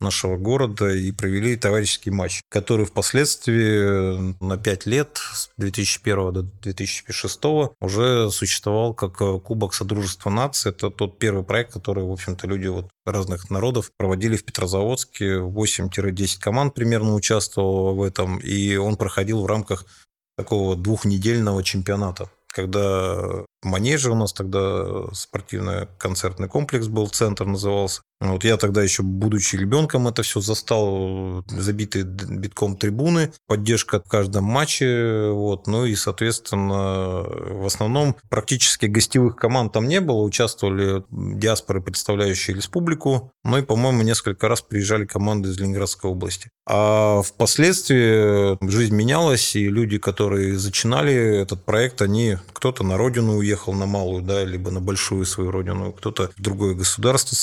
нашего 0.00 0.36
города 0.36 0.88
и 0.90 1.12
провели 1.12 1.56
товарищеский 1.56 2.12
матч, 2.12 2.42
который 2.48 2.86
впоследствии 2.86 4.34
на 4.44 4.56
5 4.56 4.86
лет, 4.86 5.18
с 5.18 5.50
2001 5.56 6.32
до 6.32 6.42
2006 6.42 7.40
уже 7.80 8.30
существовал 8.30 8.94
как 8.94 9.16
Кубок 9.42 9.74
Содружества 9.74 10.30
наций. 10.30 10.70
Это 10.70 10.90
тот 10.90 11.18
первый 11.18 11.44
проект, 11.44 11.72
который, 11.72 12.04
в 12.04 12.12
общем-то, 12.12 12.46
люди 12.46 12.66
вот 12.66 12.88
разных 13.04 13.50
народов 13.50 13.90
проводили 13.96 14.36
в 14.36 14.44
Петрозаводске. 14.44 15.38
8-10 15.38 16.38
команд 16.40 16.74
примерно 16.74 17.14
участвовало 17.14 17.92
в 17.92 18.02
этом, 18.02 18.38
и 18.38 18.76
он 18.76 18.96
проходил 18.96 19.42
в 19.42 19.46
рамках 19.46 19.86
такого 20.36 20.76
двухнедельного 20.76 21.62
чемпионата 21.62 22.28
когда 22.56 23.44
манеже 23.66 24.10
у 24.10 24.14
нас 24.14 24.32
тогда 24.32 25.12
спортивно-концертный 25.12 26.48
комплекс 26.48 26.86
был, 26.86 27.08
центр 27.08 27.44
назывался. 27.44 28.02
Вот 28.18 28.44
я 28.44 28.56
тогда 28.56 28.82
еще, 28.82 29.02
будучи 29.02 29.56
ребенком, 29.56 30.08
это 30.08 30.22
все 30.22 30.40
застал, 30.40 31.44
забитые 31.48 32.04
битком 32.04 32.76
трибуны, 32.76 33.30
поддержка 33.46 34.00
в 34.00 34.08
каждом 34.08 34.44
матче, 34.44 35.28
вот, 35.32 35.66
ну 35.66 35.84
и, 35.84 35.94
соответственно, 35.94 37.24
в 37.26 37.66
основном 37.66 38.16
практически 38.30 38.86
гостевых 38.86 39.36
команд 39.36 39.74
там 39.74 39.86
не 39.86 40.00
было, 40.00 40.22
участвовали 40.22 41.04
диаспоры, 41.10 41.82
представляющие 41.82 42.56
республику, 42.56 43.32
ну 43.44 43.58
и, 43.58 43.62
по-моему, 43.62 44.00
несколько 44.00 44.48
раз 44.48 44.62
приезжали 44.62 45.04
команды 45.04 45.50
из 45.50 45.58
Ленинградской 45.58 46.10
области. 46.10 46.48
А 46.66 47.20
впоследствии 47.20 48.56
жизнь 48.66 48.94
менялась, 48.94 49.54
и 49.56 49.68
люди, 49.68 49.98
которые 49.98 50.58
зачинали 50.58 51.42
этот 51.42 51.66
проект, 51.66 52.00
они 52.00 52.38
кто-то 52.54 52.82
на 52.82 52.96
родину 52.96 53.36
уехал, 53.36 53.55
уехал 53.56 53.72
на 53.72 53.86
малую, 53.86 54.22
да, 54.22 54.44
либо 54.44 54.70
на 54.70 54.80
большую 54.80 55.24
свою 55.24 55.50
родину, 55.50 55.92
кто-то 55.92 56.30
в 56.36 56.42
другое 56.42 56.74
государство 56.74 57.34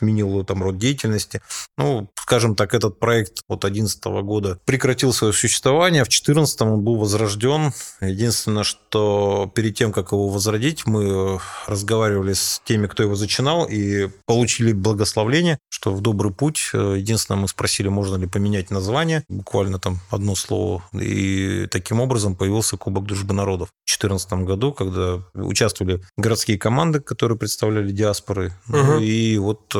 сменил 0.00 0.44
там 0.44 0.62
род 0.62 0.78
деятельности. 0.78 1.42
Ну, 1.76 2.08
скажем 2.16 2.54
так, 2.54 2.74
этот 2.74 2.98
проект 2.98 3.42
от 3.48 3.60
2011 3.60 4.04
года 4.22 4.58
прекратил 4.64 5.12
свое 5.12 5.32
существование, 5.32 6.02
в 6.02 6.08
2014 6.08 6.60
он 6.62 6.80
был 6.82 6.96
возрожден. 6.96 7.72
Единственное, 8.00 8.64
что 8.64 9.50
перед 9.54 9.74
тем, 9.74 9.92
как 9.92 10.12
его 10.12 10.28
возродить, 10.28 10.86
мы 10.86 11.38
разговаривали 11.66 12.32
с 12.32 12.62
теми, 12.64 12.86
кто 12.86 13.02
его 13.02 13.14
зачинал, 13.14 13.66
и 13.66 14.08
получили 14.26 14.72
благословление, 14.72 15.58
что 15.68 15.92
в 15.92 16.00
добрый 16.00 16.32
путь. 16.32 16.70
Единственное, 16.72 17.40
мы 17.40 17.48
спросили, 17.48 17.88
можно 17.88 18.16
ли 18.16 18.26
поменять 18.26 18.70
название, 18.70 19.24
буквально 19.28 19.78
там 19.78 20.00
одно 20.10 20.34
слово, 20.34 20.82
и 20.92 21.66
таким 21.70 22.00
образом 22.00 22.36
появился 22.36 22.76
Кубок 22.76 23.04
Дружбы 23.04 23.34
Народов. 23.34 23.68
В 23.84 23.98
2014 24.00 24.32
году, 24.46 24.72
когда 24.72 25.20
участвовали 25.34 26.02
городские 26.16 26.58
команды, 26.58 27.00
которые 27.00 27.36
представляли 27.36 27.90
диаспоры, 27.92 28.52
угу. 28.68 28.76
ну, 28.76 29.00
и 29.00 29.36
вот 29.38 29.72
э, 29.74 29.78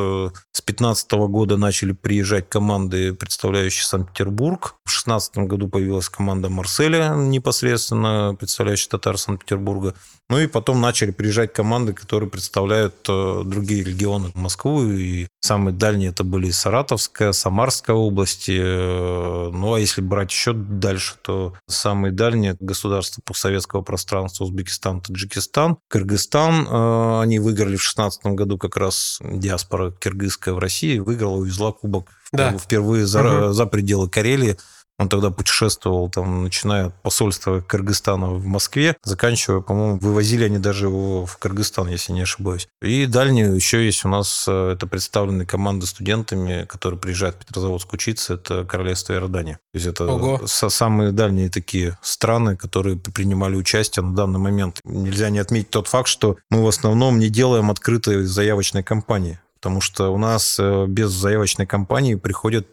с 0.51 0.61
2015 0.61 1.11
года 1.29 1.57
начали 1.57 1.91
приезжать 1.91 2.49
команды, 2.49 3.13
представляющие 3.13 3.83
Санкт-Петербург. 3.83 4.75
В 4.85 4.89
2016 4.89 5.37
году 5.37 5.67
появилась 5.67 6.09
команда 6.09 6.49
Марселя, 6.49 7.13
непосредственно 7.15 8.35
представляющая 8.37 8.89
татар 8.89 9.17
Санкт-Петербурга. 9.17 9.95
Ну 10.31 10.39
и 10.39 10.47
потом 10.47 10.79
начали 10.79 11.11
приезжать 11.11 11.51
команды, 11.51 11.91
которые 11.91 12.29
представляют 12.29 12.95
э, 13.09 13.41
другие 13.43 13.83
регионы 13.83 14.31
Москву. 14.33 14.81
И 14.85 15.27
самые 15.41 15.75
дальние 15.75 16.11
это 16.11 16.23
были 16.23 16.51
Саратовская, 16.51 17.33
Самарская 17.33 17.97
области. 17.97 18.57
Э, 18.57 19.49
ну 19.51 19.73
а 19.73 19.79
если 19.81 19.99
брать 19.99 20.31
еще 20.31 20.53
дальше, 20.53 21.15
то 21.21 21.53
самые 21.67 22.13
дальние 22.13 22.55
государства 22.61 23.21
постсоветского 23.25 23.81
пространства 23.81 24.45
Узбекистан, 24.45 25.01
Таджикистан, 25.01 25.79
Кыргызстан. 25.89 26.65
Э, 26.65 27.21
они 27.23 27.39
выиграли 27.39 27.75
в 27.75 27.83
2016 27.83 28.25
году 28.27 28.57
как 28.57 28.77
раз 28.77 29.19
диаспора 29.21 29.91
киргизская 29.91 30.53
в 30.53 30.59
России, 30.59 30.99
выиграла, 30.99 31.35
увезла 31.35 31.73
кубок 31.73 32.07
да. 32.31 32.57
впервые 32.57 33.05
за, 33.05 33.47
угу. 33.47 33.51
за 33.51 33.65
пределы 33.65 34.09
Карелии. 34.09 34.55
Он 35.01 35.09
тогда 35.09 35.31
путешествовал, 35.31 36.11
там, 36.11 36.43
начиная 36.43 36.85
от 36.85 37.01
посольства 37.01 37.59
Кыргызстана 37.59 38.27
в 38.27 38.45
Москве, 38.45 38.95
заканчивая, 39.03 39.61
по-моему, 39.61 39.97
вывозили 39.97 40.43
они 40.43 40.59
даже 40.59 40.85
его 40.85 41.25
в 41.25 41.37
Кыргызстан, 41.39 41.87
если 41.87 42.11
не 42.11 42.21
ошибаюсь. 42.21 42.67
И 42.83 43.07
дальние 43.07 43.55
еще 43.55 43.83
есть 43.83 44.05
у 44.05 44.09
нас, 44.09 44.45
э, 44.47 44.73
это 44.73 44.85
представленные 44.85 45.47
команды 45.47 45.87
студентами, 45.87 46.65
которые 46.65 46.99
приезжают 46.99 47.35
в 47.35 47.39
Петрозаводск 47.39 47.91
учиться, 47.93 48.35
это 48.35 48.63
Королевство 48.63 49.13
Иордания. 49.13 49.55
То 49.73 49.79
есть 49.79 49.87
это 49.87 50.05
Ого. 50.05 50.45
самые 50.45 51.11
дальние 51.11 51.49
такие 51.49 51.97
страны, 52.03 52.55
которые 52.55 52.95
принимали 52.95 53.55
участие 53.55 54.05
на 54.05 54.13
данный 54.13 54.39
момент. 54.39 54.81
Нельзя 54.83 55.31
не 55.31 55.39
отметить 55.39 55.71
тот 55.71 55.87
факт, 55.87 56.09
что 56.09 56.37
мы 56.51 56.63
в 56.63 56.67
основном 56.67 57.17
не 57.17 57.29
делаем 57.29 57.71
открытой 57.71 58.23
заявочной 58.23 58.83
кампании 58.83 59.39
потому 59.55 59.79
что 59.79 60.09
у 60.09 60.17
нас 60.17 60.57
э, 60.59 60.85
без 60.87 61.11
заявочной 61.11 61.67
кампании 61.67 62.15
приходят 62.15 62.67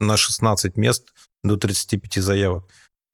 на 0.00 0.16
16 0.16 0.76
мест 0.76 1.04
до 1.42 1.56
35 1.56 2.22
заявок. 2.22 2.64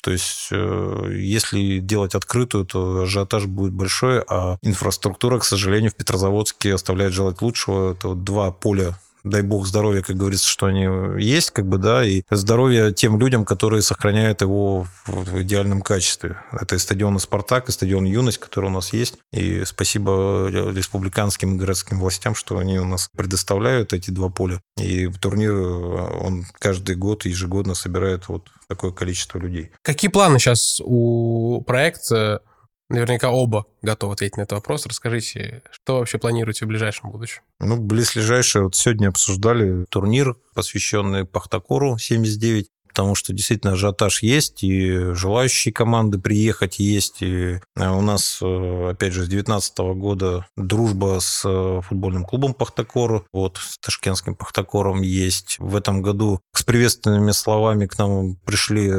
То 0.03 0.13
есть, 0.13 0.49
э, 0.53 1.11
если 1.15 1.81
делать 1.81 2.15
открытую, 2.15 2.65
то 2.65 3.03
ажиотаж 3.03 3.47
будет 3.47 3.73
большой, 3.73 4.23
а 4.29 4.59
инфраструктура, 4.63 5.39
к 5.39 5.45
сожалению, 5.45 5.91
в 5.91 5.97
Петрозаводске 5.97 6.75
оставляет 6.75 7.13
желать 7.13 7.43
лучшего. 7.43 7.93
Это 7.93 8.09
вот 8.09 8.25
два 8.25 8.53
поля 8.53 8.99
дай 9.25 9.43
бог 9.43 9.67
здоровья, 9.67 10.03
как 10.03 10.17
говорится, 10.17 10.47
что 10.47 10.67
они 10.67 11.23
есть, 11.23 11.51
как 11.51 11.67
бы, 11.67 11.79
да, 11.79 12.05
и 12.05 12.23
здоровье 12.31 12.93
тем 12.93 13.19
людям, 13.19 13.45
которые 13.45 13.83
сохраняют 13.83 14.41
его 14.41 14.87
в 15.07 15.43
идеальном 15.43 15.83
качестве. 15.83 16.37
Это 16.53 16.77
и 16.77 16.79
стадион 16.79 17.19
«Спартак», 17.19 17.69
и 17.69 17.73
стадион 17.73 18.05
«Юность», 18.05 18.39
который 18.39 18.67
у 18.67 18.73
нас 18.73 18.93
есть. 18.93 19.19
И 19.33 19.65
спасибо 19.65 20.49
республиканским 20.49 21.55
и 21.55 21.59
городским 21.59 22.01
властям, 22.01 22.35
что 22.35 22.59
они 22.59 22.79
у 22.79 22.85
нас 22.85 23.09
предоставляют 23.17 23.93
эти 23.93 24.11
два 24.11 24.29
поля. 24.29 24.61
И 24.77 25.09
турнир, 25.09 25.53
он 25.53 26.45
каждый 26.59 26.97
год, 26.97 27.25
ежегодно 27.25 27.75
собирает 27.75 28.29
вот 28.29 28.49
такое 28.69 28.93
количество 28.93 29.39
людей. 29.39 29.71
Какие 29.83 30.11
планы 30.11 30.39
сейчас 30.39 30.81
у 30.85 31.63
проекта 31.63 32.43
Наверняка 32.89 33.31
оба 33.31 33.67
готовы 33.83 34.15
ответить 34.15 34.39
на 34.39 34.43
этот 34.43 34.53
вопрос. 34.53 34.87
Расскажите, 34.87 35.63
что 35.71 35.99
вообще 35.99 36.19
планируете 36.19 36.65
в 36.65 36.69
ближайшем 36.69 37.11
будущем? 37.11 37.43
Ну, 37.61 37.77
близлежащее, 37.77 38.63
вот 38.63 38.75
сегодня 38.75 39.09
обсуждали 39.09 39.85
турнир, 39.91 40.37
посвященный 40.55 41.27
Пахтакору 41.27 41.99
79 41.99 42.71
потому 42.99 43.15
что 43.15 43.33
действительно 43.33 43.75
ажиотаж 43.75 44.25
есть, 44.25 44.65
и 44.65 45.15
желающие 45.15 45.73
команды 45.73 46.19
приехать 46.19 46.81
есть. 46.81 47.23
И 47.23 47.61
э, 47.77 47.91
у 47.91 48.01
нас, 48.01 48.41
э, 48.43 48.91
опять 48.91 49.13
же, 49.13 49.23
с 49.23 49.29
2019 49.29 49.79
года 49.95 50.45
дружба 50.57 51.19
с 51.21 51.43
э, 51.45 51.81
футбольным 51.87 52.25
клубом 52.25 52.55
Пахтакор, 52.55 53.25
вот, 53.33 53.59
с 53.59 53.79
ташкентским 53.79 54.35
Пахтакором 54.35 55.03
есть. 55.03 55.61
В 55.61 55.77
этом 55.77 56.03
году 56.03 56.41
с 56.53 56.65
приветственными 56.65 57.31
словами 57.31 57.87
к 57.87 57.97
нам 57.99 58.35
пришли 58.45 58.91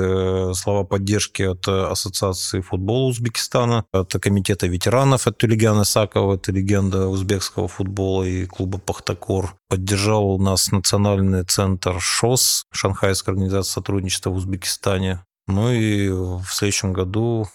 слова 0.53 0.85
поддержки 0.85 1.43
от 1.43 1.67
Ассоциации 1.67 2.61
футбола 2.61 3.07
Узбекистана, 3.07 3.83
от 3.91 4.13
Комитета 4.13 4.67
ветеранов, 4.67 5.27
от 5.27 5.37
Тулигана 5.37 5.83
Сакова, 5.83 6.35
это 6.35 6.53
легенда 6.53 7.07
узбекского 7.07 7.67
футбола 7.67 8.23
и 8.23 8.45
клуба 8.45 8.77
Пахтакор. 8.77 9.58
Поддержал 9.69 10.39
нас 10.39 10.71
национальный 10.71 11.43
центр 11.43 11.99
ШОС, 11.99 12.65
Шанхайская 12.71 13.33
организация 13.33 13.71
сотрудничества 13.71 14.31
в 14.31 14.35
Узбекистане. 14.35 15.23
Ну 15.47 15.71
и 15.71 16.09
в 16.09 16.47
следующем 16.49 16.91
году 16.91 17.47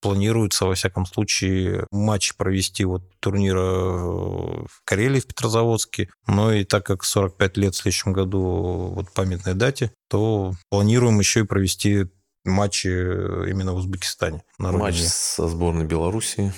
планируется, 0.00 0.64
во 0.64 0.74
всяком 0.74 1.04
случае, 1.04 1.86
матч 1.90 2.34
провести 2.34 2.84
вот 2.84 3.02
турнира 3.20 3.60
в 3.60 4.80
Карелии, 4.84 5.20
в 5.20 5.26
Петрозаводске. 5.26 6.08
Но 6.26 6.52
и 6.52 6.64
так 6.64 6.86
как 6.86 7.04
45 7.04 7.56
лет 7.58 7.74
в 7.74 7.78
следующем 7.78 8.14
году 8.14 8.92
вот 8.94 9.12
памятной 9.12 9.54
дате, 9.54 9.92
то 10.08 10.54
планируем 10.70 11.18
еще 11.18 11.40
и 11.40 11.44
провести 11.44 12.06
матчи 12.44 12.88
именно 12.88 13.72
в 13.72 13.76
Узбекистане. 13.76 14.42
На 14.58 14.72
Матч 14.72 15.02
со 15.02 15.46
сборной 15.46 15.84
Белоруссии. 15.84 16.52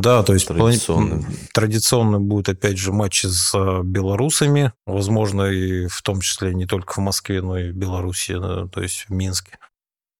Да, 0.00 0.22
то 0.22 0.34
есть 0.34 0.48
традиционно. 0.48 1.24
традиционно 1.52 2.20
будет 2.20 2.48
опять 2.48 2.78
же 2.78 2.92
матчи 2.92 3.26
с 3.26 3.52
а, 3.54 3.82
белорусами, 3.82 4.72
возможно, 4.86 5.42
и 5.42 5.86
в 5.86 6.02
том 6.02 6.20
числе 6.20 6.54
не 6.54 6.66
только 6.66 6.94
в 6.94 6.98
Москве, 6.98 7.42
но 7.42 7.58
и 7.58 7.70
в 7.70 7.74
Беларуси, 7.74 8.38
да, 8.38 8.66
то 8.66 8.80
есть 8.80 9.06
в 9.08 9.12
Минске, 9.12 9.58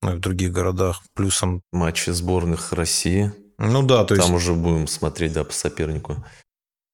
ну 0.03 0.15
и 0.15 0.17
в 0.17 0.21
других 0.21 0.53
городах. 0.53 1.03
Плюсом... 1.15 1.63
Матчи 1.73 2.11
сборных 2.11 2.73
России. 2.73 3.33
Ну 3.59 3.83
да, 3.83 4.05
то 4.05 4.15
есть... 4.15 4.27
Там 4.27 4.37
уже 4.37 4.55
будем 4.55 4.87
смотреть, 4.87 5.35
да, 5.35 5.45
по 5.45 5.53
сопернику. 5.53 6.25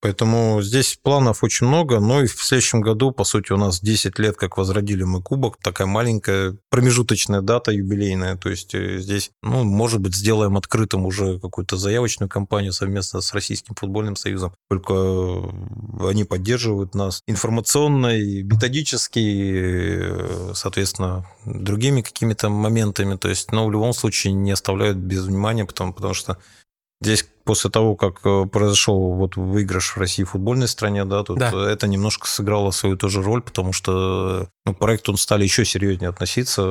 Поэтому 0.02 0.60
здесь 0.62 0.98
планов 1.02 1.42
очень 1.42 1.66
много, 1.66 2.00
но 2.00 2.22
и 2.22 2.26
в 2.26 2.42
следующем 2.42 2.82
году, 2.82 3.12
по 3.12 3.24
сути, 3.24 3.52
у 3.52 3.56
нас 3.56 3.80
10 3.80 4.18
лет, 4.18 4.36
как 4.36 4.58
возродили 4.58 5.04
мы 5.04 5.22
кубок, 5.22 5.56
такая 5.62 5.86
маленькая 5.86 6.56
промежуточная 6.70 7.40
дата 7.40 7.72
юбилейная, 7.72 8.36
то 8.36 8.50
есть 8.50 8.74
э, 8.74 8.98
здесь, 8.98 9.30
ну, 9.42 9.64
может 9.64 10.00
быть, 10.00 10.14
сделаем 10.14 10.56
открытым 10.56 11.06
уже 11.06 11.40
какую-то 11.40 11.76
заявочную 11.76 12.28
кампанию 12.28 12.72
совместно 12.72 13.22
с 13.22 13.32
Российским 13.32 13.74
футбольным 13.74 14.16
союзом, 14.16 14.52
только 14.68 14.94
э, 14.94 16.08
они 16.10 16.24
поддерживают 16.24 16.94
нас 16.94 17.22
информационно 17.26 18.18
и 18.18 18.42
методически, 18.42 19.18
э, 19.18 20.52
соответственно, 20.54 21.26
другими 21.46 22.02
какими-то 22.02 22.50
моментами, 22.50 23.16
то 23.16 23.28
есть, 23.28 23.50
но 23.50 23.66
в 23.66 23.72
любом 23.72 23.94
случае 23.94 24.34
не 24.34 24.50
оставляют 24.50 24.98
без 24.98 25.24
внимания, 25.24 25.64
потому, 25.64 25.94
потому 25.94 26.12
что 26.12 26.36
Здесь 27.00 27.26
после 27.46 27.70
того, 27.70 27.94
как 27.94 28.20
э, 28.24 28.44
произошел 28.46 29.14
вот 29.14 29.36
выигрыш 29.36 29.92
в 29.92 29.98
России 29.98 30.24
в 30.24 30.30
футбольной 30.30 30.66
стране, 30.66 31.04
да, 31.04 31.22
тут 31.22 31.38
да. 31.38 31.70
это 31.70 31.86
немножко 31.86 32.26
сыграло 32.26 32.72
свою 32.72 32.96
тоже 32.96 33.22
роль, 33.22 33.40
потому 33.40 33.72
что 33.72 34.48
ну, 34.66 34.74
к 34.74 34.78
проекту 34.78 35.16
стали 35.16 35.44
еще 35.44 35.64
серьезнее 35.64 36.10
относиться. 36.10 36.62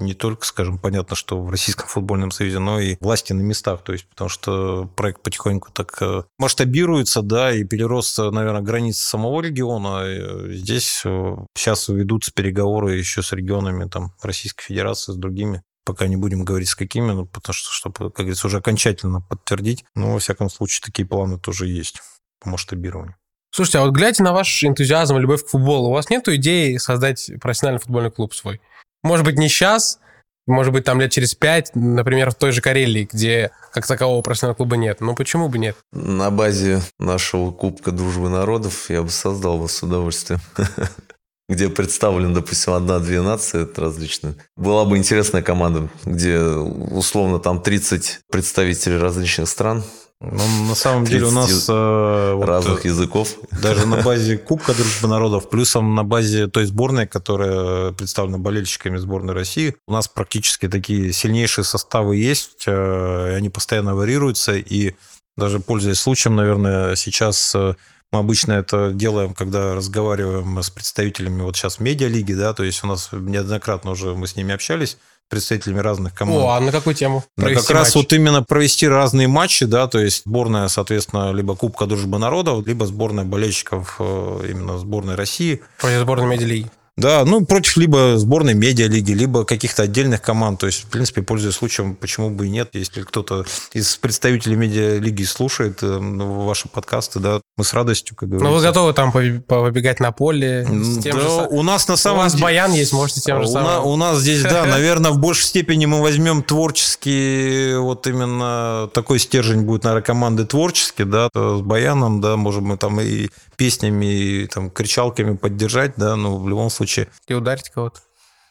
Не 0.00 0.14
только, 0.14 0.46
скажем, 0.46 0.78
понятно, 0.78 1.16
что 1.16 1.42
в 1.42 1.50
Российском 1.50 1.88
футбольном 1.88 2.30
союзе, 2.30 2.60
но 2.60 2.78
и 2.78 2.96
власти 3.00 3.32
на 3.32 3.40
местах. 3.40 3.82
То 3.82 3.92
есть, 3.92 4.08
потому 4.08 4.30
что 4.30 4.88
проект 4.94 5.22
потихоньку 5.22 5.70
так 5.72 6.00
э, 6.00 6.22
масштабируется, 6.38 7.22
да, 7.22 7.52
и 7.52 7.64
перерос, 7.64 8.16
наверное, 8.16 8.62
границы 8.62 9.02
самого 9.02 9.40
региона. 9.42 10.54
Здесь 10.54 11.02
э, 11.04 11.36
сейчас 11.56 11.88
ведутся 11.88 12.30
переговоры 12.32 12.94
еще 12.94 13.22
с 13.22 13.32
регионами 13.32 13.88
там, 13.88 14.12
Российской 14.22 14.66
Федерации, 14.66 15.12
с 15.12 15.16
другими 15.16 15.62
пока 15.88 16.06
не 16.06 16.16
будем 16.16 16.44
говорить 16.44 16.68
с 16.68 16.74
какими, 16.74 17.12
ну, 17.12 17.24
потому 17.24 17.54
что, 17.54 17.72
чтобы, 17.72 18.10
как 18.10 18.18
говорится, 18.18 18.46
уже 18.46 18.58
окончательно 18.58 19.22
подтвердить. 19.22 19.86
Но, 19.94 20.12
во 20.12 20.18
всяком 20.18 20.50
случае, 20.50 20.82
такие 20.84 21.08
планы 21.08 21.38
тоже 21.38 21.66
есть 21.66 22.02
по 22.40 22.50
масштабированию. 22.50 23.16
Слушайте, 23.50 23.78
а 23.78 23.80
вот 23.82 23.92
глядя 23.92 24.22
на 24.22 24.34
ваш 24.34 24.62
энтузиазм 24.62 25.16
и 25.16 25.20
любовь 25.20 25.46
к 25.46 25.48
футболу, 25.48 25.88
у 25.88 25.92
вас 25.92 26.10
нет 26.10 26.28
идеи 26.28 26.76
создать 26.76 27.30
профессиональный 27.40 27.80
футбольный 27.80 28.10
клуб 28.10 28.34
свой? 28.34 28.60
Может 29.02 29.24
быть, 29.24 29.38
не 29.38 29.48
сейчас, 29.48 29.98
может 30.46 30.74
быть, 30.74 30.84
там 30.84 31.00
лет 31.00 31.10
через 31.10 31.34
пять, 31.34 31.70
например, 31.74 32.32
в 32.32 32.34
той 32.34 32.52
же 32.52 32.60
Карелии, 32.60 33.08
где 33.10 33.50
как 33.72 33.86
такового 33.86 34.20
профессионального 34.20 34.56
клуба 34.56 34.76
нет. 34.76 35.00
Ну 35.00 35.14
почему 35.14 35.48
бы 35.48 35.58
нет? 35.58 35.74
На 35.92 36.30
базе 36.30 36.82
нашего 36.98 37.50
Кубка 37.50 37.92
Дружбы 37.92 38.28
Народов 38.28 38.90
я 38.90 39.02
бы 39.02 39.08
создал 39.08 39.58
бы 39.58 39.70
с 39.70 39.82
удовольствием. 39.82 40.40
где 41.48 41.68
представлен, 41.68 42.34
допустим, 42.34 42.74
одна-две 42.74 43.22
нации 43.22 43.66
различные. 43.76 44.34
Была 44.56 44.84
бы 44.84 44.98
интересная 44.98 45.42
команда, 45.42 45.88
где 46.04 46.38
условно 46.38 47.38
там 47.38 47.62
30 47.62 48.20
представителей 48.30 48.98
различных 48.98 49.48
стран, 49.48 49.82
ну, 50.20 50.64
на 50.68 50.74
самом 50.74 51.04
деле 51.04 51.26
у 51.26 51.30
нас... 51.30 51.66
Э, 51.68 52.42
разных 52.42 52.78
вот, 52.78 52.84
языков. 52.84 53.36
Даже 53.62 53.86
на 53.86 54.02
базе 54.02 54.36
Кубка 54.36 54.74
Дружбы 54.74 55.06
Народов, 55.06 55.48
плюсом 55.48 55.94
на 55.94 56.02
базе 56.02 56.48
той 56.48 56.66
сборной, 56.66 57.06
которая 57.06 57.92
представлена 57.92 58.38
болельщиками 58.38 58.96
сборной 58.96 59.32
России, 59.32 59.76
у 59.86 59.92
нас 59.92 60.08
практически 60.08 60.68
такие 60.68 61.12
сильнейшие 61.12 61.64
составы 61.64 62.16
есть, 62.16 62.64
э, 62.66 63.36
они 63.36 63.48
постоянно 63.48 63.94
варьируются, 63.94 64.56
и 64.56 64.96
даже 65.36 65.60
пользуясь 65.60 66.00
случаем, 66.00 66.34
наверное, 66.34 66.96
сейчас 66.96 67.54
э, 67.54 67.76
мы 68.12 68.20
обычно 68.20 68.52
это 68.52 68.90
делаем, 68.92 69.34
когда 69.34 69.74
разговариваем 69.74 70.62
с 70.62 70.70
представителями 70.70 71.42
вот 71.42 71.56
сейчас 71.56 71.78
медиалиги, 71.78 72.32
да, 72.32 72.54
то 72.54 72.64
есть 72.64 72.82
у 72.84 72.86
нас 72.86 73.10
неоднократно 73.12 73.90
уже 73.90 74.14
мы 74.14 74.26
с 74.26 74.36
ними 74.36 74.54
общались, 74.54 74.96
представителями 75.28 75.80
разных 75.80 76.14
команд. 76.14 76.40
О, 76.40 76.48
а 76.50 76.60
на 76.60 76.72
какую 76.72 76.94
тему? 76.94 77.24
Да, 77.36 77.52
как 77.52 77.70
раз 77.70 77.94
вот 77.94 78.12
именно 78.12 78.42
провести 78.42 78.88
разные 78.88 79.28
матчи, 79.28 79.66
да, 79.66 79.86
то 79.86 79.98
есть 79.98 80.22
сборная, 80.24 80.68
соответственно, 80.68 81.32
либо 81.32 81.54
Кубка 81.54 81.86
Дружбы 81.86 82.18
Народов, 82.18 82.66
либо 82.66 82.86
сборная 82.86 83.24
болельщиков 83.24 83.96
э, 83.98 84.46
именно 84.50 84.78
сборной 84.78 85.14
России. 85.14 85.60
Против 85.78 86.00
сборной 86.00 86.28
медиалиги. 86.28 86.70
Да, 86.98 87.24
ну, 87.24 87.46
против 87.46 87.76
либо 87.76 88.18
сборной 88.18 88.54
медиалиги, 88.54 89.12
либо 89.12 89.44
каких-то 89.44 89.84
отдельных 89.84 90.20
команд. 90.20 90.58
То 90.58 90.66
есть, 90.66 90.84
в 90.84 90.86
принципе, 90.88 91.22
пользуясь 91.22 91.54
случаем, 91.54 91.94
почему 91.94 92.28
бы 92.28 92.46
и 92.46 92.50
нет, 92.50 92.70
если 92.72 93.02
кто-то 93.02 93.44
из 93.72 93.96
представителей 93.96 94.56
медиалиги 94.56 95.22
слушает 95.22 95.78
э, 95.82 95.96
ваши 95.96 96.68
подкасты, 96.68 97.20
да, 97.20 97.40
мы 97.56 97.62
с 97.62 97.72
радостью, 97.72 98.16
как 98.16 98.28
говорится. 98.28 98.50
Ну, 98.50 98.56
вы 98.56 98.62
готовы 98.62 98.92
там 98.94 99.12
побегать 99.12 100.00
на 100.00 100.10
поле? 100.10 100.66
С 100.68 101.02
тем 101.02 101.16
да, 101.16 101.22
же... 101.22 101.46
у 101.50 101.62
нас 101.62 101.86
на 101.86 101.96
самом 101.96 102.18
У 102.18 102.22
вас 102.22 102.34
баян 102.34 102.72
есть, 102.72 102.92
можете 102.92 103.20
тем 103.20 103.42
же 103.42 103.48
у 103.48 103.52
самым. 103.52 103.86
У 103.86 103.94
нас 103.94 104.18
здесь, 104.18 104.42
да, 104.42 104.64
наверное, 104.66 105.12
в 105.12 105.18
большей 105.18 105.44
степени 105.44 105.86
мы 105.86 106.02
возьмем 106.02 106.42
творческий, 106.42 107.76
вот 107.76 108.08
именно 108.08 108.90
такой 108.92 109.20
стержень 109.20 109.62
будет, 109.62 109.84
наверное, 109.84 110.02
команды 110.02 110.44
творческий, 110.46 111.04
да, 111.04 111.28
с 111.32 111.60
баяном, 111.60 112.20
да, 112.20 112.36
можем 112.36 112.64
мы 112.64 112.76
там 112.76 113.00
и 113.00 113.28
песнями, 113.58 114.06
и 114.06 114.46
там 114.46 114.70
кричалками 114.70 115.36
поддержать, 115.36 115.92
да, 115.96 116.16
но 116.16 116.38
в 116.38 116.48
любом 116.48 116.70
случае. 116.70 117.08
И 117.26 117.34
ударить 117.34 117.68
кого-то. 117.68 118.00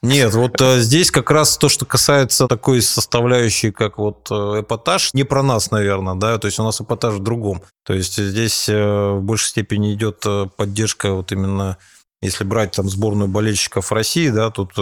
Нет, 0.04 0.36
вот 0.36 0.62
э, 0.62 0.80
здесь 0.80 1.10
как 1.10 1.32
раз 1.32 1.58
то, 1.58 1.70
что 1.70 1.86
касается 1.86 2.48
такой 2.48 2.84
составляющей, 2.84 3.72
как 3.72 3.98
вот 3.98 4.28
э, 4.30 4.62
эпатаж, 4.62 5.14
не 5.16 5.24
про 5.24 5.42
нас, 5.42 5.72
наверное, 5.72 6.14
да, 6.14 6.38
то 6.38 6.46
есть 6.46 6.60
у 6.60 6.64
нас 6.64 6.80
эпатаж 6.80 7.16
в 7.16 7.24
другом. 7.24 7.64
То 7.84 7.94
есть 7.94 8.16
здесь 8.16 8.70
э, 8.70 9.12
в 9.14 9.22
большей 9.22 9.48
степени 9.48 9.94
идет 9.96 10.24
поддержка 10.56 11.14
вот 11.14 11.32
именно, 11.32 11.78
если 12.22 12.44
брать 12.44 12.74
там 12.74 12.88
сборную 12.90 13.28
болельщиков 13.28 13.92
России, 13.92 14.30
да, 14.30 14.52
тут 14.52 14.74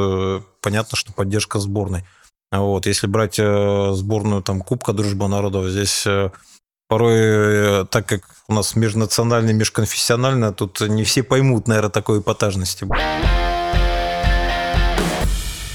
понятно, 0.62 0.98
что 0.98 1.14
поддержка 1.14 1.60
сборной. 1.60 2.04
Вот, 2.52 2.86
если 2.86 3.08
брать 3.08 3.36
сборную 3.36 4.42
там 4.42 4.62
Кубка 4.62 4.94
Дружба 4.94 5.28
народов, 5.28 5.68
здесь 5.68 6.06
порой, 6.88 7.86
так 7.88 8.06
как 8.06 8.22
у 8.48 8.54
нас 8.54 8.76
межнациональный, 8.76 9.54
межконфессиональный, 9.54 10.54
тут 10.54 10.82
не 10.82 11.04
все 11.04 11.24
поймут, 11.24 11.68
наверное, 11.68 11.90
такой 11.90 12.20
эпатажности. 12.20 12.88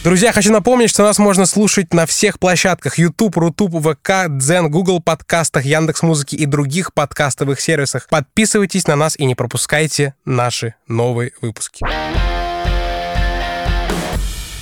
Друзья, 0.02 0.32
хочу 0.32 0.50
напомнить, 0.50 0.88
что 0.88 1.02
нас 1.02 1.18
можно 1.18 1.44
слушать 1.44 1.92
на 1.92 2.06
всех 2.06 2.38
площадках 2.38 2.96
YouTube, 2.96 3.36
Рутуб, 3.36 3.72
ВК, 3.82 4.28
Дзен, 4.30 4.70
Google 4.70 5.00
подкастах, 5.02 5.66
Яндекс 5.66 6.02
Музыки 6.02 6.36
и 6.36 6.46
других 6.46 6.94
подкастовых 6.94 7.60
сервисах. 7.60 8.08
Подписывайтесь 8.08 8.86
на 8.86 8.96
нас 8.96 9.14
и 9.18 9.26
не 9.26 9.34
пропускайте 9.34 10.14
наши 10.24 10.74
новые 10.88 11.32
выпуски. 11.42 11.84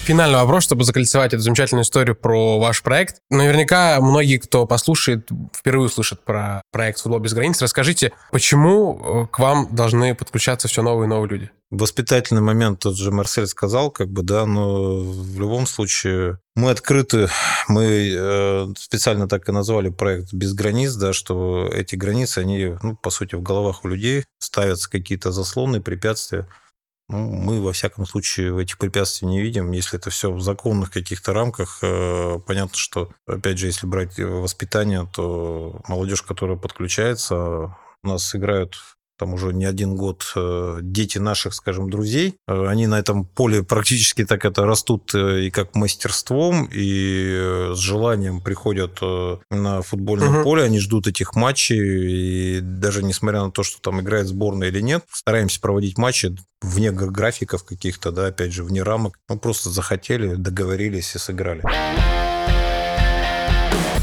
Финальный 0.09 0.39
вопрос, 0.39 0.65
чтобы 0.65 0.85
закольцевать 0.85 1.35
эту 1.35 1.43
замечательную 1.43 1.83
историю 1.83 2.17
про 2.17 2.59
ваш 2.59 2.83
проект. 2.83 3.17
Наверняка 3.29 4.01
многие, 4.01 4.39
кто 4.39 4.65
послушает, 4.65 5.29
впервые 5.55 5.89
услышат 5.89 6.25
про 6.25 6.63
проект 6.73 7.01
«Футбол 7.01 7.21
без 7.21 7.35
границ». 7.35 7.61
Расскажите, 7.61 8.13
почему 8.33 9.27
э, 9.27 9.27
к 9.31 9.39
вам 9.39 9.69
должны 9.71 10.15
подключаться 10.15 10.67
все 10.67 10.81
новые 10.81 11.09
и 11.09 11.11
новые 11.11 11.29
люди? 11.29 11.51
Воспитательный 11.71 12.41
момент, 12.41 12.79
тот 12.79 12.97
же 12.97 13.11
Марсель 13.11 13.47
сказал, 13.49 13.91
как 13.91 14.09
бы, 14.09 14.23
да, 14.23 14.47
но 14.47 14.99
в 14.99 15.39
любом 15.39 15.67
случае 15.67 16.39
мы 16.57 16.71
открыты, 16.71 17.29
мы 17.69 18.15
э, 18.17 18.67
специально 18.79 19.29
так 19.29 19.47
и 19.47 19.53
назвали 19.53 19.91
проект 19.91 20.33
«Без 20.33 20.55
границ», 20.55 20.95
да, 20.95 21.13
что 21.13 21.69
эти 21.71 21.97
границы, 21.97 22.39
они, 22.39 22.79
ну, 22.83 22.97
по 22.97 23.11
сути, 23.11 23.35
в 23.35 23.43
головах 23.43 23.85
у 23.85 23.89
людей 23.89 24.25
ставятся 24.39 24.89
какие-то 24.89 25.33
заслоны, 25.33 25.83
препятствия, 25.83 26.49
ну, 27.09 27.19
мы, 27.19 27.63
во 27.63 27.73
всяком 27.73 28.05
случае, 28.07 28.61
этих 28.61 28.77
препятствий 28.77 29.27
не 29.27 29.41
видим. 29.41 29.73
Если 29.73 29.99
это 29.99 30.11
все 30.11 30.31
в 30.31 30.41
законных 30.43 30.91
каких-то 30.91 31.33
рамках, 31.33 31.79
э, 31.83 32.39
понятно, 32.47 32.77
что, 32.77 33.11
опять 33.27 33.59
же, 33.59 33.67
если 33.67 33.87
брать 33.87 34.19
воспитание, 34.19 35.09
то 35.15 35.81
молодежь, 35.89 36.23
которая 36.23 36.59
подключается, 36.59 37.77
у 38.03 38.09
нас 38.09 38.35
играют 38.35 38.77
там 39.19 39.35
уже 39.35 39.53
не 39.53 39.65
один 39.65 39.97
год 39.97 40.33
э, 40.37 40.79
дети 40.81 41.19
наших, 41.19 41.55
скажем, 41.55 41.91
друзей. 41.91 42.37
Э, 42.47 42.67
они 42.69 42.87
на 42.87 42.99
этом 42.99 43.25
поле 43.25 43.63
практически 43.63 44.25
так 44.25 44.45
это 44.45 44.65
растут 44.65 45.15
э, 45.15 45.47
и 45.47 45.51
как 45.51 45.75
мастерством, 45.75 46.69
и 46.73 47.71
с 47.75 47.79
желанием 47.79 48.41
приходят 48.41 49.01
на 49.51 49.83
футбольное 49.83 50.29
угу. 50.29 50.43
поле, 50.45 50.63
они 50.63 50.79
ждут 50.79 51.07
этих 51.07 51.35
матчей, 51.35 52.59
и 52.59 52.61
даже 52.61 53.03
несмотря 53.03 53.43
на 53.43 53.51
то, 53.51 53.63
что 53.63 53.81
там 53.81 54.01
играет 54.01 54.27
сборная 54.27 54.69
или 54.69 54.81
нет, 54.81 55.05
стараемся 55.11 55.61
проводить 55.61 55.99
матчи 55.99 56.37
вне 56.61 56.91
графиков 56.91 57.65
каких-то, 57.65 58.11
да, 58.11 58.27
опять 58.27 58.53
же, 58.53 58.65
вне 58.65 58.83
рамок. 58.83 59.19
Мы 59.29 59.39
просто 59.39 59.71
захотели, 59.71 60.35
договорились 60.35 61.15
и 61.15 61.19
сыграли. 61.19 61.63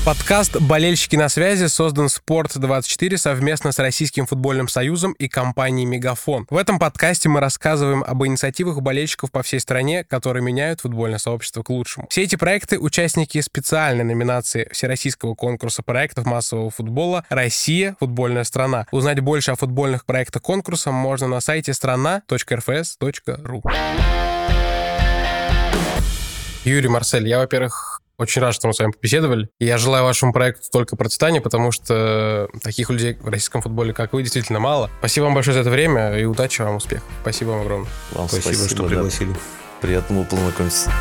Подкаст 0.05 0.61
«Болельщики 0.61 1.15
на 1.15 1.29
связи» 1.29 1.65
создан 1.65 2.05
«Спорт24» 2.05 3.17
совместно 3.17 3.71
с 3.71 3.79
Российским 3.79 4.27
футбольным 4.27 4.67
союзом 4.67 5.13
и 5.13 5.27
компанией 5.27 5.87
«Мегафон». 5.87 6.45
В 6.51 6.57
этом 6.57 6.77
подкасте 6.77 7.27
мы 7.27 7.39
рассказываем 7.39 8.03
об 8.05 8.23
инициативах 8.23 8.81
болельщиков 8.81 9.31
по 9.31 9.41
всей 9.41 9.59
стране, 9.59 10.03
которые 10.03 10.43
меняют 10.43 10.81
футбольное 10.81 11.17
сообщество 11.17 11.63
к 11.63 11.71
лучшему. 11.71 12.05
Все 12.11 12.21
эти 12.21 12.35
проекты— 12.35 12.77
участники 12.79 13.41
специальной 13.41 14.03
номинации 14.03 14.69
Всероссийского 14.71 15.33
конкурса 15.33 15.81
проектов 15.81 16.27
массового 16.27 16.69
футбола 16.69 17.25
«Россия. 17.29 17.95
Футбольная 17.99 18.43
страна». 18.43 18.85
Узнать 18.91 19.21
больше 19.21 19.53
о 19.53 19.55
футбольных 19.55 20.05
проектах 20.05 20.43
конкурса 20.43 20.91
можно 20.91 21.27
на 21.27 21.41
сайте 21.41 21.73
страна.рфс.ру. 21.73 23.63
Юрий 26.63 26.89
Марсель, 26.89 27.27
я, 27.27 27.37
во-первых, 27.37 27.94
очень 28.17 28.41
рад, 28.41 28.53
что 28.53 28.67
мы 28.67 28.73
с 28.73 28.79
вами 28.79 28.91
побеседовали. 28.91 29.49
И 29.59 29.65
я 29.65 29.77
желаю 29.77 30.03
вашему 30.03 30.33
проекту 30.33 30.67
только 30.71 30.95
процветания, 30.95 31.41
потому 31.41 31.71
что 31.71 32.49
таких 32.61 32.89
людей 32.89 33.17
в 33.19 33.27
российском 33.27 33.61
футболе, 33.61 33.93
как 33.93 34.13
вы, 34.13 34.21
действительно 34.21 34.59
мало. 34.59 34.89
Спасибо 34.99 35.25
вам 35.25 35.33
большое 35.35 35.53
за 35.53 35.61
это 35.61 35.69
время 35.69 36.17
и 36.17 36.25
удачи 36.25 36.61
вам, 36.61 36.77
успехов. 36.77 37.07
Спасибо 37.21 37.49
вам 37.49 37.61
огромное. 37.61 37.89
Вам 38.11 38.27
спасибо, 38.27 38.55
спасибо 38.55 38.69
что 38.69 38.87
пригласили. 38.87 39.31
Да. 39.31 39.39
Приятно 39.81 40.15
было 40.15 40.23
познакомиться. 40.23 40.91